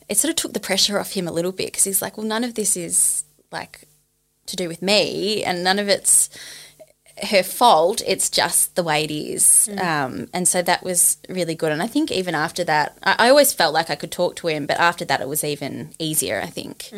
it 0.09 0.16
sort 0.16 0.31
of 0.31 0.37
took 0.37 0.55
the 0.55 0.61
pressure 0.61 0.99
off 0.99 1.12
him 1.12 1.29
a 1.29 1.33
little 1.33 1.53
bit 1.53 1.66
because 1.66 1.85
he's 1.85 2.01
like, 2.01 2.16
well, 2.16 2.27
none 2.27 2.43
of 2.43 2.55
this 2.55 2.75
is 2.77 3.25
like 3.53 3.83
to 4.47 4.57
do 4.57 4.66
with 4.66 4.81
me 4.81 5.45
and 5.45 5.62
none 5.62 5.79
of 5.79 5.88
it's 5.88 6.31
her 7.24 7.42
fault. 7.42 8.02
It's 8.06 8.30
just 8.30 8.76
the 8.76 8.83
way 8.83 9.04
it 9.04 9.11
is. 9.11 9.68
Um, 9.78 10.28
and 10.33 10.46
so 10.48 10.62
that 10.62 10.83
was 10.83 11.18
really 11.28 11.54
good. 11.54 11.72
And 11.72 11.83
I 11.83 11.87
think 11.87 12.11
even 12.11 12.35
after 12.35 12.64
that, 12.64 12.96
I, 13.02 13.16
I 13.18 13.28
always 13.30 13.52
felt 13.52 13.74
like 13.74 13.90
I 13.90 13.94
could 13.94 14.12
talk 14.12 14.37
to 14.37 14.48
him, 14.48 14.66
but 14.66 14.78
after 14.78 15.04
that, 15.04 15.20
it 15.20 15.28
was 15.28 15.44
even 15.44 15.90
easier, 15.98 16.40
I 16.42 16.46
think. 16.46 16.90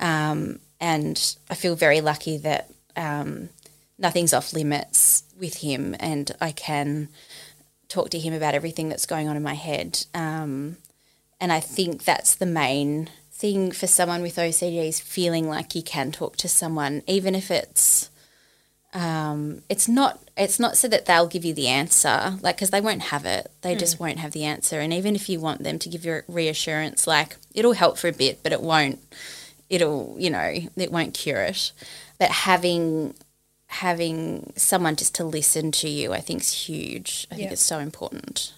Um, 0.00 0.60
and 0.80 1.36
I 1.50 1.54
feel 1.54 1.74
very 1.76 2.00
lucky 2.00 2.38
that 2.38 2.70
um, 2.96 3.48
nothing's 3.98 4.32
off 4.32 4.52
limits 4.52 5.24
with 5.38 5.56
him 5.56 5.94
and 5.98 6.30
I 6.40 6.52
can 6.52 7.08
talk 7.88 8.10
to 8.10 8.18
him 8.18 8.34
about 8.34 8.54
everything 8.54 8.88
that's 8.88 9.06
going 9.06 9.28
on 9.28 9.36
in 9.36 9.42
my 9.42 9.54
head. 9.54 10.04
Um, 10.14 10.76
and 11.40 11.52
I 11.52 11.60
think 11.60 12.04
that's 12.04 12.34
the 12.34 12.46
main 12.46 13.08
thing 13.32 13.70
for 13.70 13.86
someone 13.86 14.20
with 14.20 14.36
OCD 14.36 14.88
is 14.88 15.00
feeling 15.00 15.48
like 15.48 15.74
you 15.74 15.82
can 15.82 16.10
talk 16.10 16.36
to 16.36 16.48
someone, 16.48 17.02
even 17.06 17.34
if 17.34 17.50
it's 17.50 18.07
um, 18.94 19.62
it's 19.68 19.88
not 19.88 20.18
it's 20.36 20.58
not 20.58 20.76
so 20.76 20.88
that 20.88 21.06
they'll 21.06 21.26
give 21.26 21.44
you 21.44 21.52
the 21.52 21.68
answer, 21.68 22.38
like 22.40 22.56
because 22.56 22.70
they 22.70 22.80
won't 22.80 23.02
have 23.02 23.24
it. 23.26 23.50
They 23.60 23.74
just 23.74 24.00
won't 24.00 24.18
have 24.18 24.32
the 24.32 24.44
answer. 24.44 24.80
And 24.80 24.92
even 24.92 25.14
if 25.14 25.28
you 25.28 25.40
want 25.40 25.62
them 25.62 25.78
to 25.80 25.88
give 25.88 26.04
you 26.04 26.22
reassurance, 26.28 27.06
like 27.06 27.36
it'll 27.54 27.72
help 27.72 27.98
for 27.98 28.08
a 28.08 28.12
bit, 28.12 28.42
but 28.42 28.52
it 28.52 28.62
won't. 28.62 28.98
It'll 29.68 30.16
you 30.18 30.30
know 30.30 30.54
it 30.76 30.92
won't 30.92 31.14
cure 31.14 31.42
it. 31.42 31.72
But 32.18 32.30
having 32.30 33.14
having 33.66 34.52
someone 34.56 34.96
just 34.96 35.14
to 35.16 35.24
listen 35.24 35.70
to 35.72 35.88
you, 35.88 36.12
I 36.14 36.20
think 36.20 36.40
is 36.40 36.52
huge. 36.52 37.26
I 37.30 37.34
think 37.34 37.52
it's 37.52 37.62
so 37.62 37.78
important. 37.78 38.54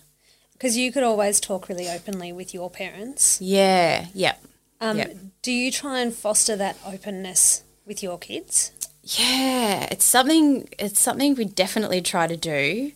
Because 0.53 0.77
you 0.77 0.93
could 0.93 1.03
always 1.03 1.41
talk 1.41 1.69
really 1.69 1.89
openly 1.89 2.33
with 2.33 2.55
your 2.55 2.71
parents. 2.71 3.41
Yeah. 3.41 4.07
Yeah. 4.15 4.35
Um, 4.81 4.99
Yep. 4.99 5.17
Do 5.43 5.53
you 5.53 5.73
try 5.73 6.01
and 6.01 6.15
foster 6.15 6.55
that 6.57 6.77
openness 6.87 7.63
with 7.87 8.03
your 8.03 8.19
kids? 8.19 8.71
Yeah, 9.19 9.89
it's 9.91 10.05
something. 10.05 10.69
It's 10.79 11.01
something 11.01 11.35
we 11.35 11.45
definitely 11.45 12.01
try 12.01 12.29
to 12.29 12.37
do, 12.37 12.93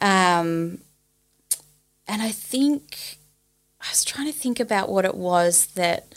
um, 0.00 0.78
and 2.08 2.22
I 2.22 2.30
think 2.30 3.18
I 3.80 3.90
was 3.90 4.04
trying 4.04 4.26
to 4.28 4.32
think 4.32 4.60
about 4.60 4.88
what 4.88 5.04
it 5.04 5.14
was 5.14 5.66
that 5.74 6.14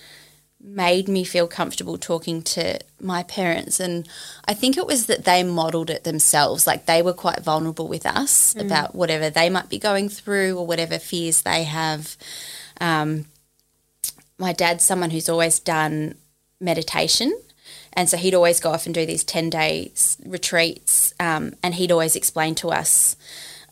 made 0.62 1.08
me 1.10 1.24
feel 1.26 1.48
comfortable 1.48 1.98
talking 1.98 2.42
to 2.44 2.80
my 3.02 3.24
parents, 3.24 3.80
and 3.82 4.08
I 4.48 4.54
think 4.54 4.78
it 4.78 4.88
was 4.88 5.08
that 5.08 5.26
they 5.26 5.44
modelled 5.44 5.90
it 5.90 6.06
themselves. 6.06 6.66
Like 6.66 6.86
they 6.86 7.02
were 7.02 7.14
quite 7.14 7.42
vulnerable 7.44 7.90
with 7.90 8.06
us 8.06 8.56
about 8.56 8.96
whatever 8.96 9.30
they 9.30 9.50
might 9.50 9.70
be 9.70 9.80
going 9.80 10.08
through 10.08 10.58
or 10.58 10.66
whatever 10.66 10.98
fears 10.98 11.42
they 11.42 11.66
have. 11.66 12.16
Um, 12.80 13.26
my 14.38 14.54
dad's 14.54 14.86
someone 14.86 15.10
who's 15.10 15.30
always 15.30 15.60
done 15.60 16.16
meditation. 16.62 17.38
And 17.96 18.10
so 18.10 18.18
he'd 18.18 18.34
always 18.34 18.60
go 18.60 18.72
off 18.72 18.86
and 18.86 18.94
do 18.94 19.06
these 19.06 19.24
10 19.24 19.50
day 19.50 19.92
retreats. 20.26 21.14
Um, 21.20 21.54
and 21.64 21.76
he'd 21.76 21.92
always 21.92 22.16
explain 22.16 22.56
to 22.56 22.70
us 22.70 23.16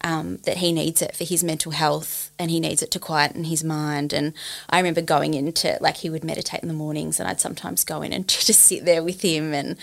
um, 0.03 0.37
that 0.43 0.57
he 0.57 0.71
needs 0.73 1.01
it 1.01 1.15
for 1.15 1.23
his 1.23 1.43
mental 1.43 1.71
health 1.71 2.31
and 2.37 2.51
he 2.51 2.59
needs 2.59 2.81
it 2.81 2.91
to 2.91 2.99
quieten 2.99 3.45
his 3.45 3.63
mind. 3.63 4.13
And 4.13 4.33
I 4.69 4.77
remember 4.77 5.01
going 5.01 5.33
into, 5.33 5.77
like, 5.79 5.97
he 5.97 6.09
would 6.09 6.23
meditate 6.23 6.61
in 6.61 6.67
the 6.67 6.73
mornings, 6.73 7.19
and 7.19 7.29
I'd 7.29 7.39
sometimes 7.39 7.83
go 7.83 8.01
in 8.01 8.11
and 8.11 8.27
just 8.27 8.61
sit 8.61 8.85
there 8.85 9.03
with 9.03 9.21
him 9.21 9.53
and 9.53 9.77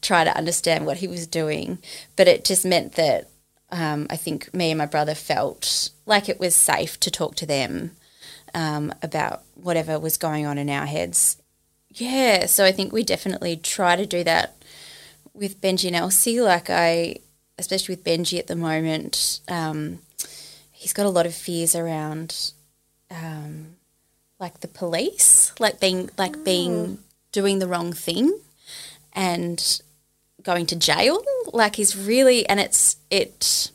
try 0.00 0.24
to 0.24 0.36
understand 0.36 0.86
what 0.86 0.98
he 0.98 1.08
was 1.08 1.26
doing. 1.26 1.78
But 2.16 2.28
it 2.28 2.44
just 2.44 2.64
meant 2.64 2.92
that 2.94 3.28
um, 3.70 4.06
I 4.08 4.16
think 4.16 4.52
me 4.54 4.70
and 4.70 4.78
my 4.78 4.86
brother 4.86 5.14
felt 5.14 5.90
like 6.06 6.28
it 6.28 6.40
was 6.40 6.56
safe 6.56 6.98
to 7.00 7.10
talk 7.10 7.34
to 7.36 7.46
them 7.46 7.92
um, 8.54 8.94
about 9.02 9.42
whatever 9.54 9.98
was 9.98 10.16
going 10.16 10.46
on 10.46 10.56
in 10.56 10.70
our 10.70 10.86
heads. 10.86 11.36
Yeah, 11.96 12.44
so 12.44 12.64
I 12.64 12.72
think 12.72 12.92
we 12.92 13.02
definitely 13.02 13.56
try 13.56 13.96
to 13.96 14.04
do 14.04 14.22
that 14.24 14.54
with 15.32 15.60
Benji 15.62 15.86
and 15.86 15.96
Elsie. 15.96 16.40
Like 16.40 16.68
I, 16.68 17.20
especially 17.58 17.94
with 17.94 18.04
Benji 18.04 18.38
at 18.38 18.48
the 18.48 18.56
moment, 18.56 19.40
um, 19.48 20.00
he's 20.70 20.92
got 20.92 21.06
a 21.06 21.10
lot 21.10 21.24
of 21.24 21.34
fears 21.34 21.74
around, 21.74 22.52
um, 23.10 23.76
like 24.38 24.60
the 24.60 24.68
police, 24.68 25.52
like 25.58 25.80
being 25.80 26.10
like 26.18 26.44
being 26.44 26.98
doing 27.32 27.60
the 27.60 27.66
wrong 27.66 27.94
thing, 27.94 28.38
and 29.14 29.80
going 30.42 30.66
to 30.66 30.76
jail. 30.76 31.22
Like 31.52 31.76
he's 31.76 31.96
really, 31.96 32.46
and 32.46 32.60
it's 32.60 32.98
it. 33.10 33.70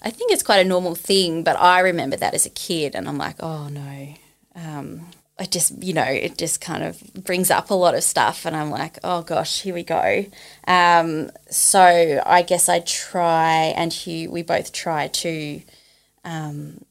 I 0.00 0.10
think 0.10 0.30
it's 0.30 0.44
quite 0.44 0.64
a 0.64 0.68
normal 0.68 0.94
thing, 0.94 1.42
but 1.42 1.58
I 1.58 1.80
remember 1.80 2.16
that 2.16 2.34
as 2.34 2.46
a 2.46 2.50
kid, 2.50 2.94
and 2.94 3.08
I'm 3.08 3.18
like, 3.18 3.36
oh 3.40 3.66
no. 3.68 4.14
Um, 4.54 5.08
I 5.36 5.46
just, 5.46 5.82
you 5.82 5.92
know, 5.92 6.04
it 6.04 6.38
just 6.38 6.60
kind 6.60 6.84
of 6.84 7.02
brings 7.14 7.50
up 7.50 7.70
a 7.70 7.74
lot 7.74 7.94
of 7.94 8.04
stuff, 8.04 8.46
and 8.46 8.54
I'm 8.54 8.70
like, 8.70 8.98
oh 9.02 9.22
gosh, 9.22 9.62
here 9.62 9.74
we 9.74 9.82
go. 9.82 10.26
Um, 10.68 11.30
so 11.50 12.22
I 12.24 12.42
guess 12.42 12.68
I 12.68 12.80
try, 12.80 13.74
and 13.76 13.92
Hugh, 13.92 14.30
we 14.30 14.42
both 14.42 14.72
try 14.72 15.08
to 15.08 15.60
um, 16.24 16.84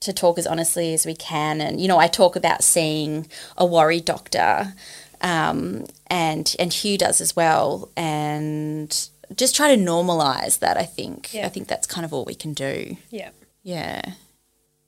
to 0.00 0.12
talk 0.12 0.38
as 0.38 0.46
honestly 0.46 0.94
as 0.94 1.04
we 1.04 1.14
can. 1.16 1.60
And 1.60 1.80
you 1.80 1.88
know, 1.88 1.98
I 1.98 2.06
talk 2.06 2.36
about 2.36 2.62
seeing 2.62 3.26
a 3.56 3.66
worry 3.66 4.00
doctor, 4.00 4.74
um, 5.20 5.84
and 6.06 6.54
and 6.60 6.72
Hugh 6.72 6.96
does 6.96 7.20
as 7.20 7.34
well, 7.34 7.90
and 7.96 9.08
just 9.34 9.56
try 9.56 9.74
to 9.74 9.82
normalize 9.82 10.60
that. 10.60 10.76
I 10.76 10.84
think 10.84 11.34
Yeah. 11.34 11.46
I 11.46 11.48
think 11.48 11.66
that's 11.66 11.88
kind 11.88 12.04
of 12.04 12.12
all 12.12 12.24
we 12.24 12.34
can 12.36 12.54
do. 12.54 12.96
Yeah. 13.10 13.30
Yeah. 13.64 14.14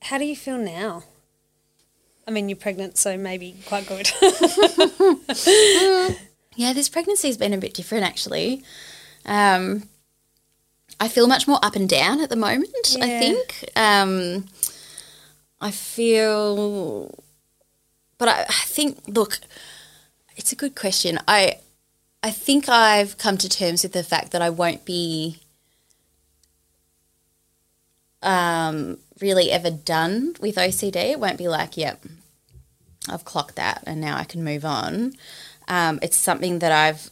How 0.03 0.19
do 0.19 0.25
you 0.25 0.37
feel 0.37 0.59
now? 0.59 1.03
I 2.27 2.31
mean, 2.31 2.49
you're 2.49 2.57
pregnant, 2.57 2.97
so 2.97 3.17
maybe 3.17 3.57
quite 3.67 3.87
good. 3.87 4.11
Yeah, 6.55 6.73
this 6.73 6.89
pregnancy's 6.89 7.37
been 7.37 7.55
a 7.55 7.59
bit 7.59 7.75
different 7.75 8.05
actually. 8.05 8.63
Um, 9.25 9.89
I 11.01 11.09
feel 11.09 11.27
much 11.27 11.49
more 11.49 11.59
up 11.63 11.77
and 11.77 11.89
down 11.89 12.21
at 12.21 12.29
the 12.29 12.37
moment, 12.37 12.97
I 13.01 13.09
think. 13.09 13.71
Um, 13.75 14.47
I 15.61 15.71
feel, 15.71 17.13
but 18.19 18.29
I, 18.29 18.43
I 18.43 18.65
think, 18.67 19.01
look, 19.07 19.39
it's 20.37 20.53
a 20.53 20.57
good 20.57 20.75
question. 20.75 21.19
I, 21.27 21.59
I 22.23 22.31
think 22.31 22.69
I've 22.69 23.17
come 23.19 23.39
to 23.39 23.49
terms 23.49 23.83
with 23.83 23.93
the 23.93 24.05
fact 24.05 24.33
that 24.33 24.43
I 24.43 24.51
won't 24.51 24.85
be 24.85 25.39
um, 28.23 28.99
really 29.23 29.51
ever 29.51 29.71
done 29.71 30.35
with 30.41 30.57
OCD. 30.57 30.97
It 31.13 31.21
won't 31.21 31.39
be 31.39 31.49
like, 31.49 31.77
yep, 31.77 32.05
I've 33.09 33.25
clocked 33.25 33.57
that 33.57 33.83
and 33.87 34.01
now 34.01 34.17
I 34.19 34.25
can 34.25 34.43
move 34.45 34.65
on. 34.65 35.13
Um, 35.69 35.99
it's 36.03 36.17
something 36.17 36.59
that 36.59 36.73
I've 36.73 37.11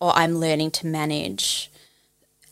or 0.00 0.12
I'm 0.16 0.36
learning 0.38 0.70
to 0.72 0.86
manage 0.86 1.70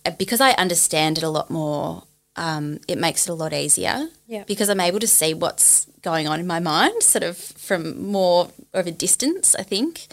Uh, 0.04 0.10
because 0.18 0.40
I 0.40 0.50
understand 0.52 1.16
it 1.18 1.24
a 1.24 1.28
lot 1.28 1.48
more. 1.50 2.02
Um, 2.34 2.78
it 2.88 2.98
makes 2.98 3.28
it 3.28 3.30
a 3.30 3.34
lot 3.34 3.52
easier 3.52 4.08
Yeah. 4.26 4.44
because 4.46 4.68
I'm 4.68 4.80
able 4.80 4.98
to 5.00 5.06
see 5.06 5.32
what's 5.34 5.86
going 6.02 6.26
on 6.26 6.40
in 6.40 6.46
my 6.46 6.58
mind, 6.60 7.02
sort 7.02 7.22
of 7.22 7.36
from 7.36 8.02
more 8.18 8.48
of 8.72 8.86
a 8.86 8.90
distance. 8.90 9.54
I 9.54 9.62
think. 9.62 10.06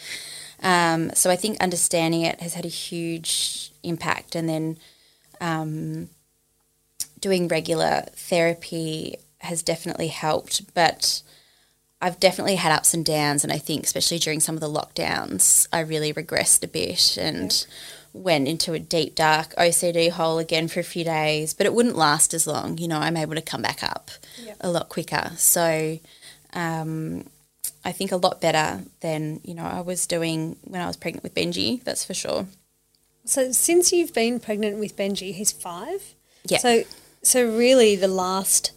Um, 0.62 1.12
so 1.16 1.32
I 1.32 1.38
think 1.38 1.58
understanding 1.62 2.22
it 2.22 2.40
has 2.42 2.54
had 2.54 2.66
a 2.66 2.76
huge 2.88 3.72
impact, 3.84 4.36
and 4.36 4.48
then 4.48 4.78
um, 5.42 6.10
doing 7.22 7.48
regular 7.48 8.06
therapy 8.16 9.16
has 9.40 9.64
definitely 9.64 10.08
helped. 10.08 10.74
But 10.74 11.22
I've 12.02 12.20
definitely 12.20 12.56
had 12.56 12.72
ups 12.72 12.94
and 12.94 13.06
downs, 13.06 13.44
and 13.44 13.52
I 13.52 13.58
think 13.58 13.84
especially 13.84 14.20
during 14.20 14.40
some 14.40 14.56
of 14.56 14.62
the 14.62 14.70
lockdowns, 14.70 15.68
I 15.74 15.82
really 15.82 16.14
regressed 16.14 16.64
a 16.64 16.68
bit 16.68 17.18
and 17.18 17.66
went 18.14 18.48
into 18.48 18.74
a 18.74 18.80
deep 18.80 19.16
dark 19.16 19.54
OCD 19.56 20.10
hole 20.10 20.40
again 20.40 20.68
for 20.68 20.80
a 20.80 20.84
few 20.84 21.04
days. 21.04 21.54
But 21.54 21.66
it 21.66 21.74
wouldn't 21.74 21.98
last 21.98 22.34
as 22.34 22.48
long, 22.48 22.78
you 22.78 22.88
know. 22.88 23.00
I'm 23.00 23.18
able 23.18 23.36
to 23.36 23.42
come 23.42 23.62
back 23.62 23.84
up 23.84 24.12
a 24.62 24.70
lot 24.70 24.90
quicker, 24.90 25.32
so 25.36 26.00
um, 26.54 27.26
I 27.84 27.92
think 27.92 28.12
a 28.12 28.18
lot 28.18 28.42
better 28.42 28.84
than 29.02 29.42
you 29.44 29.54
know 29.54 29.64
I 29.64 29.82
was 29.82 30.08
doing 30.08 30.58
when 30.64 30.82
I 30.82 30.88
was 30.88 30.98
pregnant 30.98 31.24
with 31.24 31.36
Benji. 31.36 31.84
That's 31.84 32.06
for 32.06 32.14
sure. 32.14 32.48
so, 33.26 33.52
since 33.52 33.92
you've 33.92 34.14
been 34.14 34.40
pregnant 34.40 34.80
with 34.80 34.96
Benji, 34.96 35.34
he's 35.34 35.52
five. 35.52 36.16
Yeah. 36.46 36.60
So, 36.60 36.84
so 37.22 37.44
really, 37.46 37.96
the 37.96 38.08
last 38.08 38.72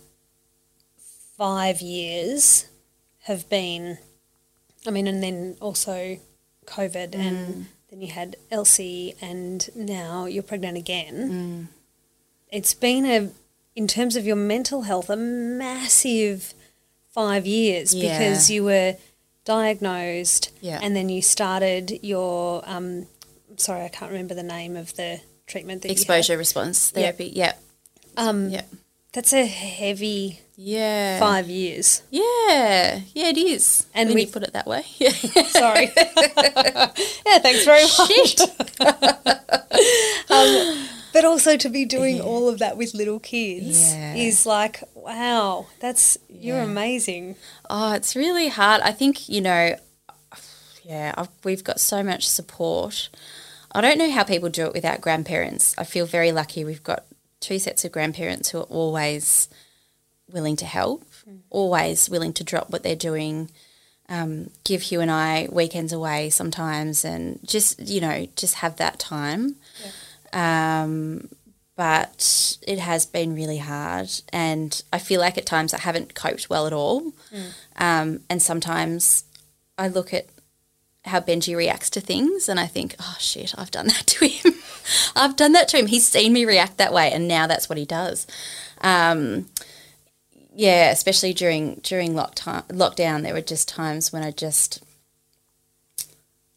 five 1.37 1.81
years 1.81 2.67
have 3.25 3.49
been, 3.49 3.99
I 4.87 4.91
mean, 4.91 5.07
and 5.07 5.23
then 5.23 5.57
also 5.61 6.19
COVID, 6.67 7.15
and 7.15 7.67
then 7.91 8.01
you 8.01 8.09
had 8.09 8.37
Elsie, 8.51 9.15
and 9.21 9.69
now 9.75 10.27
you're 10.27 10.43
pregnant 10.43 10.77
again. 10.77 11.69
It's 12.51 12.75
been 12.75 13.05
a, 13.07 13.31
in 13.75 13.87
terms 13.89 14.17
of 14.17 14.27
your 14.27 14.37
mental 14.37 14.83
health, 14.83 15.09
a 15.11 15.17
massive 15.17 16.55
five 17.11 17.47
years 17.47 17.95
Yeah. 17.95 18.19
because 18.19 18.51
you 18.51 18.65
were 18.65 18.97
diagnosed, 19.45 20.51
Yeah. 20.61 20.81
and 20.83 20.95
then 20.97 21.09
you 21.09 21.23
started 21.23 22.01
your, 22.03 22.63
um, 22.69 23.07
sorry, 23.57 23.85
I 23.85 23.89
can't 23.89 24.11
remember 24.11 24.35
the 24.35 24.43
name 24.43 24.77
of 24.77 24.95
the 24.97 25.21
treatment 25.47 25.83
that 25.83 25.89
you 25.89 25.93
Exposure 25.93 26.37
response 26.39 26.91
therapy. 26.91 27.33
Yep. 27.35 27.62
Um, 28.17 28.49
yeah. 28.51 28.63
That's 29.13 29.33
a 29.35 29.45
heavy 29.45 30.41
Yeah. 30.57 31.19
five 31.21 31.49
years. 31.49 32.03
Yeah. 32.11 33.01
Yeah, 33.15 33.29
it 33.29 33.37
is. 33.37 33.87
And 33.95 34.09
when 34.09 34.19
you 34.19 34.27
put 34.27 34.43
it 34.43 34.53
that 34.55 34.67
way. 34.67 34.85
Yeah. 34.99 35.11
Sorry. 35.49 35.91
yeah, 35.97 37.39
thanks 37.39 37.65
very 37.65 37.83
much. 37.99 38.41
um, 40.31 40.87
but 41.13 41.25
also 41.27 41.57
to 41.59 41.69
be 41.69 41.85
doing 41.85 42.21
all 42.21 42.49
of 42.49 42.59
that 42.61 42.77
with 42.79 42.95
little 42.95 43.21
kids 43.21 43.93
Yeah. 43.93 44.15
is 44.15 44.47
like, 44.47 44.83
wow, 44.95 45.67
that's 45.81 46.17
you're 46.29 46.61
amazing. 46.61 47.37
Oh, 47.69 47.93
it's 47.93 48.17
really 48.17 48.49
hard. 48.49 48.81
I 48.83 48.93
think, 48.93 49.29
you 49.29 49.41
know, 49.43 49.77
yeah, 50.85 51.13
I've, 51.17 51.29
we've 51.45 51.63
got 51.65 51.81
so 51.81 52.03
much 52.03 52.27
support. 52.29 53.09
I 53.73 53.81
don't 53.83 53.99
know 53.99 54.11
how 54.11 54.25
people 54.25 54.49
do 54.49 54.67
it 54.67 54.73
without 54.73 55.01
grandparents. 55.03 55.75
I 55.79 55.85
feel 55.85 56.07
very 56.07 56.33
lucky. 56.33 56.65
We've 56.65 56.83
got 56.83 57.05
two 57.43 57.59
sets 57.59 57.85
of 57.85 57.93
grandparents 57.93 58.49
who 58.51 58.59
are 58.59 58.71
always 58.81 59.49
willing 60.33 60.57
to 60.57 60.65
help, 60.65 61.05
always 61.51 62.09
willing 62.09 62.33
to 62.33 62.45
drop 62.45 62.71
what 62.71 62.83
they're 62.83 62.97
doing, 62.97 63.51
um, 64.09 64.51
give 64.65 64.83
Hugh 64.83 65.01
and 65.01 65.11
I 65.11 65.49
weekends 65.53 65.93
away 65.93 66.31
sometimes, 66.31 67.05
and 67.05 67.39
just, 67.45 67.81
you 67.81 68.01
know, 68.01 68.27
just 68.37 68.55
have 68.57 68.77
that 68.77 68.99
time. 68.99 69.57
Um, 70.33 71.29
but 71.77 72.57
it 72.67 72.79
has 72.79 73.07
been 73.07 73.35
really 73.35 73.59
hard, 73.59 74.09
and 74.33 74.83
I 74.93 74.99
feel 74.99 75.21
like 75.21 75.37
at 75.39 75.47
times 75.47 75.75
I 75.75 75.81
haven't 75.81 76.15
coped 76.15 76.49
well 76.49 76.67
at 76.67 76.73
all. 76.73 77.13
Um, 77.77 78.21
and 78.31 78.41
sometimes 78.41 79.25
I 79.77 79.89
look 79.89 80.13
at 80.15 80.27
how 81.05 81.21
Benji 81.21 81.57
reacts 81.57 81.91
to 81.91 82.01
things, 82.01 82.49
and 82.49 82.61
I 82.61 82.67
think, 82.67 82.95
oh 83.01 83.17
shit, 83.19 83.55
I've 83.59 83.71
done 83.71 83.89
that 83.89 84.07
to 84.07 84.27
him. 84.27 84.55
I've 85.17 85.37
done 85.37 85.53
that 85.53 85.69
to 85.69 85.79
him. 85.79 85.87
He's 85.87 86.07
seen 86.07 86.33
me 86.33 86.45
react 86.45 86.77
that 86.79 86.93
way, 86.93 87.13
and 87.13 87.27
now 87.27 87.47
that's 87.47 87.69
what 87.69 87.79
he 87.79 87.85
does. 87.85 88.27
Um, 88.81 89.47
yeah, 90.55 90.91
especially 90.91 91.33
during 91.33 91.77
during 91.83 92.15
lockdown, 92.15 92.67
lockdown, 92.69 93.23
there 93.23 93.35
were 93.35 93.41
just 93.41 93.69
times 93.69 94.13
when 94.13 94.23
I 94.23 94.31
just, 94.31 94.83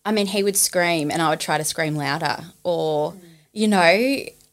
I 0.03 0.11
mean, 0.11 0.27
he 0.27 0.43
would 0.43 0.57
scream, 0.57 1.09
and 1.09 1.21
I 1.21 1.29
would 1.29 1.39
try 1.39 1.57
to 1.57 1.63
scream 1.63 1.95
louder, 1.95 2.45
or 2.63 3.15
you 3.51 3.67
know, 3.67 3.79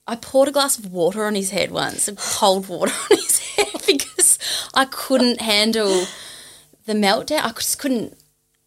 I 0.07 0.17
poured 0.21 0.49
a 0.49 0.53
glass 0.53 0.79
of 0.79 0.93
water 0.93 1.25
on 1.27 1.35
his 1.35 1.51
head 1.51 1.71
once, 1.71 2.09
cold 2.17 2.69
water 2.69 2.93
on 3.11 3.17
his 3.17 3.39
head, 3.39 3.83
because 3.87 4.39
I 4.75 4.87
couldn't 4.87 5.41
handle 5.41 6.07
the 6.87 6.95
meltdown. 6.95 7.45
I 7.45 7.53
just 7.53 7.79
couldn't. 7.79 8.17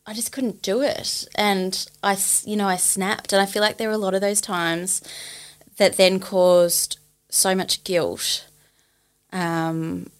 I 0.07 0.13
just 0.13 0.31
couldn't 0.31 0.61
do 0.61 0.81
it, 0.81 1.27
and 1.35 1.85
I, 2.03 2.17
you 2.43 2.55
know, 2.55 2.67
I 2.67 2.75
snapped, 2.75 3.33
and 3.33 3.41
I 3.41 3.45
feel 3.45 3.61
like 3.61 3.77
there 3.77 3.87
were 3.87 3.95
a 3.95 3.97
lot 3.99 4.13
of 4.13 4.21
those 4.21 4.39
times 4.39 5.01
that 5.77 5.97
then 5.97 6.19
caused 6.19 6.99
so 7.29 7.55
much 7.55 7.83
guilt. 7.83 8.45
Um, 9.33 10.11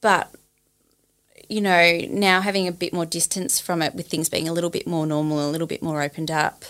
but 0.00 0.34
you 1.50 1.60
know, 1.60 1.98
now 2.08 2.40
having 2.40 2.68
a 2.68 2.72
bit 2.72 2.92
more 2.92 3.04
distance 3.04 3.58
from 3.60 3.82
it, 3.82 3.94
with 3.94 4.06
things 4.06 4.28
being 4.28 4.48
a 4.48 4.52
little 4.52 4.70
bit 4.70 4.86
more 4.86 5.04
normal, 5.06 5.46
a 5.46 5.50
little 5.50 5.66
bit 5.66 5.82
more 5.82 6.00
opened 6.00 6.30
up, 6.30 6.64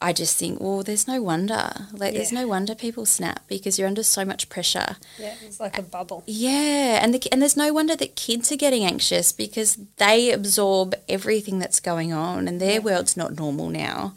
I 0.00 0.12
just 0.12 0.38
think, 0.38 0.60
well, 0.60 0.84
there's 0.84 1.08
no 1.08 1.20
wonder. 1.20 1.72
Like, 1.92 2.14
there's 2.14 2.30
no 2.30 2.46
wonder 2.46 2.76
people 2.76 3.04
snap 3.04 3.42
because 3.48 3.78
you're 3.78 3.88
under 3.88 4.04
so 4.04 4.24
much 4.24 4.48
pressure. 4.48 4.96
Yeah, 5.18 5.34
it's 5.42 5.58
like 5.58 5.76
a 5.76 5.82
bubble. 5.82 6.22
Yeah, 6.24 7.02
and 7.02 7.12
the, 7.12 7.32
and 7.32 7.42
there's 7.42 7.56
no 7.56 7.72
wonder 7.72 7.96
that 7.96 8.14
kids 8.14 8.52
are 8.52 8.56
getting 8.56 8.84
anxious 8.84 9.32
because 9.32 9.76
they 9.96 10.30
absorb 10.30 10.94
everything 11.08 11.58
that's 11.58 11.80
going 11.80 12.12
on, 12.12 12.46
and 12.46 12.60
their 12.60 12.80
world's 12.80 13.16
not 13.16 13.36
normal 13.36 13.70
now. 13.70 14.14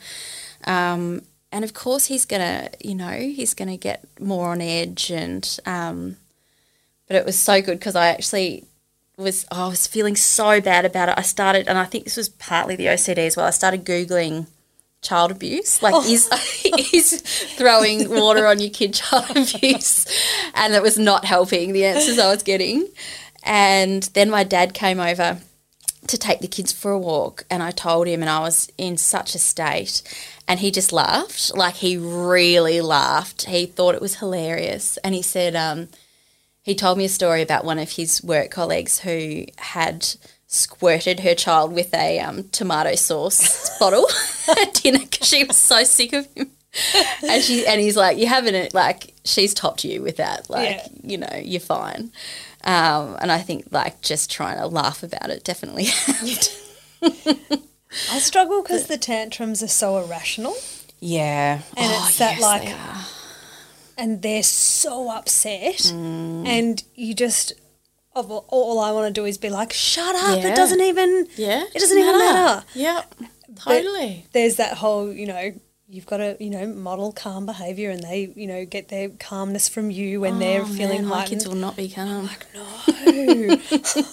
Um, 0.66 1.24
and 1.52 1.66
of 1.66 1.74
course, 1.74 2.06
he's 2.06 2.26
gonna, 2.26 2.70
you 2.80 2.94
know, 2.94 3.18
he's 3.18 3.56
gonna 3.56 3.78
get 3.78 4.04
more 4.20 4.50
on 4.50 4.62
edge, 4.62 5.10
and 5.10 5.60
um, 5.66 6.18
but 7.08 7.16
it 7.16 7.26
was 7.26 7.40
so 7.40 7.60
good 7.60 7.80
because 7.80 7.96
I 7.96 8.08
actually 8.08 8.66
was 9.18 9.48
oh, 9.52 9.66
I 9.66 9.70
was 9.70 9.88
feeling 9.88 10.16
so 10.16 10.62
bad 10.62 10.86
about 10.86 11.10
it. 11.10 11.16
I 11.18 11.24
started, 11.24 11.68
and 11.68 11.80
I 11.80 11.86
think 11.86 12.04
this 12.04 12.18
was 12.18 12.30
partly 12.30 12.76
the 12.76 12.86
OCD 12.86 13.18
as 13.18 13.36
well. 13.36 13.48
I 13.48 13.50
started 13.50 13.84
googling 13.84 14.46
child 15.02 15.32
abuse, 15.32 15.82
like 15.82 15.96
is 16.06 16.30
is 16.94 17.22
throwing 17.58 18.10
water 18.10 18.46
on 18.46 18.60
your 18.60 18.70
kid 18.70 18.94
child 18.94 19.30
abuse, 19.56 20.06
and 20.54 20.74
it 20.74 20.82
was 20.82 20.98
not 20.98 21.26
helping 21.26 21.74
the 21.74 21.86
answers 21.86 22.20
I 22.20 22.32
was 22.32 22.44
getting. 22.44 22.88
And 23.44 24.04
then 24.14 24.30
my 24.30 24.44
dad 24.44 24.74
came 24.74 25.00
over 25.00 25.40
to 26.08 26.18
take 26.18 26.40
the 26.40 26.48
kids 26.48 26.72
for 26.72 26.92
a 26.92 27.00
walk, 27.00 27.46
and 27.50 27.64
I 27.64 27.72
told 27.72 28.08
him, 28.08 28.22
and 28.22 28.30
I 28.30 28.40
was 28.40 28.72
in 28.78 28.98
such 28.98 29.36
a 29.36 29.40
state, 29.40 30.04
and 30.48 30.60
he 30.60 30.72
just 30.72 30.94
laughed, 30.94 31.56
like 31.56 31.76
he 31.76 31.98
really 31.98 32.82
laughed. 32.82 33.46
He 33.46 33.66
thought 33.66 33.96
it 33.96 34.02
was 34.02 34.16
hilarious, 34.16 34.98
and 34.98 35.16
he 35.16 35.22
said, 35.22 35.56
um, 35.56 35.90
he 36.64 36.76
told 36.76 36.98
me 36.98 37.06
a 37.06 37.10
story 37.10 37.42
about 37.42 37.66
one 37.66 37.80
of 37.80 37.92
his 37.92 38.24
work 38.24 38.52
colleagues 38.52 39.00
who 39.00 39.46
had 39.58 40.08
squirted 40.54 41.22
her 41.22 41.34
child 41.34 41.72
with 41.72 41.94
a 41.94 42.20
um, 42.20 42.44
tomato 42.50 42.94
sauce 42.96 43.70
bottle 43.80 44.06
at 44.50 44.74
dinner 44.76 45.00
because 45.00 45.28
she 45.28 45.46
was 45.46 45.56
so 45.56 45.84
sick 45.86 46.12
of 46.12 46.28
him. 46.36 46.52
And 47.24 47.42
she 47.42 47.66
and 47.66 47.80
he's 47.82 47.96
like, 47.98 48.18
you 48.18 48.28
haven't 48.28 48.74
like 48.74 49.14
she's 49.26 49.54
topped 49.54 49.84
you 49.86 50.02
with 50.02 50.18
that, 50.18 50.50
like 50.50 50.70
Yeah. 50.70 50.88
you 51.04 51.18
know, 51.18 51.40
you're 51.42 51.60
fine. 51.62 52.12
Um, 52.64 53.18
and 53.22 53.32
I 53.32 53.40
think 53.40 53.66
like 53.72 54.02
just 54.02 54.30
trying 54.30 54.58
to 54.58 54.68
laugh 54.68 55.04
about 55.04 55.30
it 55.30 55.44
definitely 55.44 55.86
helped. 55.86 56.58
I 58.12 58.20
struggle 58.20 58.62
because 58.62 58.88
the 58.88 58.98
tantrums 58.98 59.62
are 59.64 59.68
so 59.68 59.98
irrational, 59.98 60.56
Yeah, 61.00 61.62
and 61.76 61.94
Oh, 61.94 62.06
it's 62.08 62.18
that 62.20 62.34
yes, 62.40 62.42
like, 62.42 62.64
they 62.66 64.04
and 64.04 64.22
they're 64.22 64.44
so 64.44 65.10
upset, 65.12 65.76
Mm. 65.78 66.48
and 66.48 66.84
you 66.96 67.14
just. 67.14 67.54
Of 68.14 68.30
all, 68.30 68.46
all 68.50 68.80
I 68.80 68.92
want 68.92 69.14
to 69.14 69.22
do 69.22 69.26
is 69.26 69.38
be 69.38 69.50
like, 69.50 69.72
"Shut 69.74 70.16
up! 70.16 70.38
Yeah. 70.40 70.50
It 70.50 70.56
doesn't 70.56 70.82
even. 70.82 71.28
yeah, 71.38 71.64
it 71.74 71.80
doesn't 71.80 71.98
even 71.98 72.18
matter." 72.18 72.66
Yeah, 72.74 73.04
totally. 73.56 74.26
There's 74.34 74.58
that 74.58 74.74
whole, 74.78 75.12
you 75.14 75.28
know, 75.28 75.54
you've 75.88 76.06
got 76.06 76.18
to, 76.18 76.36
you 76.40 76.50
know, 76.50 76.68
model 76.68 77.14
calm 77.14 77.46
behavior, 77.46 77.90
and 77.90 78.04
they, 78.04 78.32
you 78.36 78.48
know, 78.48 78.66
get 78.66 78.90
their 78.90 79.10
calmness 79.10 79.70
from 79.70 79.92
you 79.92 80.20
when 80.22 80.40
they're 80.40 80.64
Oh, 80.64 80.66
feeling 80.66 81.08
like, 81.08 81.28
kids 81.30 81.48
will 81.48 81.56
not 81.56 81.76
be 81.78 81.90
calm. 81.90 82.28
Like, 82.28 82.48
no, 82.54 82.66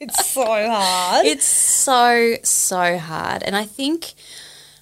it's 0.00 0.26
so 0.26 0.44
hard. 0.70 1.26
It's 1.26 1.44
so 1.44 2.36
so 2.42 2.98
hard, 2.98 3.42
and 3.42 3.56
I 3.56 3.64
think 3.64 4.14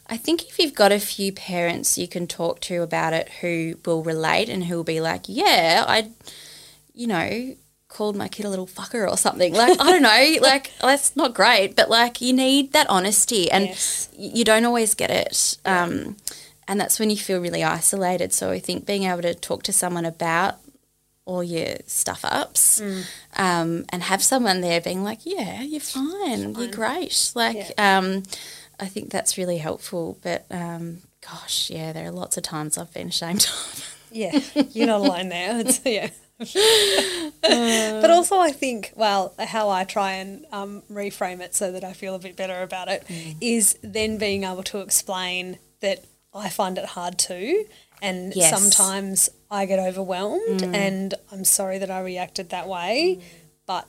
I 0.08 0.16
think 0.16 0.44
if 0.48 0.58
you've 0.60 0.74
got 0.74 0.92
a 0.92 1.00
few 1.00 1.32
parents 1.32 1.98
you 1.98 2.06
can 2.06 2.26
talk 2.28 2.60
to 2.60 2.82
about 2.82 3.12
it 3.12 3.28
who 3.40 3.76
will 3.84 4.04
relate 4.04 4.48
and 4.48 4.64
who 4.64 4.76
will 4.76 4.84
be 4.84 5.00
like, 5.00 5.22
yeah, 5.26 5.84
I, 5.86 6.10
you 6.94 7.06
know, 7.08 7.56
called 7.96 8.16
my 8.16 8.28
kid 8.28 8.44
a 8.44 8.50
little 8.50 8.66
fucker 8.66 9.08
or 9.10 9.16
something. 9.16 9.52
Like 9.54 9.80
I 9.80 9.90
don't 9.92 10.02
know, 10.02 10.26
like 10.50 10.72
that's 10.80 11.16
not 11.16 11.34
great, 11.34 11.76
but 11.76 11.88
like 11.90 12.20
you 12.20 12.32
need 12.32 12.72
that 12.72 12.88
honesty, 12.90 13.50
and 13.50 13.64
Yes. 13.66 14.08
you 14.16 14.44
don't 14.44 14.64
always 14.64 14.94
get 14.94 15.10
it. 15.10 15.56
Um, 15.64 16.16
and 16.68 16.80
that's 16.80 16.98
when 17.00 17.10
you 17.10 17.16
feel 17.16 17.40
really 17.40 17.62
isolated. 17.64 18.32
So 18.32 18.50
I 18.50 18.58
think 18.58 18.86
being 18.86 19.04
able 19.04 19.22
to 19.22 19.34
talk 19.34 19.62
to 19.64 19.72
someone 19.72 20.04
about 20.04 20.56
all 21.24 21.42
your 21.42 21.74
stuff 21.86 22.24
ups 22.24 22.80
um, 23.36 23.84
and 23.88 24.02
have 24.02 24.22
someone 24.22 24.60
there 24.60 24.80
being 24.80 25.02
like, 25.02 25.20
yeah, 25.24 25.62
you're 25.62 25.80
fine, 25.80 26.54
you're 26.54 26.70
great. 26.70 27.32
Like, 27.34 27.72
um, 27.78 28.22
I 28.78 28.86
think 28.86 29.10
that's 29.10 29.36
really 29.38 29.58
helpful. 29.58 30.18
But 30.22 30.44
um, 30.50 30.98
gosh, 31.28 31.70
yeah, 31.70 31.92
there 31.92 32.06
are 32.08 32.12
lots 32.12 32.36
of 32.36 32.42
times 32.44 32.78
I've 32.78 32.92
been 32.92 33.08
ashamed 33.08 33.44
of. 33.46 33.98
Yeah, 34.12 34.38
you're 34.72 34.86
not 34.86 35.00
alone 35.00 35.28
there. 35.30 35.58
It's, 35.60 35.80
yeah. 35.84 36.10
but 37.42 38.10
also, 38.10 38.38
I 38.38 38.52
think, 38.52 38.92
well, 38.96 39.34
how 39.38 39.68
I 39.70 39.84
try 39.84 40.12
and 40.12 40.44
um, 40.52 40.82
reframe 40.90 41.40
it 41.40 41.54
so 41.54 41.72
that 41.72 41.84
I 41.84 41.92
feel 41.92 42.14
a 42.14 42.18
bit 42.18 42.36
better 42.36 42.62
about 42.62 42.88
it 42.88 43.04
is 43.40 43.74
Mm. 43.82 43.92
then 43.92 44.18
being 44.18 44.44
able 44.44 44.62
to 44.64 44.80
explain 44.80 45.58
that 45.80 46.04
I 46.34 46.48
find 46.48 46.78
it 46.78 46.84
hard 46.86 47.18
too. 47.18 47.64
And 48.02 48.34
Yes. 48.36 48.52
Mm. 48.52 48.58
sometimes 48.72 49.30
I 49.50 49.64
get 49.66 49.78
overwhelmed 49.78 50.62
and 50.62 51.14
I'm 51.32 51.44
sorry 51.44 51.78
that 51.78 51.90
I 51.90 52.00
reacted 52.00 52.50
that 52.50 52.68
way. 52.68 53.20
But, 53.66 53.86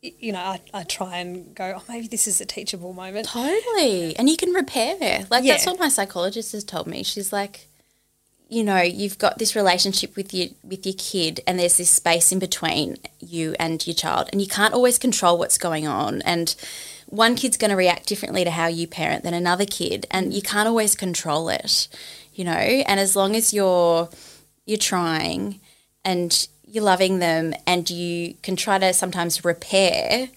you 0.00 0.32
know, 0.32 0.40
I, 0.40 0.60
I 0.72 0.84
try 0.84 1.18
and 1.18 1.54
go, 1.54 1.74
oh, 1.78 1.82
maybe 1.88 2.06
this 2.08 2.26
is 2.26 2.40
a 2.40 2.46
teachable 2.46 2.92
moment. 2.94 3.28
Totally. 3.28 4.16
And 4.16 4.30
you 4.30 4.36
can 4.38 4.52
repair. 4.52 5.26
Like 5.30 5.44
that's 5.44 5.66
what 5.66 5.78
my 5.78 5.88
psychologist 5.90 6.52
has 6.52 6.64
told 6.64 6.86
me. 6.86 7.02
She's 7.02 7.32
like, 7.32 7.68
you 8.52 8.62
know, 8.62 8.82
you've 8.82 9.16
got 9.16 9.38
this 9.38 9.56
relationship 9.56 10.14
with 10.14 10.34
your 10.34 10.48
with 10.62 10.84
your 10.84 10.94
kid 10.98 11.40
and 11.46 11.58
there's 11.58 11.78
this 11.78 11.88
space 11.88 12.32
in 12.32 12.38
between 12.38 12.98
you 13.18 13.56
and 13.58 13.84
your 13.86 13.94
child 13.94 14.28
and 14.30 14.42
you 14.42 14.46
can't 14.46 14.74
always 14.74 14.98
control 14.98 15.38
what's 15.38 15.56
going 15.56 15.86
on 15.86 16.20
and 16.22 16.54
one 17.06 17.34
kid's 17.34 17.56
going 17.56 17.70
to 17.70 17.76
react 17.76 18.06
differently 18.06 18.44
to 18.44 18.50
how 18.50 18.66
you 18.66 18.86
parent 18.86 19.24
than 19.24 19.32
another 19.32 19.64
kid 19.64 20.06
and 20.10 20.34
you 20.34 20.42
can't 20.42 20.68
always 20.68 20.94
control 20.94 21.48
it, 21.48 21.88
you 22.34 22.44
know? 22.44 22.52
And 22.52 23.00
as 23.00 23.16
long 23.16 23.34
as 23.34 23.54
you're 23.54 24.10
you're 24.66 24.76
trying 24.76 25.58
and 26.04 26.46
you're 26.66 26.84
loving 26.84 27.20
them 27.20 27.54
and 27.66 27.88
you 27.88 28.34
can 28.42 28.54
try 28.54 28.78
to 28.78 28.92
sometimes 28.92 29.46
repair 29.46 30.28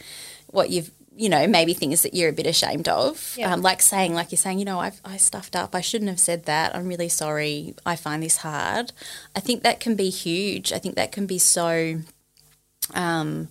what 0.47 0.69
you've 0.69 0.89
you 1.17 1.29
know, 1.29 1.47
maybe 1.47 1.73
things 1.73 2.01
that 2.01 2.13
you're 2.13 2.29
a 2.29 2.33
bit 2.33 2.45
ashamed 2.45 2.89
of. 2.89 3.35
Yeah. 3.37 3.53
Um, 3.53 3.61
like 3.61 3.81
saying, 3.81 4.13
like 4.13 4.31
you're 4.31 4.37
saying, 4.37 4.59
you 4.59 4.65
know, 4.65 4.79
I've, 4.79 4.99
I 5.05 5.15
stuffed 5.17 5.55
up. 5.55 5.73
I 5.73 5.79
shouldn't 5.81 6.09
have 6.09 6.19
said 6.19 6.43
that. 6.45 6.75
I'm 6.75 6.87
really 6.87 7.07
sorry. 7.09 7.73
I 7.85 7.95
find 7.95 8.21
this 8.21 8.37
hard. 8.37 8.91
I 9.35 9.39
think 9.39 9.63
that 9.63 9.79
can 9.79 9.95
be 9.95 10.09
huge. 10.09 10.73
I 10.73 10.77
think 10.79 10.95
that 10.95 11.11
can 11.13 11.25
be 11.25 11.37
so, 11.39 12.01
um, 12.93 13.47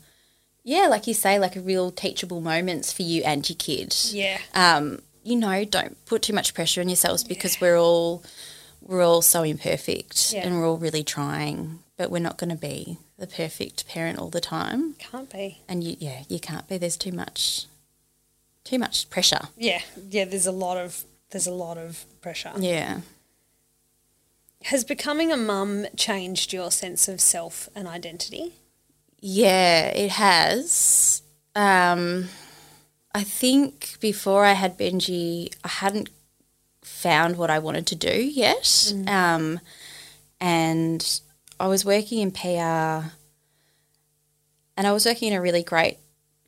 yeah, 0.63 0.87
like 0.89 1.07
you 1.07 1.15
say, 1.15 1.39
like 1.39 1.57
a 1.57 1.61
real 1.61 1.91
teachable 1.91 2.41
moments 2.41 2.93
for 2.93 3.03
you 3.03 3.23
and 3.25 3.49
your 3.49 3.57
kid. 3.57 3.95
Yeah. 4.11 4.39
Um, 4.55 5.01
you 5.23 5.37
know, 5.37 5.65
don't 5.65 5.97
put 6.07 6.23
too 6.23 6.33
much 6.33 6.55
pressure 6.55 6.81
on 6.81 6.89
yourselves 6.89 7.25
because 7.25 7.61
we're 7.61 7.79
all 7.79 8.23
we're 8.83 9.03
all 9.03 9.23
so 9.23 9.43
imperfect 9.43 10.33
Yeah. 10.35 10.47
and 10.47 10.59
we're 10.59 10.69
all 10.69 10.77
really 10.77 11.03
trying, 11.03 11.79
but 11.97 12.11
we're 12.11 12.19
not 12.19 12.39
going 12.39 12.51
to 12.51 12.57
be 12.57 12.99
the 13.19 13.27
perfect 13.27 13.87
parent 13.87 14.19
all 14.19 14.31
the 14.31 14.41
time. 14.41 14.95
Can't 14.99 15.31
be. 15.31 15.61
And 15.69 15.85
you, 15.85 15.97
yeah, 15.99 16.25
you 16.29 16.41
can't 16.41 16.69
be. 16.69 16.79
There's 16.79 16.97
too 16.97 17.13
much, 17.13 17.67
too 18.65 18.79
much 18.79 19.09
pressure. 19.11 19.49
Yeah. 19.57 19.83
Yeah. 20.11 20.25
There's 20.25 20.47
a 20.47 20.53
lot 20.53 20.77
of 20.77 21.05
there's 21.31 21.47
a 21.47 21.53
lot 21.53 21.79
of 21.79 22.05
pressure. 22.21 22.53
Yeah. 22.57 23.01
Has 24.65 24.85
becoming 24.85 25.31
a 25.31 25.37
mum 25.37 25.87
changed 25.97 26.53
your 26.53 26.71
sense 26.71 27.07
of 27.09 27.21
self 27.21 27.69
and 27.75 27.87
identity? 27.87 28.55
Yeah, 29.21 29.87
it 29.89 30.13
has. 30.13 31.23
Um, 31.55 32.29
I 33.15 33.25
think 33.25 33.97
before 34.01 34.45
I 34.45 34.53
had 34.53 34.79
Benji, 34.79 35.55
I 35.63 35.69
hadn't 35.69 36.09
found 36.83 37.37
what 37.37 37.51
I 37.51 37.59
wanted 37.59 37.87
to 37.89 37.95
do 37.95 38.23
yet. 38.23 38.93
Um, 39.07 39.61
and 40.41 41.21
I 41.59 41.67
was 41.69 41.85
working 41.85 42.19
in 42.21 42.31
PR 42.31 43.11
and 44.77 44.87
I 44.87 44.93
was 44.93 45.07
working 45.07 45.29
in 45.33 45.39
a 45.39 45.41
really 45.41 45.63
great 45.63 45.99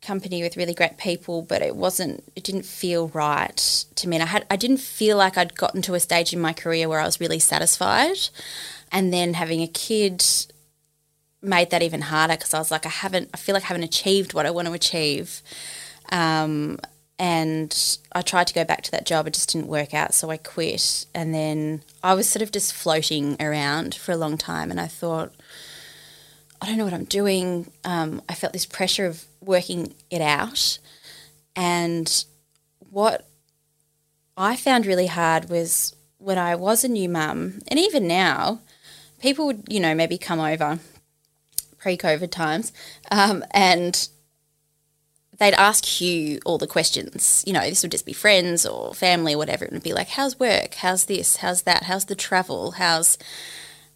company 0.02 0.42
with 0.42 0.56
really 0.56 0.74
great 0.74 0.98
people, 0.98 1.42
but 1.42 1.62
it 1.62 1.76
wasn't, 1.76 2.24
it 2.34 2.44
didn't 2.44 2.64
feel 2.64 3.08
right 3.08 3.84
to 3.94 4.08
me. 4.08 4.16
And 4.16 4.22
I 4.22 4.26
had, 4.26 4.46
I 4.50 4.56
didn't 4.56 4.78
feel 4.78 5.16
like 5.16 5.36
I'd 5.36 5.56
gotten 5.56 5.82
to 5.82 5.94
a 5.94 6.00
stage 6.00 6.32
in 6.32 6.40
my 6.40 6.52
career 6.52 6.88
where 6.88 7.00
I 7.00 7.04
was 7.04 7.20
really 7.20 7.38
satisfied. 7.38 8.18
And 8.92 9.12
then 9.12 9.34
having 9.34 9.62
a 9.62 9.68
kid 9.68 10.24
made 11.42 11.70
that 11.70 11.82
even 11.82 12.02
harder 12.02 12.34
because 12.34 12.54
I 12.54 12.58
was 12.58 12.70
like, 12.70 12.86
I 12.86 12.90
haven't, 12.90 13.30
I 13.32 13.36
feel 13.36 13.54
like 13.54 13.64
I 13.64 13.68
haven't 13.68 13.84
achieved 13.84 14.34
what 14.34 14.46
I 14.46 14.50
want 14.50 14.68
to 14.68 14.74
achieve. 14.74 15.42
Um, 16.10 16.78
and 17.18 17.98
I 18.12 18.22
tried 18.22 18.46
to 18.48 18.54
go 18.54 18.64
back 18.64 18.82
to 18.82 18.90
that 18.90 19.06
job, 19.06 19.26
it 19.26 19.34
just 19.34 19.52
didn't 19.52 19.68
work 19.68 19.94
out, 19.94 20.14
so 20.14 20.30
I 20.30 20.36
quit. 20.36 21.06
And 21.14 21.32
then 21.32 21.82
I 22.02 22.14
was 22.14 22.28
sort 22.28 22.42
of 22.42 22.52
just 22.52 22.74
floating 22.74 23.36
around 23.40 23.94
for 23.94 24.12
a 24.12 24.16
long 24.16 24.36
time, 24.36 24.70
and 24.70 24.80
I 24.80 24.86
thought, 24.86 25.32
I 26.60 26.66
don't 26.66 26.76
know 26.76 26.84
what 26.84 26.92
I'm 26.92 27.04
doing. 27.04 27.70
Um, 27.84 28.22
I 28.28 28.34
felt 28.34 28.52
this 28.52 28.66
pressure 28.66 29.06
of 29.06 29.24
working 29.40 29.94
it 30.10 30.20
out. 30.20 30.78
And 31.54 32.24
what 32.90 33.26
I 34.36 34.56
found 34.56 34.84
really 34.84 35.06
hard 35.06 35.48
was 35.48 35.94
when 36.18 36.38
I 36.38 36.54
was 36.54 36.84
a 36.84 36.88
new 36.88 37.08
mum, 37.08 37.60
and 37.68 37.78
even 37.78 38.06
now, 38.06 38.60
people 39.20 39.46
would, 39.46 39.64
you 39.68 39.80
know, 39.80 39.94
maybe 39.94 40.18
come 40.18 40.40
over 40.40 40.80
pre 41.78 41.96
COVID 41.96 42.30
times 42.30 42.72
um, 43.10 43.44
and 43.52 44.08
they'd 45.38 45.54
ask 45.54 45.84
Hugh 45.84 46.40
all 46.44 46.58
the 46.58 46.66
questions. 46.66 47.42
You 47.46 47.52
know, 47.52 47.60
this 47.60 47.82
would 47.82 47.92
just 47.92 48.06
be 48.06 48.12
friends 48.12 48.64
or 48.66 48.94
family 48.94 49.34
or 49.34 49.38
whatever. 49.38 49.64
It 49.64 49.72
would 49.72 49.82
be 49.82 49.92
like, 49.92 50.08
how's 50.08 50.38
work? 50.38 50.74
How's 50.74 51.04
this? 51.06 51.36
How's 51.38 51.62
that? 51.62 51.84
How's 51.84 52.06
the 52.06 52.14
travel? 52.14 52.72
How's. 52.72 53.18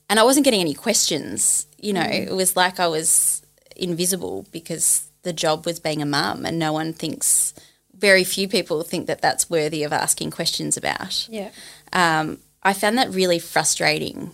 And 0.09 0.19
I 0.19 0.25
wasn't 0.25 0.45
getting 0.45 0.61
any 0.61 0.75
questions. 0.75 1.67
You 1.79 1.93
know, 1.93 2.03
it 2.03 2.33
was 2.35 2.57
like 2.57 2.79
I 2.81 2.89
was 2.89 3.43
invisible 3.77 4.47
because 4.53 5.11
the 5.23 5.33
job 5.33 5.67
was 5.67 5.81
being 5.81 6.03
a 6.03 6.07
mum 6.07 6.45
and 6.45 6.59
no 6.59 6.73
one 6.73 6.93
thinks, 6.93 7.55
very 7.95 8.25
few 8.25 8.49
people 8.49 8.83
think 8.83 9.07
that 9.07 9.21
that's 9.21 9.51
worthy 9.51 9.83
of 9.83 9.93
asking 9.93 10.31
questions 10.31 10.77
about 10.77 11.29
Yeah. 11.31 11.51
um, 11.93 12.39
I 12.63 12.73
found 12.73 12.97
that 12.99 13.11
really 13.11 13.39
frustrating. 13.39 14.33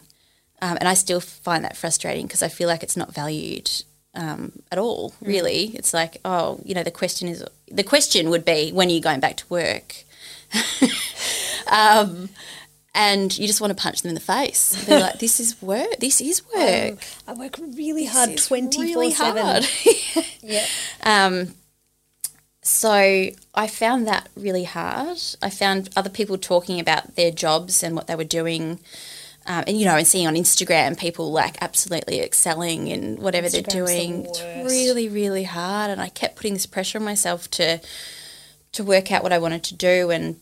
Um, 0.62 0.78
and 0.80 0.88
I 0.88 0.94
still 0.94 1.20
find 1.20 1.64
that 1.64 1.76
frustrating 1.76 2.26
because 2.26 2.42
I 2.42 2.48
feel 2.48 2.66
like 2.68 2.82
it's 2.82 2.96
not 2.96 3.12
valued 3.14 3.70
um, 4.16 4.52
at 4.72 4.78
all, 4.78 5.14
really. 5.20 5.72
It's 5.74 5.94
like, 5.94 6.16
oh, 6.24 6.58
you 6.64 6.74
know, 6.74 6.82
the 6.82 6.90
question 6.90 7.28
is 7.28 7.44
the 7.70 7.84
question 7.84 8.30
would 8.30 8.44
be, 8.44 8.72
when 8.72 8.88
are 8.88 8.92
you 8.92 9.00
going 9.00 9.20
back 9.20 9.36
to 9.36 9.44
work? 9.48 10.04
um, 11.70 12.30
and 12.94 13.36
you 13.38 13.46
just 13.46 13.60
want 13.60 13.76
to 13.76 13.80
punch 13.80 14.02
them 14.02 14.08
in 14.08 14.14
the 14.14 14.20
face. 14.20 14.84
They're 14.86 15.00
like, 15.00 15.18
this 15.18 15.38
is 15.38 15.60
work. 15.60 15.98
This 16.00 16.20
is 16.20 16.42
work. 16.56 16.98
I 17.28 17.34
work 17.34 17.58
really 17.58 18.06
hard 18.06 18.30
This 18.30 18.40
is 18.40 18.46
24 18.48 18.84
really 18.84 19.10
7. 19.12 19.42
hard. 19.42 19.66
Yeah. 20.42 20.64
Um, 21.02 21.54
so 22.62 22.90
I 23.54 23.66
found 23.66 24.06
that 24.06 24.28
really 24.36 24.62
hard. 24.64 25.18
I 25.42 25.50
found 25.50 25.88
other 25.96 26.08
people 26.10 26.38
talking 26.38 26.78
about 26.78 27.16
their 27.16 27.32
jobs 27.32 27.82
and 27.82 27.96
what 27.96 28.06
they 28.06 28.14
were 28.14 28.24
doing. 28.24 28.78
Um, 29.48 29.64
and 29.66 29.78
you 29.78 29.84
know, 29.84 29.96
and 29.96 30.06
seeing 30.06 30.26
on 30.26 30.34
Instagram 30.34 30.98
people 30.98 31.30
like 31.30 31.56
absolutely 31.60 32.20
excelling 32.20 32.88
in 32.88 33.16
whatever 33.16 33.48
they're 33.48 33.62
Instagram's 33.62 33.90
the 33.90 34.06
doing. 34.06 34.26
It's 34.26 34.42
really, 34.42 35.08
really 35.08 35.44
hard. 35.44 35.90
And 35.90 36.00
I 36.00 36.08
kept 36.08 36.36
putting 36.36 36.54
this 36.54 36.66
pressure 36.66 36.98
on 36.98 37.04
myself 37.04 37.50
to 37.52 37.80
to 38.72 38.84
work 38.84 39.10
out 39.10 39.22
what 39.22 39.32
I 39.32 39.38
wanted 39.38 39.62
to 39.64 39.74
do. 39.74 40.10
And 40.10 40.40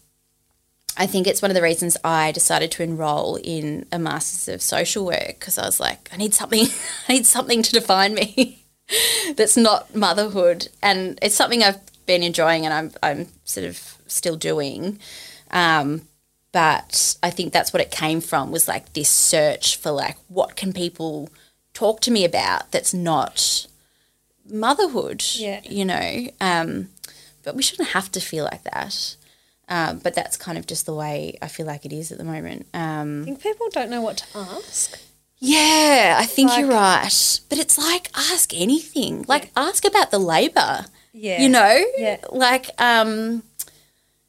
I 0.97 1.07
think 1.07 1.27
it's 1.27 1.43
one 1.43 1.51
of 1.51 1.55
the 1.55 1.63
reasons 1.63 1.97
I 2.05 2.33
decided 2.33 2.71
to 2.73 2.83
enroll 2.83 3.37
in 3.37 3.87
a 3.93 3.99
Masters 3.99 4.53
of 4.53 4.63
Social 4.63 5.05
Work 5.05 5.39
because 5.39 5.59
I 5.59 5.67
was 5.67 5.81
like, 5.81 6.09
I 6.13 6.17
need 6.17 6.35
something. 6.35 6.67
I 7.09 7.13
need 7.13 7.27
something 7.27 7.63
to 7.63 7.73
define 7.73 8.15
me 8.15 8.65
that's 9.37 9.57
not 9.57 9.95
motherhood, 9.95 10.69
and 10.83 11.19
it's 11.23 11.35
something 11.35 11.63
I've 11.63 11.81
been 12.07 12.23
enjoying 12.23 12.65
and 12.65 12.75
I'm 12.75 12.93
I'm 13.03 13.29
sort 13.45 13.67
of 13.67 13.99
still 14.07 14.37
doing. 14.37 14.99
Um, 15.51 16.03
but 16.55 17.17
I 17.21 17.31
think 17.31 17.53
that's 17.53 17.73
what 17.73 17.83
it 17.83 17.91
came 17.91 18.21
from 18.21 18.53
was 18.53 18.69
like 18.69 18.93
this 18.93 19.09
search 19.09 19.77
for 19.77 19.91
like 19.91 20.17
what 20.29 20.55
can 20.55 20.73
people 20.73 21.29
talk 21.73 22.01
to 22.03 22.13
me 22.13 22.25
about 22.25 22.71
that's 22.71 22.95
not 22.95 23.67
motherhood. 24.49 25.25
Yeah. 25.35 25.61
You 25.65 25.85
know. 25.85 26.29
Um, 26.41 26.91
but 27.43 27.57
we 27.57 27.63
shouldn't 27.63 27.89
have 27.89 28.11
to 28.13 28.21
feel 28.21 28.45
like 28.45 28.63
that. 28.63 29.17
Um, 29.69 29.99
but 29.99 30.15
that's 30.15 30.37
kind 30.37 30.57
of 30.57 30.65
just 30.69 30.87
the 30.87 30.95
way 30.95 31.37
I 31.43 31.49
feel 31.49 31.67
like 31.67 31.85
it 31.85 31.93
is 31.93 32.13
at 32.13 32.19
the 32.19 32.25
moment. 32.25 32.69
Um, 32.73 33.23
I 33.23 33.25
think 33.25 33.43
people 33.43 33.67
don't 33.73 33.91
know 33.91 34.01
what 34.01 34.19
to 34.19 34.39
ask. 34.39 34.97
yeah, 35.41 36.17
I 36.21 36.25
think 36.25 36.57
you're 36.57 36.69
right. 36.69 37.41
But 37.49 37.59
it's 37.59 37.77
like 37.79 38.11
ask 38.15 38.55
anything. 38.55 39.25
Like 39.27 39.51
ask 39.57 39.85
about 39.85 40.13
the 40.13 40.21
labour. 40.21 40.85
Yeah. 41.13 41.43
You 41.43 41.49
know? 41.49 41.85
Yeah. 41.97 42.19
Like 42.31 42.71
um 42.79 43.43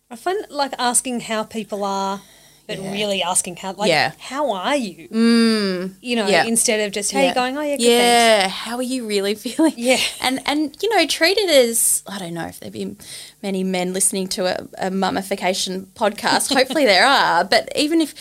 I 0.10 0.16
find 0.16 0.46
like 0.50 0.74
asking 0.78 1.22
how 1.22 1.44
people 1.44 1.84
are, 1.84 2.22
but 2.68 2.78
really 2.80 3.22
asking 3.24 3.58
how, 3.58 3.74
like, 3.74 3.90
Yeah. 3.90 4.12
how 4.20 4.52
are 4.52 4.76
you? 4.76 5.08
Mm, 5.10 5.96
you 6.02 6.16
know, 6.16 6.28
yeah. 6.28 6.46
instead 6.46 6.80
of 6.86 6.92
just, 6.94 7.12
hey, 7.12 7.26
yeah. 7.28 7.34
going, 7.34 7.58
oh, 7.58 7.62
yeah. 7.62 7.76
Yeah, 7.80 8.48
how 8.48 8.76
are 8.78 8.82
you 8.84 9.08
really 9.08 9.36
feeling? 9.44 9.74
Yeah. 9.78 9.98
And 10.22 10.42
and 10.46 10.76
you 10.82 10.90
know, 10.96 11.06
treat 11.08 11.38
it 11.38 11.50
as 11.50 12.04
I 12.08 12.20
don't 12.20 12.34
know 12.34 12.46
if 12.48 12.60
there'd 12.60 12.74
be 12.74 12.96
many 13.42 13.64
men 13.64 13.94
listening 13.94 14.28
to 14.30 14.46
a, 14.46 14.88
a 14.88 14.92
mummification 14.92 15.88
podcast. 15.96 16.54
Hopefully 16.58 16.86
there 16.86 17.06
are. 17.06 17.44
But 17.44 17.70
even 17.76 18.02
if 18.02 18.14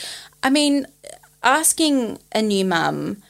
I 0.43 0.51
mean, 0.51 0.87
asking 1.43 2.19
a 2.33 2.41
new 2.43 2.65
mum 2.65 3.23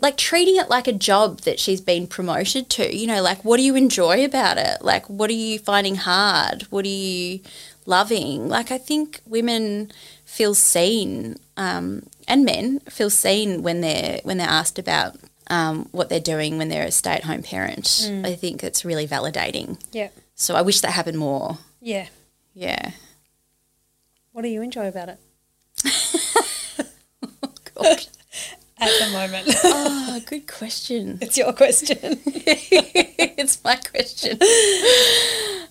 like 0.00 0.16
treating 0.16 0.56
it 0.56 0.68
like 0.68 0.88
a 0.88 0.92
job 0.92 1.40
that 1.40 1.58
she's 1.60 1.80
been 1.80 2.06
promoted 2.06 2.68
to. 2.70 2.96
You 2.96 3.06
know, 3.06 3.22
like 3.22 3.44
what 3.44 3.58
do 3.58 3.62
you 3.62 3.76
enjoy 3.76 4.24
about 4.24 4.58
it? 4.58 4.82
Like 4.82 5.08
what 5.08 5.30
are 5.30 5.34
you 5.34 5.58
finding 5.58 5.96
hard? 5.96 6.62
What 6.70 6.84
are 6.84 6.88
you 6.88 7.40
loving? 7.86 8.48
Like 8.48 8.70
I 8.70 8.78
think 8.78 9.20
women 9.26 9.90
feel 10.24 10.54
seen, 10.54 11.36
um, 11.56 12.04
and 12.26 12.44
men 12.44 12.80
feel 12.88 13.10
seen 13.10 13.62
when 13.62 13.80
they're 13.80 14.20
when 14.24 14.38
they're 14.38 14.48
asked 14.48 14.78
about 14.78 15.16
um, 15.50 15.88
what 15.92 16.08
they're 16.08 16.20
doing 16.20 16.58
when 16.58 16.68
they're 16.68 16.86
a 16.86 16.90
stay 16.90 17.12
at 17.12 17.24
home 17.24 17.42
parent. 17.42 18.10
I 18.24 18.34
think 18.34 18.64
it's 18.64 18.84
really 18.84 19.06
validating. 19.06 19.80
Yeah. 19.92 20.08
So 20.34 20.54
I 20.54 20.62
wish 20.62 20.80
that 20.80 20.92
happened 20.92 21.18
more. 21.18 21.58
Yeah. 21.80 22.06
Yeah. 22.54 22.92
What 24.32 24.42
do 24.42 24.48
you 24.48 24.62
enjoy 24.62 24.88
about 24.88 25.10
it 25.10 25.18
God. 27.74 28.06
At 28.84 29.06
the 29.06 29.12
moment? 29.12 29.48
oh, 29.64 30.20
good 30.26 30.46
question. 30.46 31.18
it's 31.20 31.36
your 31.36 31.52
question. 31.52 31.98
it's 32.26 33.62
my 33.64 33.76
question. 33.76 34.38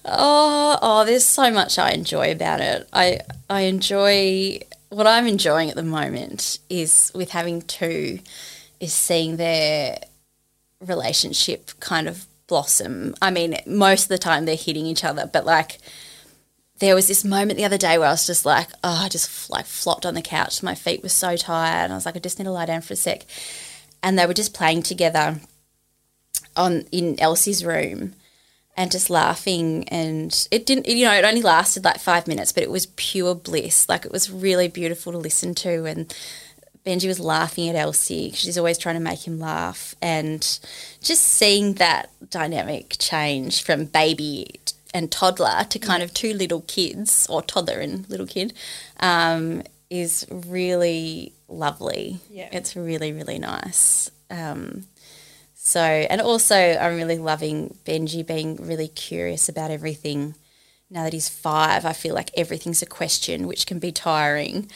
Oh, 0.05 0.77
oh, 0.81 1.05
there's 1.05 1.25
so 1.25 1.49
much 1.51 1.79
I 1.79 1.91
enjoy 1.91 2.31
about 2.31 2.61
it. 2.61 2.87
I 2.91 3.19
I 3.49 3.61
enjoy 3.61 4.59
what 4.89 5.07
I'm 5.07 5.27
enjoying 5.27 5.69
at 5.69 5.75
the 5.75 5.83
moment 5.83 6.59
is 6.69 7.11
with 7.15 7.31
having 7.31 7.61
two 7.63 8.19
is 8.79 8.93
seeing 8.93 9.37
their 9.37 9.99
relationship 10.81 11.71
kind 11.79 12.07
of 12.07 12.25
blossom. 12.47 13.15
I 13.21 13.31
mean, 13.31 13.57
most 13.65 14.03
of 14.03 14.09
the 14.09 14.17
time 14.17 14.45
they're 14.45 14.55
hitting 14.55 14.85
each 14.85 15.03
other, 15.03 15.29
but 15.31 15.45
like 15.45 15.79
there 16.79 16.95
was 16.95 17.07
this 17.07 17.23
moment 17.23 17.57
the 17.57 17.65
other 17.65 17.77
day 17.77 17.97
where 17.97 18.07
I 18.07 18.11
was 18.11 18.27
just 18.27 18.45
like, 18.45 18.69
oh, 18.83 19.03
I 19.05 19.09
just 19.09 19.49
like 19.49 19.65
flopped 19.65 20.05
on 20.05 20.15
the 20.15 20.21
couch. 20.21 20.63
My 20.63 20.75
feet 20.75 21.03
were 21.03 21.09
so 21.09 21.35
tired, 21.35 21.85
and 21.85 21.93
I 21.93 21.95
was 21.95 22.05
like, 22.05 22.15
I 22.15 22.19
just 22.19 22.39
need 22.39 22.45
to 22.45 22.51
lie 22.51 22.65
down 22.65 22.81
for 22.81 22.93
a 22.93 22.97
sec. 22.97 23.25
And 24.01 24.17
they 24.17 24.25
were 24.25 24.33
just 24.33 24.53
playing 24.53 24.83
together 24.83 25.39
on 26.55 26.85
in 26.91 27.19
Elsie's 27.19 27.63
room, 27.63 28.15
and 28.75 28.91
just 28.91 29.09
laughing 29.09 29.87
and 29.89 30.47
it 30.51 30.65
didn't 30.65 30.87
you 30.87 31.05
know 31.05 31.13
it 31.13 31.25
only 31.25 31.41
lasted 31.41 31.83
like 31.83 31.99
five 31.99 32.27
minutes 32.27 32.51
but 32.51 32.63
it 32.63 32.71
was 32.71 32.87
pure 32.95 33.35
bliss 33.35 33.87
like 33.87 34.05
it 34.05 34.11
was 34.11 34.31
really 34.31 34.67
beautiful 34.67 35.11
to 35.11 35.17
listen 35.17 35.53
to 35.53 35.85
and 35.85 36.13
benji 36.85 37.07
was 37.07 37.19
laughing 37.19 37.69
at 37.69 37.75
elsie 37.75 38.31
she's 38.31 38.57
always 38.57 38.77
trying 38.77 38.95
to 38.95 39.01
make 39.01 39.27
him 39.27 39.39
laugh 39.39 39.95
and 40.01 40.59
just 41.01 41.21
seeing 41.23 41.75
that 41.75 42.09
dynamic 42.29 42.95
change 42.99 43.63
from 43.63 43.85
baby 43.85 44.59
and 44.93 45.11
toddler 45.11 45.65
to 45.69 45.79
kind 45.79 46.03
of 46.03 46.13
two 46.13 46.33
little 46.33 46.61
kids 46.61 47.27
or 47.29 47.41
toddler 47.41 47.79
and 47.79 48.09
little 48.09 48.27
kid 48.27 48.53
um, 48.99 49.63
is 49.89 50.25
really 50.29 51.33
lovely 51.47 52.19
Yeah. 52.29 52.49
it's 52.51 52.75
really 52.75 53.11
really 53.11 53.39
nice 53.39 54.09
um, 54.29 54.85
so, 55.65 55.79
and 55.79 56.19
also, 56.19 56.57
I'm 56.57 56.97
really 56.97 57.17
loving 57.17 57.77
Benji 57.85 58.27
being 58.27 58.57
really 58.57 58.89
curious 58.89 59.47
about 59.47 59.71
everything. 59.71 60.35
Now 60.89 61.03
that 61.03 61.13
he's 61.13 61.29
five, 61.29 61.85
I 61.85 61.93
feel 61.93 62.13
like 62.13 62.31
everything's 62.35 62.81
a 62.81 62.85
question, 62.85 63.47
which 63.47 63.65
can 63.65 63.79
be 63.79 63.93
tiring, 63.93 64.69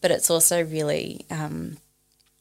but 0.00 0.10
it's 0.10 0.30
also 0.30 0.64
really 0.64 1.26
um, 1.30 1.76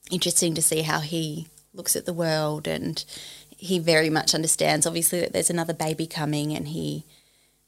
interesting 0.10 0.56
to 0.56 0.64
see 0.64 0.82
how 0.82 1.02
he 1.02 1.46
looks 1.76 1.96
at 1.96 2.08
the 2.08 2.12
world 2.12 2.68
and 2.68 3.06
he 3.50 3.78
very 3.78 4.10
much 4.10 4.34
understands, 4.34 4.88
obviously, 4.88 5.20
that 5.20 5.32
there's 5.32 5.52
another 5.52 5.74
baby 5.74 6.08
coming 6.08 6.56
and 6.56 6.70
he. 6.70 7.06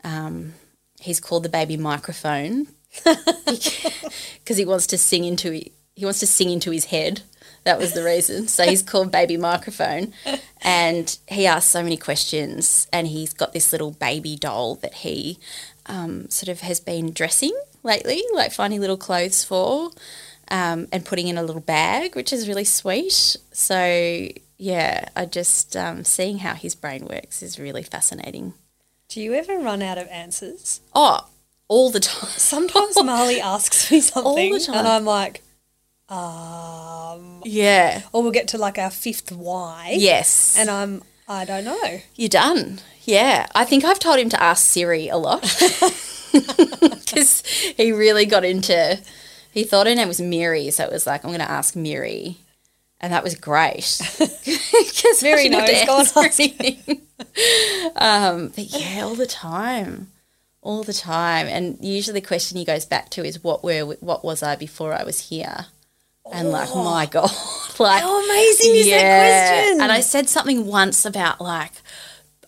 Um, 0.04 0.54
he's 1.00 1.20
called 1.20 1.44
the 1.44 1.50
baby 1.50 1.78
microphone 1.78 2.68
because 3.04 4.58
he 4.58 4.66
wants 4.66 4.88
to 4.88 4.98
sing 4.98 5.24
into 5.24 5.52
he 5.96 6.06
wants 6.06 6.20
to 6.20 6.28
sing 6.28 6.50
into 6.50 6.72
his 6.72 6.86
head. 6.86 7.22
That 7.66 7.80
was 7.80 7.94
the 7.94 8.04
reason. 8.04 8.48
So 8.48 8.66
he's 8.66 8.82
called 8.92 9.12
Baby 9.12 9.38
Microphone, 9.38 10.14
and 10.62 11.18
he 11.28 11.46
asks 11.48 11.70
so 11.70 11.84
many 11.84 11.98
questions. 11.98 12.88
And 12.92 13.08
he's 13.08 13.34
got 13.34 13.54
this 13.54 13.72
little 13.72 13.92
baby 13.92 14.36
doll 14.36 14.76
that 14.76 14.96
he 14.96 15.40
um, 15.86 16.30
sort 16.30 16.50
of 16.50 16.62
has 16.62 16.80
been 16.80 17.14
dressing 17.14 17.58
lately, 17.84 18.24
like 18.34 18.52
finding 18.52 18.82
little 18.82 18.98
clothes 18.98 19.44
for, 19.44 19.92
um, 20.50 20.88
and 20.92 21.06
putting 21.06 21.28
in 21.28 21.38
a 21.38 21.44
little 21.44 21.62
bag, 21.62 22.16
which 22.16 22.34
is 22.34 22.48
really 22.48 22.66
sweet. 22.66 23.38
So 23.52 24.28
yeah, 24.58 25.10
I 25.16 25.26
just 25.26 25.76
um, 25.78 26.04
seeing 26.04 26.40
how 26.40 26.56
his 26.56 26.76
brain 26.76 27.06
works 27.06 27.42
is 27.42 27.60
really 27.60 27.84
fascinating. 27.84 28.54
Do 29.14 29.22
you 29.22 29.34
ever 29.36 29.60
run 29.60 29.84
out 29.84 30.00
of 30.00 30.08
answers? 30.08 30.82
Oh, 30.96 31.28
all 31.68 31.92
the 31.92 32.00
time. 32.00 32.30
Sometimes 32.36 32.96
Marley 33.04 33.40
asks 33.40 33.92
me 33.92 34.02
something, 34.02 34.60
time. 34.60 34.76
and 34.76 34.88
I'm 34.88 35.06
like, 35.06 35.44
um, 36.10 37.44
Yeah. 37.46 38.02
or 38.12 38.24
we'll 38.24 38.32
get 38.32 38.48
to 38.50 38.58
like 38.58 38.80
our 38.80 38.90
fifth 38.90 39.32
why, 39.32 39.94
Yes. 40.00 40.56
and 40.58 40.68
I'm, 40.68 41.04
I 41.28 41.46
don't 41.46 41.64
know. 41.64 42.00
You're 42.16 42.28
done. 42.30 42.80
Yeah. 43.04 43.46
I 43.54 43.66
think 43.66 43.84
I've 43.84 44.00
told 44.00 44.18
him 44.18 44.30
to 44.30 44.42
ask 44.42 44.66
Siri 44.66 45.10
a 45.10 45.18
lot 45.18 45.42
because 46.32 47.44
he 47.78 47.92
really 47.92 48.26
got 48.26 48.44
into. 48.44 49.00
He 49.52 49.64
thought 49.64 49.86
her 49.86 49.94
name 49.94 50.08
was 50.08 50.20
Miri, 50.20 50.72
so 50.72 50.86
it 50.86 50.92
was 50.92 51.06
like 51.06 51.24
I'm 51.24 51.30
going 51.30 51.40
to 51.40 51.52
ask 51.52 51.76
Miri, 51.76 52.38
and 53.04 53.12
that 53.12 53.24
was 53.24 53.36
great. 53.36 54.02
Because 54.74 55.22
Miri 55.22 55.50
knows, 55.50 55.86
go 55.86 55.98
on, 55.98 56.06
um, 57.96 58.48
but 58.50 58.66
yeah, 58.66 59.04
all 59.04 59.16
the 59.16 59.28
time, 59.28 60.08
all 60.62 60.84
the 60.84 60.94
time, 60.94 61.48
and 61.48 61.78
usually 61.82 62.20
the 62.20 62.26
question 62.26 62.58
he 62.58 62.66
goes 62.66 62.86
back 62.86 63.10
to 63.12 63.24
is 63.24 63.44
what 63.44 63.64
were 63.64 63.86
what 64.00 64.24
was 64.24 64.42
I 64.42 64.56
before 64.56 64.94
I 64.94 65.04
was 65.04 65.30
here, 65.30 65.68
and 66.32 66.50
like 66.50 66.74
my 66.74 67.06
god, 67.06 67.30
like 67.80 68.02
How 68.02 68.24
amazing 68.24 68.76
is 68.76 68.90
that 68.90 69.60
question? 69.60 69.82
and 69.82 69.92
I 69.92 70.00
said 70.00 70.30
something 70.30 70.66
once 70.66 71.06
about 71.06 71.42
like, 71.42 71.74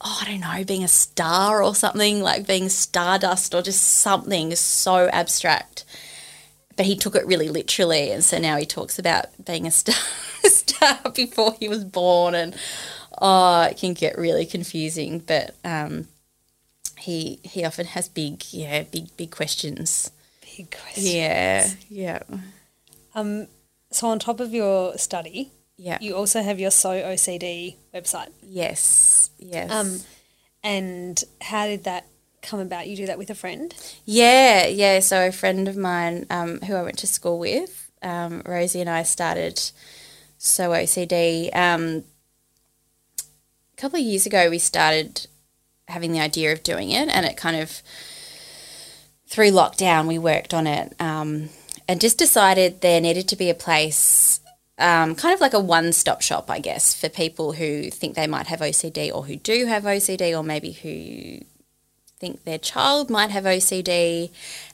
oh, 0.01 0.19
I 0.21 0.25
don't 0.25 0.39
know, 0.39 0.63
being 0.63 0.83
a 0.83 0.87
star 0.89 1.61
or 1.63 1.75
something, 1.75 2.21
like 2.21 2.47
being 2.47 2.69
stardust 2.69 3.53
or 3.53 3.61
just 3.61 3.81
something 3.81 4.55
so 4.55 5.07
abstract. 5.09 5.83
But 6.77 6.85
he 6.85 6.95
took 6.95 7.15
it 7.15 7.25
really 7.25 7.49
literally, 7.49 8.11
and 8.11 8.23
so 8.23 8.37
now 8.37 8.57
he 8.57 8.65
talks 8.65 8.99
about 8.99 9.27
being 9.43 9.65
a 9.67 9.71
star, 9.71 9.95
star 10.49 10.99
before 11.13 11.55
he 11.59 11.67
was 11.69 11.83
born, 11.83 12.35
and 12.35 12.55
oh, 13.21 13.63
it 13.63 13.77
can 13.77 13.93
get 13.93 14.17
really 14.17 14.45
confusing. 14.45 15.19
But 15.19 15.55
um, 15.63 16.07
he 16.97 17.39
he 17.43 17.63
often 17.65 17.85
has 17.87 18.09
big, 18.09 18.43
yeah, 18.51 18.83
big 18.83 19.15
big 19.17 19.31
questions. 19.31 20.11
Big 20.57 20.71
question. 20.71 21.03
Yeah, 21.05 21.69
yeah, 21.89 22.19
Um, 23.13 23.47
so 23.91 24.07
on 24.07 24.19
top 24.19 24.39
of 24.39 24.53
your 24.53 24.97
study, 24.97 25.51
yeah. 25.77 25.97
you 25.99 26.15
also 26.15 26.41
have 26.41 26.59
your 26.59 26.71
So 26.71 26.89
OCD 26.91 27.75
website. 27.93 28.29
yes, 28.41 29.29
yes. 29.37 29.69
Um, 29.71 29.99
and 30.63 31.21
how 31.41 31.67
did 31.67 31.83
that 31.83 32.05
come 32.41 32.59
about? 32.59 32.87
You 32.87 32.95
do 32.95 33.05
that 33.07 33.17
with 33.17 33.29
a 33.29 33.35
friend? 33.35 33.73
Yeah, 34.05 34.65
yeah. 34.67 34.99
So 35.01 35.27
a 35.27 35.31
friend 35.31 35.67
of 35.67 35.75
mine 35.75 36.25
um, 36.29 36.61
who 36.61 36.75
I 36.75 36.83
went 36.83 36.99
to 36.99 37.07
school 37.07 37.37
with, 37.37 37.91
um, 38.01 38.41
Rosie 38.45 38.81
and 38.81 38.89
I 38.89 39.03
started 39.03 39.59
So 40.37 40.71
OCD. 40.71 41.55
Um, 41.55 42.03
a 43.19 43.81
couple 43.81 43.99
of 43.99 44.05
years 44.05 44.25
ago, 44.25 44.49
we 44.49 44.59
started 44.59 45.27
having 45.87 46.11
the 46.11 46.19
idea 46.19 46.51
of 46.51 46.63
doing 46.63 46.91
it, 46.91 47.09
and 47.09 47.25
it 47.25 47.37
kind 47.37 47.55
of 47.55 47.81
through 49.27 49.51
lockdown 49.51 50.07
we 50.07 50.19
worked 50.19 50.53
on 50.53 50.67
it 50.67 50.93
um, 50.99 51.49
and 51.87 51.99
just 51.99 52.17
decided 52.17 52.81
there 52.81 53.01
needed 53.01 53.27
to 53.29 53.35
be 53.35 53.49
a 53.49 53.55
place. 53.55 54.39
Um, 54.77 55.15
kind 55.15 55.33
of 55.33 55.39
like 55.39 55.53
a 55.53 55.59
one-stop 55.59 56.21
shop, 56.21 56.49
I 56.49 56.59
guess, 56.59 56.93
for 56.93 57.07
people 57.07 57.53
who 57.53 57.89
think 57.89 58.15
they 58.15 58.27
might 58.27 58.47
have 58.47 58.59
OCD 58.59 59.09
or 59.13 59.25
who 59.25 59.37
do 59.37 59.67
have 59.67 59.83
OCD, 59.83 60.37
or 60.37 60.43
maybe 60.43 60.73
who 60.73 61.45
think 62.19 62.43
their 62.43 62.57
child 62.57 63.09
might 63.09 63.29
have 63.31 63.45
OCD 63.45 64.31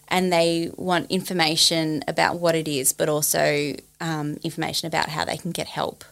and 0.07 0.31
they 0.31 0.71
want 0.75 1.09
information 1.11 2.03
about 2.07 2.39
what 2.39 2.55
it 2.55 2.67
is, 2.67 2.93
but 2.93 3.09
also 3.09 3.75
um, 4.01 4.37
information 4.43 4.87
about 4.87 5.09
how 5.09 5.23
they 5.23 5.37
can 5.37 5.51
get 5.51 5.67
help. 5.67 6.03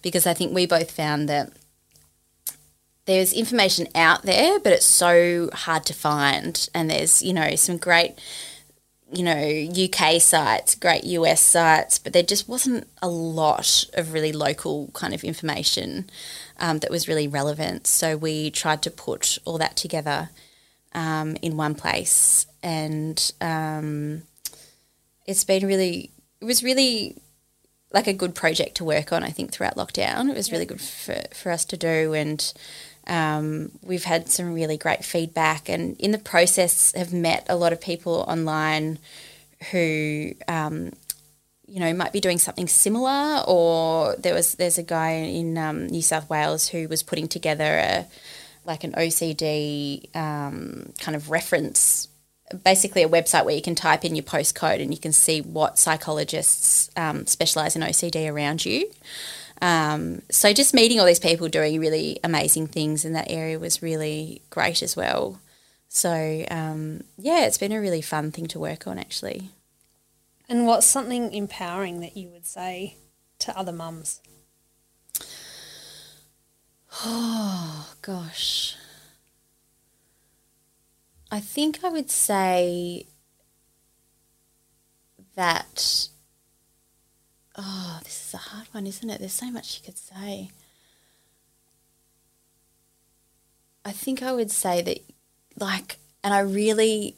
Because 0.00 0.26
I 0.26 0.32
think 0.32 0.54
we 0.54 0.66
both 0.66 0.90
found 0.90 1.28
that 1.28 1.52
there's 3.06 3.32
information 3.32 3.86
out 3.94 4.22
there, 4.22 4.58
but 4.58 4.72
it's 4.72 4.86
so 4.86 5.50
hard 5.52 5.84
to 5.86 5.94
find. 5.94 6.68
And 6.74 6.88
there's, 6.88 7.22
you 7.22 7.34
know, 7.34 7.54
some 7.56 7.76
great, 7.76 8.14
you 9.12 9.22
know, 9.22 9.68
UK 9.84 10.20
sites, 10.22 10.74
great 10.74 11.04
US 11.04 11.40
sites, 11.42 11.98
but 11.98 12.12
there 12.12 12.22
just 12.22 12.48
wasn't 12.48 12.88
a 13.02 13.08
lot 13.08 13.84
of 13.94 14.12
really 14.12 14.32
local 14.32 14.90
kind 14.94 15.12
of 15.12 15.22
information 15.24 16.08
um, 16.58 16.78
that 16.78 16.90
was 16.90 17.08
really 17.08 17.28
relevant. 17.28 17.86
So 17.86 18.16
we 18.16 18.50
tried 18.50 18.82
to 18.82 18.90
put 18.90 19.38
all 19.44 19.58
that 19.58 19.76
together 19.76 20.30
um, 20.94 21.36
in 21.42 21.56
one 21.56 21.74
place, 21.74 22.46
and 22.62 23.32
um, 23.40 24.22
it's 25.26 25.44
been 25.44 25.66
really. 25.66 26.10
It 26.40 26.44
was 26.44 26.62
really 26.62 27.16
like 27.94 28.08
a 28.08 28.12
good 28.12 28.34
project 28.34 28.74
to 28.76 28.84
work 28.84 29.12
on. 29.12 29.22
I 29.22 29.30
think 29.30 29.52
throughout 29.52 29.76
lockdown, 29.76 30.28
it 30.28 30.36
was 30.36 30.52
really 30.52 30.66
good 30.66 30.80
for 30.80 31.22
for 31.32 31.50
us 31.50 31.64
to 31.66 31.76
do, 31.76 32.12
and 32.12 32.52
um, 33.06 33.70
we've 33.82 34.04
had 34.04 34.28
some 34.28 34.52
really 34.52 34.76
great 34.76 35.04
feedback, 35.04 35.68
and 35.68 35.98
in 35.98 36.10
the 36.10 36.18
process, 36.18 36.92
have 36.92 37.12
met 37.12 37.46
a 37.48 37.56
lot 37.56 37.72
of 37.72 37.80
people 37.80 38.24
online 38.28 38.98
who. 39.70 40.32
Um, 40.46 40.92
you 41.66 41.80
know, 41.80 41.92
might 41.94 42.12
be 42.12 42.20
doing 42.20 42.38
something 42.38 42.68
similar, 42.68 43.42
or 43.48 44.14
there 44.16 44.34
was 44.34 44.54
there's 44.56 44.76
a 44.76 44.82
guy 44.82 45.12
in 45.12 45.56
um, 45.56 45.86
New 45.86 46.02
South 46.02 46.28
Wales 46.28 46.68
who 46.68 46.86
was 46.88 47.02
putting 47.02 47.26
together 47.26 47.64
a 47.64 48.06
like 48.66 48.84
an 48.84 48.92
OCD 48.92 50.14
um, 50.14 50.92
kind 51.00 51.16
of 51.16 51.30
reference, 51.30 52.06
basically 52.62 53.02
a 53.02 53.08
website 53.08 53.44
where 53.44 53.54
you 53.54 53.62
can 53.62 53.74
type 53.74 54.04
in 54.04 54.14
your 54.14 54.24
postcode 54.24 54.80
and 54.80 54.92
you 54.92 55.00
can 55.00 55.12
see 55.12 55.40
what 55.40 55.78
psychologists 55.78 56.90
um, 56.96 57.26
specialize 57.26 57.76
in 57.76 57.82
OCD 57.82 58.30
around 58.30 58.64
you. 58.64 58.90
Um, 59.62 60.22
so 60.30 60.52
just 60.52 60.74
meeting 60.74 61.00
all 61.00 61.06
these 61.06 61.18
people 61.18 61.48
doing 61.48 61.80
really 61.80 62.20
amazing 62.22 62.66
things 62.66 63.04
in 63.04 63.12
that 63.14 63.30
area 63.30 63.58
was 63.58 63.82
really 63.82 64.42
great 64.50 64.82
as 64.82 64.96
well. 64.96 65.40
So 65.88 66.44
um, 66.50 67.04
yeah, 67.16 67.46
it's 67.46 67.58
been 67.58 67.72
a 67.72 67.80
really 67.80 68.02
fun 68.02 68.30
thing 68.30 68.46
to 68.48 68.58
work 68.58 68.86
on 68.86 68.98
actually. 68.98 69.50
And 70.48 70.66
what's 70.66 70.86
something 70.86 71.32
empowering 71.32 72.00
that 72.00 72.16
you 72.16 72.28
would 72.28 72.46
say 72.46 72.96
to 73.40 73.56
other 73.56 73.72
mums? 73.72 74.20
Oh 77.04 77.92
gosh. 78.02 78.76
I 81.34 81.40
think 81.40 81.82
I 81.82 81.88
would 81.88 82.12
say 82.12 83.08
that 85.34 86.06
oh, 87.58 88.00
this 88.04 88.28
is 88.28 88.34
a 88.34 88.36
hard 88.36 88.68
one, 88.70 88.86
isn't 88.86 89.10
it? 89.10 89.18
There's 89.18 89.32
so 89.32 89.50
much 89.50 89.80
you 89.80 89.84
could 89.84 89.98
say. 89.98 90.52
I 93.84 93.90
think 93.90 94.22
I 94.22 94.30
would 94.30 94.52
say 94.52 94.80
that 94.82 94.98
like 95.58 95.98
and 96.22 96.32
I 96.32 96.38
really 96.38 97.16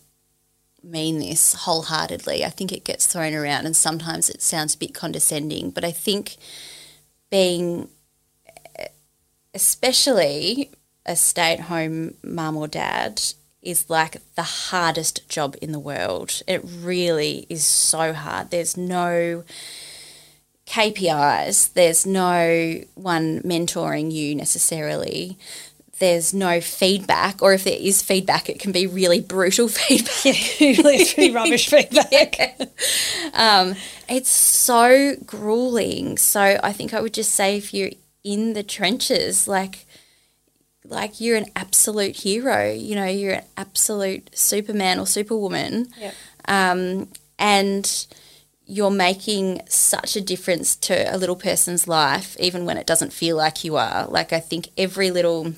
mean 0.82 1.18
this 1.18 1.52
wholeheartedly. 1.52 2.42
I 2.42 2.48
think 2.48 2.72
it 2.72 2.84
gets 2.84 3.06
thrown 3.06 3.34
around 3.34 3.66
and 3.66 3.76
sometimes 3.76 4.30
it 4.30 4.40
sounds 4.40 4.76
a 4.76 4.78
bit 4.78 4.94
condescending, 4.94 5.68
but 5.72 5.84
I 5.84 5.92
think 5.92 6.36
being 7.30 7.90
especially 9.52 10.70
a 11.04 11.16
stay 11.16 11.52
at 11.52 11.60
home 11.60 12.14
mum 12.22 12.56
or 12.56 12.66
dad 12.66 13.20
is 13.66 13.90
like 13.90 14.18
the 14.36 14.42
hardest 14.42 15.28
job 15.28 15.56
in 15.60 15.72
the 15.72 15.78
world. 15.78 16.42
It 16.46 16.62
really 16.64 17.46
is 17.50 17.64
so 17.64 18.12
hard. 18.12 18.50
There's 18.50 18.76
no 18.76 19.42
KPIs, 20.66 21.72
there's 21.74 22.06
no 22.06 22.80
one 22.94 23.40
mentoring 23.42 24.12
you 24.12 24.34
necessarily. 24.34 25.36
There's 25.98 26.34
no 26.34 26.60
feedback, 26.60 27.40
or 27.40 27.54
if 27.54 27.64
there 27.64 27.78
is 27.78 28.02
feedback, 28.02 28.50
it 28.50 28.60
can 28.60 28.70
be 28.70 28.86
really 28.86 29.20
brutal 29.20 29.68
feedback. 29.80 30.24
It's 30.60 31.14
pretty 31.14 31.32
rubbish 31.32 31.68
feedback. 31.70 32.58
um, 33.32 33.74
it's 34.08 34.28
so 34.28 35.14
grueling. 35.24 36.18
So 36.18 36.60
I 36.62 36.72
think 36.72 36.92
I 36.92 37.00
would 37.00 37.14
just 37.14 37.32
say 37.32 37.56
if 37.56 37.72
you're 37.72 37.92
in 38.22 38.52
the 38.52 38.62
trenches, 38.62 39.48
like 39.48 39.85
like 40.88 41.20
you're 41.20 41.36
an 41.36 41.50
absolute 41.54 42.16
hero. 42.16 42.70
You 42.72 42.94
know, 42.94 43.06
you're 43.06 43.34
an 43.34 43.44
absolute 43.56 44.36
Superman 44.36 44.98
or 44.98 45.06
Superwoman. 45.06 45.88
Yep. 45.98 46.14
Um, 46.48 47.08
and 47.38 48.06
you're 48.66 48.90
making 48.90 49.62
such 49.68 50.16
a 50.16 50.20
difference 50.20 50.74
to 50.74 51.14
a 51.14 51.16
little 51.16 51.36
person's 51.36 51.86
life, 51.86 52.36
even 52.40 52.64
when 52.64 52.76
it 52.76 52.86
doesn't 52.86 53.12
feel 53.12 53.36
like 53.36 53.62
you 53.62 53.76
are. 53.76 54.06
Like 54.06 54.32
I 54.32 54.40
think 54.40 54.70
every 54.76 55.10
little, 55.10 55.52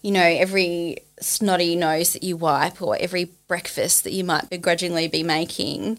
you 0.00 0.12
know, 0.12 0.22
every 0.22 0.98
snotty 1.20 1.76
nose 1.76 2.12
that 2.12 2.22
you 2.22 2.36
wipe 2.36 2.80
or 2.80 2.96
every 2.98 3.24
breakfast 3.48 4.04
that 4.04 4.12
you 4.12 4.24
might 4.24 4.48
begrudgingly 4.48 5.08
be 5.08 5.22
making 5.22 5.98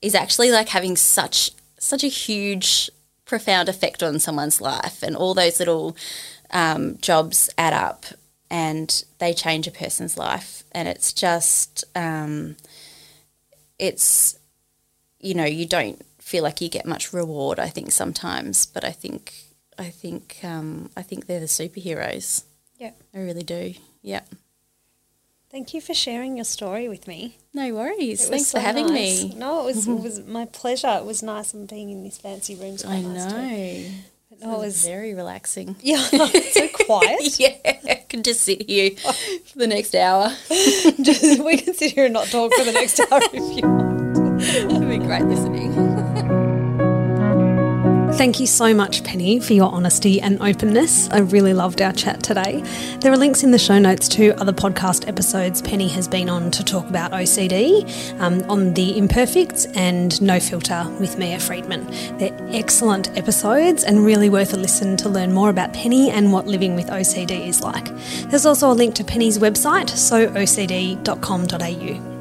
is 0.00 0.14
actually 0.14 0.50
like 0.50 0.68
having 0.68 0.96
such 0.96 1.50
such 1.78 2.04
a 2.04 2.08
huge 2.08 2.90
profound 3.24 3.68
effect 3.68 4.02
on 4.02 4.18
someone's 4.18 4.60
life 4.60 5.02
and 5.02 5.16
all 5.16 5.34
those 5.34 5.58
little 5.58 5.96
um, 6.54 6.96
jobs 7.02 7.50
add 7.58 7.72
up 7.74 8.06
and 8.50 9.04
they 9.18 9.34
change 9.34 9.66
a 9.66 9.70
person's 9.70 10.16
life 10.16 10.62
and 10.72 10.88
it's 10.88 11.12
just 11.12 11.84
um, 11.96 12.56
it's 13.78 14.38
you 15.20 15.34
know 15.34 15.44
you 15.44 15.66
don't 15.66 16.00
feel 16.18 16.42
like 16.42 16.60
you 16.60 16.68
get 16.68 16.86
much 16.86 17.12
reward 17.12 17.58
i 17.58 17.68
think 17.68 17.90
sometimes 17.90 18.64
but 18.66 18.84
i 18.84 18.90
think 18.90 19.32
i 19.78 19.84
think 19.90 20.38
um, 20.42 20.88
i 20.96 21.02
think 21.02 21.26
they're 21.26 21.40
the 21.40 21.46
superheroes 21.46 22.44
Yeah. 22.78 22.92
i 23.14 23.18
really 23.18 23.42
do 23.42 23.74
yeah 24.02 24.20
Thank 25.50 25.72
you 25.72 25.80
for 25.80 25.94
sharing 25.94 26.34
your 26.36 26.44
story 26.44 26.88
with 26.88 27.06
me. 27.06 27.38
no 27.52 27.72
worries 27.74 28.28
thanks 28.28 28.48
so 28.48 28.58
for 28.58 28.62
having 28.64 28.86
nice. 28.88 29.22
me 29.24 29.34
No, 29.36 29.60
it 29.62 29.64
was 29.66 29.86
it 29.88 30.00
was 30.00 30.20
my 30.26 30.46
pleasure. 30.46 30.96
It 30.98 31.04
was 31.04 31.22
nice 31.22 31.54
and 31.54 31.68
being 31.68 31.90
in 31.90 32.02
this 32.04 32.18
fancy 32.18 32.54
room. 32.56 32.76
i 32.88 33.00
know 33.00 33.90
It 34.40 34.46
oh, 34.46 34.58
was 34.58 34.84
very 34.84 35.14
relaxing 35.14 35.76
yeah, 35.82 35.96
so 36.52 36.68
quiet. 36.68 37.38
yeah 37.38 37.56
i 37.64 38.04
can 38.08 38.22
just 38.22 38.40
sit 38.40 38.62
here 38.68 38.90
for 38.90 39.58
the 39.58 39.66
next 39.66 39.94
hour 39.94 40.28
Just, 41.02 41.42
we 41.42 41.58
can 41.58 41.74
sit 41.74 41.92
here 41.92 42.06
and 42.06 42.14
not 42.14 42.26
talk 42.28 42.52
for 42.54 42.64
the 42.64 42.72
next 42.72 43.00
hour 43.00 43.20
if 43.32 43.56
you 43.56 43.68
want. 43.68 44.42
it'll 44.42 44.80
be 44.80 44.98
great 44.98 45.24
listening 45.24 45.93
Thank 48.16 48.38
you 48.38 48.46
so 48.46 48.72
much, 48.72 49.02
Penny, 49.02 49.40
for 49.40 49.54
your 49.54 49.72
honesty 49.72 50.20
and 50.20 50.40
openness. 50.40 51.10
I 51.10 51.18
really 51.18 51.52
loved 51.52 51.82
our 51.82 51.92
chat 51.92 52.22
today. 52.22 52.62
There 53.00 53.12
are 53.12 53.16
links 53.16 53.42
in 53.42 53.50
the 53.50 53.58
show 53.58 53.80
notes 53.80 54.08
to 54.10 54.30
other 54.40 54.52
podcast 54.52 55.08
episodes 55.08 55.60
Penny 55.60 55.88
has 55.88 56.06
been 56.06 56.28
on 56.28 56.52
to 56.52 56.62
talk 56.62 56.88
about 56.88 57.10
OCD 57.10 58.20
um, 58.20 58.48
on 58.48 58.72
The 58.74 58.96
Imperfects 58.96 59.66
and 59.74 60.22
No 60.22 60.38
Filter 60.38 60.86
with 61.00 61.18
Mia 61.18 61.40
Freedman. 61.40 61.84
They're 62.18 62.36
excellent 62.52 63.14
episodes 63.18 63.82
and 63.82 64.06
really 64.06 64.30
worth 64.30 64.54
a 64.54 64.58
listen 64.58 64.96
to 64.98 65.08
learn 65.08 65.32
more 65.32 65.50
about 65.50 65.72
Penny 65.72 66.08
and 66.10 66.32
what 66.32 66.46
living 66.46 66.76
with 66.76 66.86
OCD 66.86 67.48
is 67.48 67.62
like. 67.62 67.90
There's 68.30 68.46
also 68.46 68.70
a 68.70 68.74
link 68.74 68.94
to 68.94 69.04
Penny's 69.04 69.40
website, 69.40 69.90
soocd.com.au. 69.90 71.04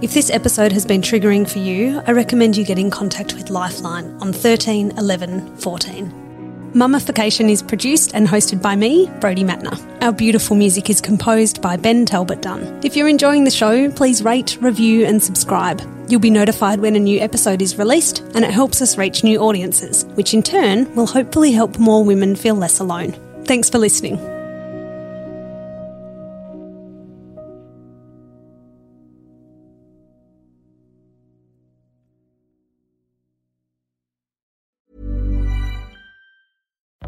If 0.03 0.13
this 0.13 0.29
episode 0.29 0.73
has 0.73 0.85
been 0.85 1.01
triggering 1.01 1.49
for 1.49 1.59
you, 1.59 2.01
I 2.05 2.11
recommend 2.11 2.57
you 2.57 2.65
get 2.65 2.77
in 2.77 2.91
contact 2.91 3.35
with 3.35 3.49
Lifeline 3.49 4.17
on 4.19 4.33
13 4.33 4.97
11 4.97 5.55
14. 5.55 6.71
Mummification 6.73 7.49
is 7.49 7.63
produced 7.63 8.13
and 8.13 8.27
hosted 8.27 8.61
by 8.61 8.75
me, 8.75 9.09
Brody 9.21 9.45
Matner. 9.45 9.79
Our 10.03 10.11
beautiful 10.11 10.57
music 10.57 10.89
is 10.89 10.99
composed 10.99 11.61
by 11.61 11.77
Ben 11.77 12.05
Talbot 12.05 12.41
Dunn. 12.41 12.81
If 12.83 12.97
you're 12.97 13.07
enjoying 13.07 13.45
the 13.45 13.49
show, 13.49 13.89
please 13.91 14.21
rate, 14.21 14.57
review, 14.59 15.05
and 15.05 15.23
subscribe. 15.23 15.81
You'll 16.09 16.19
be 16.19 16.29
notified 16.29 16.81
when 16.81 16.97
a 16.97 16.99
new 16.99 17.21
episode 17.21 17.61
is 17.61 17.77
released, 17.77 18.19
and 18.35 18.43
it 18.43 18.51
helps 18.51 18.81
us 18.81 18.97
reach 18.97 19.23
new 19.23 19.39
audiences, 19.39 20.03
which 20.15 20.33
in 20.33 20.43
turn 20.43 20.93
will 20.95 21.07
hopefully 21.07 21.53
help 21.53 21.79
more 21.79 22.03
women 22.03 22.35
feel 22.35 22.55
less 22.55 22.81
alone. 22.81 23.13
Thanks 23.45 23.69
for 23.69 23.77
listening. 23.77 24.32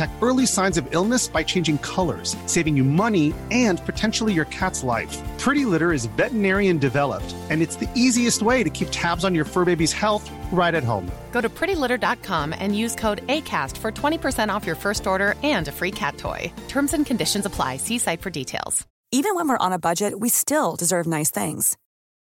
detect 0.00 0.22
early 0.22 0.46
signs 0.46 0.78
of 0.78 0.86
illness 0.90 1.28
by 1.28 1.42
changing 1.42 1.78
colors, 1.78 2.36
saving 2.46 2.76
you 2.76 2.84
money 2.84 3.34
and 3.50 3.84
potentially 3.84 4.32
your 4.32 4.46
cat's 4.46 4.82
life. 4.82 5.16
Pretty 5.38 5.64
Litter 5.64 5.92
is 5.92 6.06
veterinarian 6.16 6.78
developed, 6.78 7.34
and 7.50 7.62
it's 7.62 7.76
the 7.76 7.88
easiest 7.94 8.42
way 8.42 8.62
to 8.62 8.70
keep 8.70 8.88
tabs 8.90 9.24
on 9.24 9.34
your 9.34 9.44
fur 9.44 9.64
baby's 9.64 9.92
health 9.92 10.30
right 10.52 10.74
at 10.74 10.84
home. 10.84 11.10
Go 11.32 11.40
to 11.40 11.48
prettylitter.com 11.48 12.54
and 12.58 12.76
use 12.76 12.94
code 12.94 13.26
ACAST 13.26 13.76
for 13.76 13.92
20% 13.92 14.54
off 14.54 14.66
your 14.66 14.76
first 14.76 15.06
order 15.06 15.34
and 15.42 15.68
a 15.68 15.72
free 15.72 15.92
cat 15.92 16.16
toy. 16.16 16.52
Terms 16.68 16.94
and 16.94 17.06
conditions 17.06 17.46
apply. 17.46 17.78
See 17.78 17.98
site 17.98 18.22
for 18.22 18.30
details. 18.30 18.86
Even 19.12 19.34
when 19.34 19.48
we're 19.48 19.66
on 19.66 19.72
a 19.72 19.78
budget, 19.78 20.20
we 20.20 20.28
still 20.28 20.76
deserve 20.76 21.06
nice 21.06 21.30
things. 21.30 21.76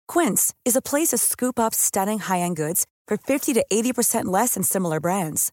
Quince 0.06 0.54
is 0.64 0.76
a 0.76 0.82
place 0.90 1.08
to 1.08 1.18
scoop 1.18 1.58
up 1.58 1.74
stunning 1.74 2.20
high 2.20 2.40
end 2.40 2.56
goods 2.56 2.86
for 3.08 3.16
50 3.16 3.52
to 3.54 3.64
80% 3.70 4.26
less 4.26 4.54
than 4.54 4.62
similar 4.62 5.00
brands. 5.00 5.52